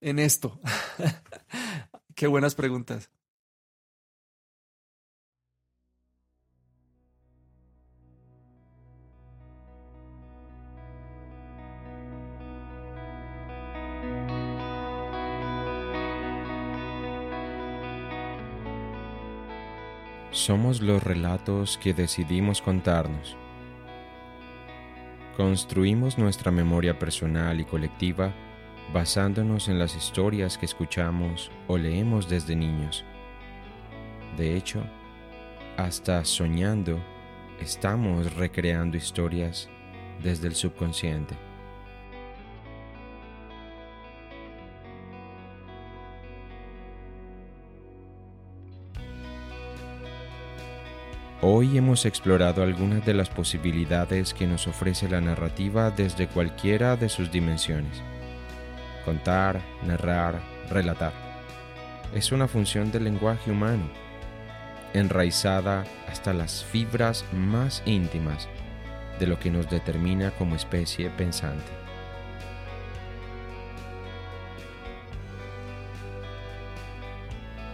en 0.00 0.18
esto. 0.18 0.60
Qué 2.14 2.26
buenas 2.26 2.54
preguntas. 2.54 3.10
Somos 20.36 20.82
los 20.82 21.02
relatos 21.02 21.78
que 21.78 21.94
decidimos 21.94 22.60
contarnos. 22.60 23.38
Construimos 25.34 26.18
nuestra 26.18 26.50
memoria 26.50 26.98
personal 26.98 27.58
y 27.58 27.64
colectiva 27.64 28.34
basándonos 28.92 29.68
en 29.68 29.78
las 29.78 29.96
historias 29.96 30.58
que 30.58 30.66
escuchamos 30.66 31.50
o 31.68 31.78
leemos 31.78 32.28
desde 32.28 32.54
niños. 32.54 33.02
De 34.36 34.58
hecho, 34.58 34.82
hasta 35.78 36.22
soñando, 36.26 37.00
estamos 37.58 38.34
recreando 38.34 38.98
historias 38.98 39.70
desde 40.22 40.48
el 40.48 40.54
subconsciente. 40.54 41.45
Hoy 51.42 51.76
hemos 51.76 52.06
explorado 52.06 52.62
algunas 52.62 53.04
de 53.04 53.12
las 53.12 53.28
posibilidades 53.28 54.32
que 54.32 54.46
nos 54.46 54.66
ofrece 54.66 55.06
la 55.06 55.20
narrativa 55.20 55.90
desde 55.90 56.28
cualquiera 56.28 56.96
de 56.96 57.10
sus 57.10 57.30
dimensiones. 57.30 58.02
Contar, 59.04 59.60
narrar, 59.86 60.40
relatar. 60.70 61.12
Es 62.14 62.32
una 62.32 62.48
función 62.48 62.90
del 62.90 63.04
lenguaje 63.04 63.50
humano, 63.50 63.84
enraizada 64.94 65.84
hasta 66.08 66.32
las 66.32 66.64
fibras 66.64 67.22
más 67.34 67.82
íntimas 67.84 68.48
de 69.20 69.26
lo 69.26 69.38
que 69.38 69.50
nos 69.50 69.68
determina 69.68 70.30
como 70.30 70.56
especie 70.56 71.10
pensante. 71.10 71.85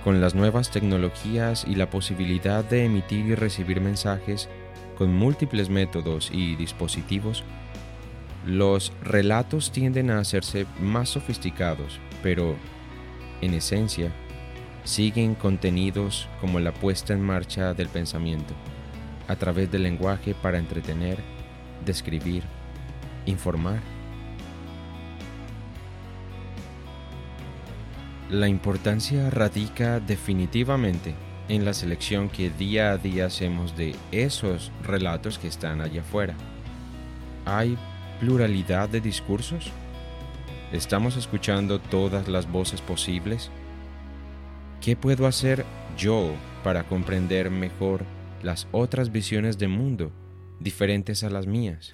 Con 0.05 0.21
las 0.21 0.35
nuevas 0.35 0.71
tecnologías 0.71 1.65
y 1.67 1.77
la 1.77 1.89
posibilidad 1.89 2.65
de 2.65 2.85
emitir 2.87 3.27
y 3.27 3.35
recibir 3.37 3.81
mensajes 3.81 4.49
con 4.99 5.15
múltiples 5.15 5.71
métodos 5.71 6.31
y 6.33 6.57
dispositivos, 6.57 7.45
los 8.45 8.93
relatos 9.03 9.71
tienden 9.71 10.11
a 10.11 10.19
hacerse 10.19 10.67
más 10.81 11.11
sofisticados, 11.11 12.01
pero, 12.21 12.57
en 13.41 13.55
esencia, 13.55 14.11
siguen 14.83 15.37
contenidos 15.37 16.29
como 16.41 16.59
la 16.59 16.73
puesta 16.73 17.13
en 17.13 17.21
marcha 17.21 17.73
del 17.73 17.89
pensamiento, 17.89 18.55
a 19.29 19.37
través 19.37 19.71
del 19.71 19.85
lenguaje 19.85 20.35
para 20.35 20.59
entretener, 20.59 21.19
describir, 21.87 22.43
informar. 23.27 23.92
La 28.33 28.49
importancia 28.49 29.29
radica 29.29 30.01
definitivamente 30.01 31.15
en 31.51 31.67
la 31.67 31.75
selección 31.75 32.31
que 32.31 32.49
día 32.49 32.93
a 32.93 32.97
día 32.97 33.27
hacemos 33.27 33.77
de 33.77 33.95
esos 34.11 34.73
relatos 34.83 35.39
que 35.39 35.49
están 35.49 35.83
allá 35.83 36.01
afuera. 36.01 36.35
¿Hay 37.45 37.77
pluralidad 38.21 38.89
de 38.89 39.03
discursos? 39.03 39.71
¿Estamos 40.73 41.19
escuchando 41.19 41.79
todas 41.79 42.27
las 42.27 42.51
voces 42.51 42.81
posibles? 42.81 43.51
¿Qué 44.81 44.97
puedo 44.97 45.27
hacer 45.27 45.67
yo 45.99 46.35
para 46.65 46.85
comprender 46.85 47.51
mejor 47.51 48.07
las 48.43 48.67
otras 48.73 49.13
visiones 49.13 49.59
de 49.59 49.69
mundo 49.69 50.11
diferentes 50.59 51.23
a 51.23 51.29
las 51.29 51.47
mías? 51.47 51.93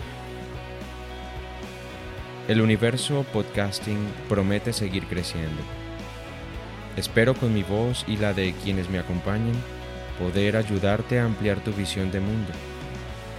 El 2.47 2.61
universo 2.61 3.27
podcasting 3.33 3.99
promete 4.29 4.73
seguir 4.73 5.05
creciendo. 5.07 5.88
Espero 6.99 7.33
con 7.33 7.55
mi 7.55 7.63
voz 7.63 8.05
y 8.09 8.17
la 8.17 8.35
de 8.35 8.53
quienes 8.65 8.91
me 8.91 8.99
acompañen 8.99 9.55
poder 10.19 10.57
ayudarte 10.57 11.21
a 11.21 11.27
ampliar 11.27 11.61
tu 11.61 11.71
visión 11.73 12.11
de 12.11 12.19
mundo, 12.19 12.51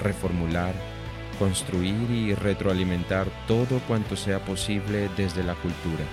reformular, 0.02 0.74
construir 1.38 2.10
y 2.10 2.34
retroalimentar 2.36 3.28
todo 3.50 3.82
cuanto 3.86 4.16
sea 4.16 4.40
posible 4.40 5.10
desde 5.18 5.44
la 5.44 5.56
cultura. 5.56 6.06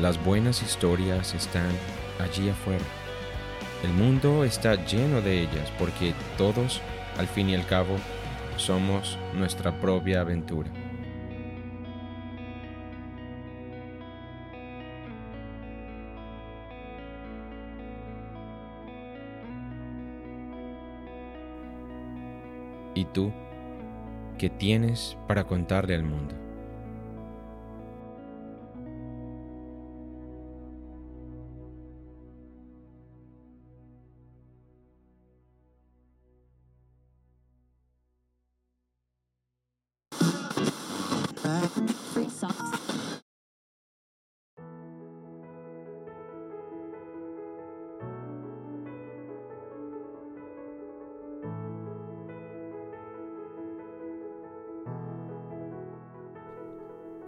Las 0.00 0.24
buenas 0.24 0.62
historias 0.62 1.34
están 1.34 1.72
allí 2.20 2.48
afuera. 2.48 2.84
El 3.82 3.90
mundo 3.90 4.44
está 4.44 4.76
lleno 4.86 5.20
de 5.20 5.40
ellas 5.40 5.72
porque 5.80 6.14
todos, 6.36 6.80
al 7.18 7.26
fin 7.26 7.50
y 7.50 7.56
al 7.56 7.66
cabo, 7.66 7.96
somos 8.56 9.18
nuestra 9.34 9.80
propia 9.80 10.20
aventura. 10.20 10.70
¿Y 22.98 23.04
tú 23.04 23.30
qué 24.38 24.50
tienes 24.50 25.16
para 25.28 25.44
contarle 25.44 25.94
al 25.94 26.02
mundo? 26.02 26.34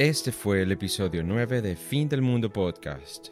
Este 0.01 0.33
fue 0.33 0.63
el 0.63 0.73
episodio 0.73 1.23
9 1.23 1.61
de 1.61 1.77
Fin 1.77 2.09
del 2.09 2.23
Mundo 2.23 2.51
Podcast. 2.51 3.29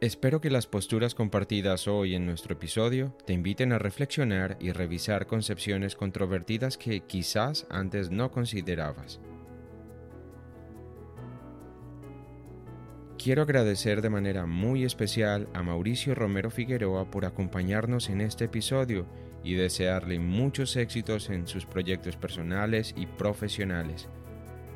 Espero 0.00 0.40
que 0.40 0.50
las 0.50 0.68
posturas 0.68 1.12
compartidas 1.12 1.88
hoy 1.88 2.14
en 2.14 2.26
nuestro 2.26 2.52
episodio 2.52 3.12
te 3.26 3.32
inviten 3.32 3.72
a 3.72 3.80
reflexionar 3.80 4.56
y 4.60 4.70
revisar 4.70 5.26
concepciones 5.26 5.96
controvertidas 5.96 6.78
que 6.78 7.00
quizás 7.00 7.66
antes 7.70 8.12
no 8.12 8.30
considerabas. 8.30 9.18
Quiero 13.18 13.42
agradecer 13.42 14.00
de 14.00 14.10
manera 14.10 14.46
muy 14.46 14.84
especial 14.84 15.48
a 15.54 15.64
Mauricio 15.64 16.14
Romero 16.14 16.52
Figueroa 16.52 17.10
por 17.10 17.24
acompañarnos 17.24 18.08
en 18.10 18.20
este 18.20 18.44
episodio 18.44 19.08
y 19.44 19.54
desearle 19.54 20.18
muchos 20.18 20.76
éxitos 20.76 21.30
en 21.30 21.46
sus 21.46 21.66
proyectos 21.66 22.16
personales 22.16 22.94
y 22.96 23.06
profesionales. 23.06 24.08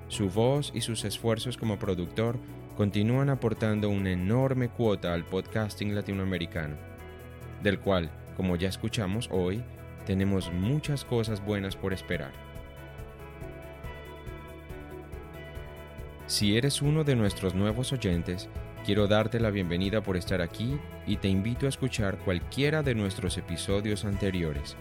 Su 0.09 0.31
voz 0.31 0.73
y 0.75 0.81
sus 0.81 1.05
esfuerzos 1.05 1.57
como 1.57 1.79
productor 1.79 2.39
continúan 2.77 3.31
aportando 3.31 3.89
una 3.89 4.13
enorme 4.13 4.69
cuota 4.69 5.15
al 5.15 5.25
podcasting 5.25 5.95
latinoamericano, 5.95 6.77
del 7.63 7.81
cual, 7.81 8.11
como 8.37 8.57
ya 8.57 8.69
escuchamos 8.69 9.29
hoy, 9.33 9.63
tenemos 10.05 10.53
muchas 10.53 11.05
cosas 11.05 11.45
buenas 11.45 11.75
por 11.75 11.93
esperar. 11.93 12.33
Si 16.27 16.57
eres 16.57 16.83
uno 16.83 17.05
de 17.05 17.17
nuestros 17.17 17.55
nuevos 17.55 17.93
oyentes, 17.93 18.49
Quiero 18.87 19.09
darte 19.09 19.41
la 19.41 19.51
bienvenida 19.51 20.01
por 20.01 20.17
estar 20.17 20.41
aquí 20.41 20.79
y 21.09 21.17
te 21.17 21.27
invito 21.27 21.67
a 21.67 21.69
escuchar 21.69 22.19
cualquiera 22.19 22.85
de 22.85 22.95
nuestros 22.95 23.37
episodios 23.37 24.05
anteriores. 24.05 24.77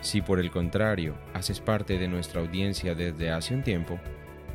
Si 0.00 0.20
por 0.20 0.40
el 0.40 0.50
contrario 0.50 1.14
haces 1.32 1.60
parte 1.60 1.98
de 1.98 2.08
nuestra 2.08 2.40
audiencia 2.40 2.96
desde 2.96 3.30
hace 3.30 3.54
un 3.54 3.62
tiempo, 3.62 4.00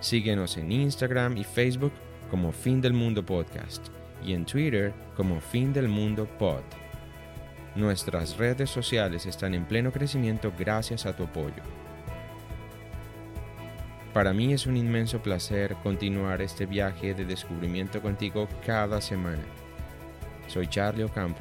Síguenos 0.00 0.56
en 0.56 0.72
Instagram 0.72 1.36
y 1.36 1.44
Facebook 1.44 1.92
como 2.30 2.52
Fin 2.52 2.80
del 2.80 2.92
Mundo 2.92 3.24
Podcast 3.24 3.88
y 4.24 4.32
en 4.32 4.44
Twitter 4.44 4.92
como 5.16 5.40
Fin 5.40 5.72
del 5.72 5.88
Mundo 5.88 6.26
Pod. 6.38 6.62
Nuestras 7.76 8.36
redes 8.36 8.70
sociales 8.70 9.26
están 9.26 9.54
en 9.54 9.64
pleno 9.64 9.92
crecimiento 9.92 10.52
gracias 10.58 11.06
a 11.06 11.14
tu 11.14 11.24
apoyo. 11.24 11.62
Para 14.12 14.32
mí 14.32 14.52
es 14.52 14.66
un 14.66 14.76
inmenso 14.76 15.22
placer 15.22 15.76
continuar 15.82 16.42
este 16.42 16.66
viaje 16.66 17.14
de 17.14 17.24
descubrimiento 17.24 18.02
contigo 18.02 18.48
cada 18.66 19.00
semana. 19.00 19.44
Soy 20.48 20.66
Charlie 20.66 21.04
Ocampo. 21.04 21.40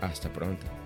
Hasta 0.00 0.28
pronto. 0.28 0.81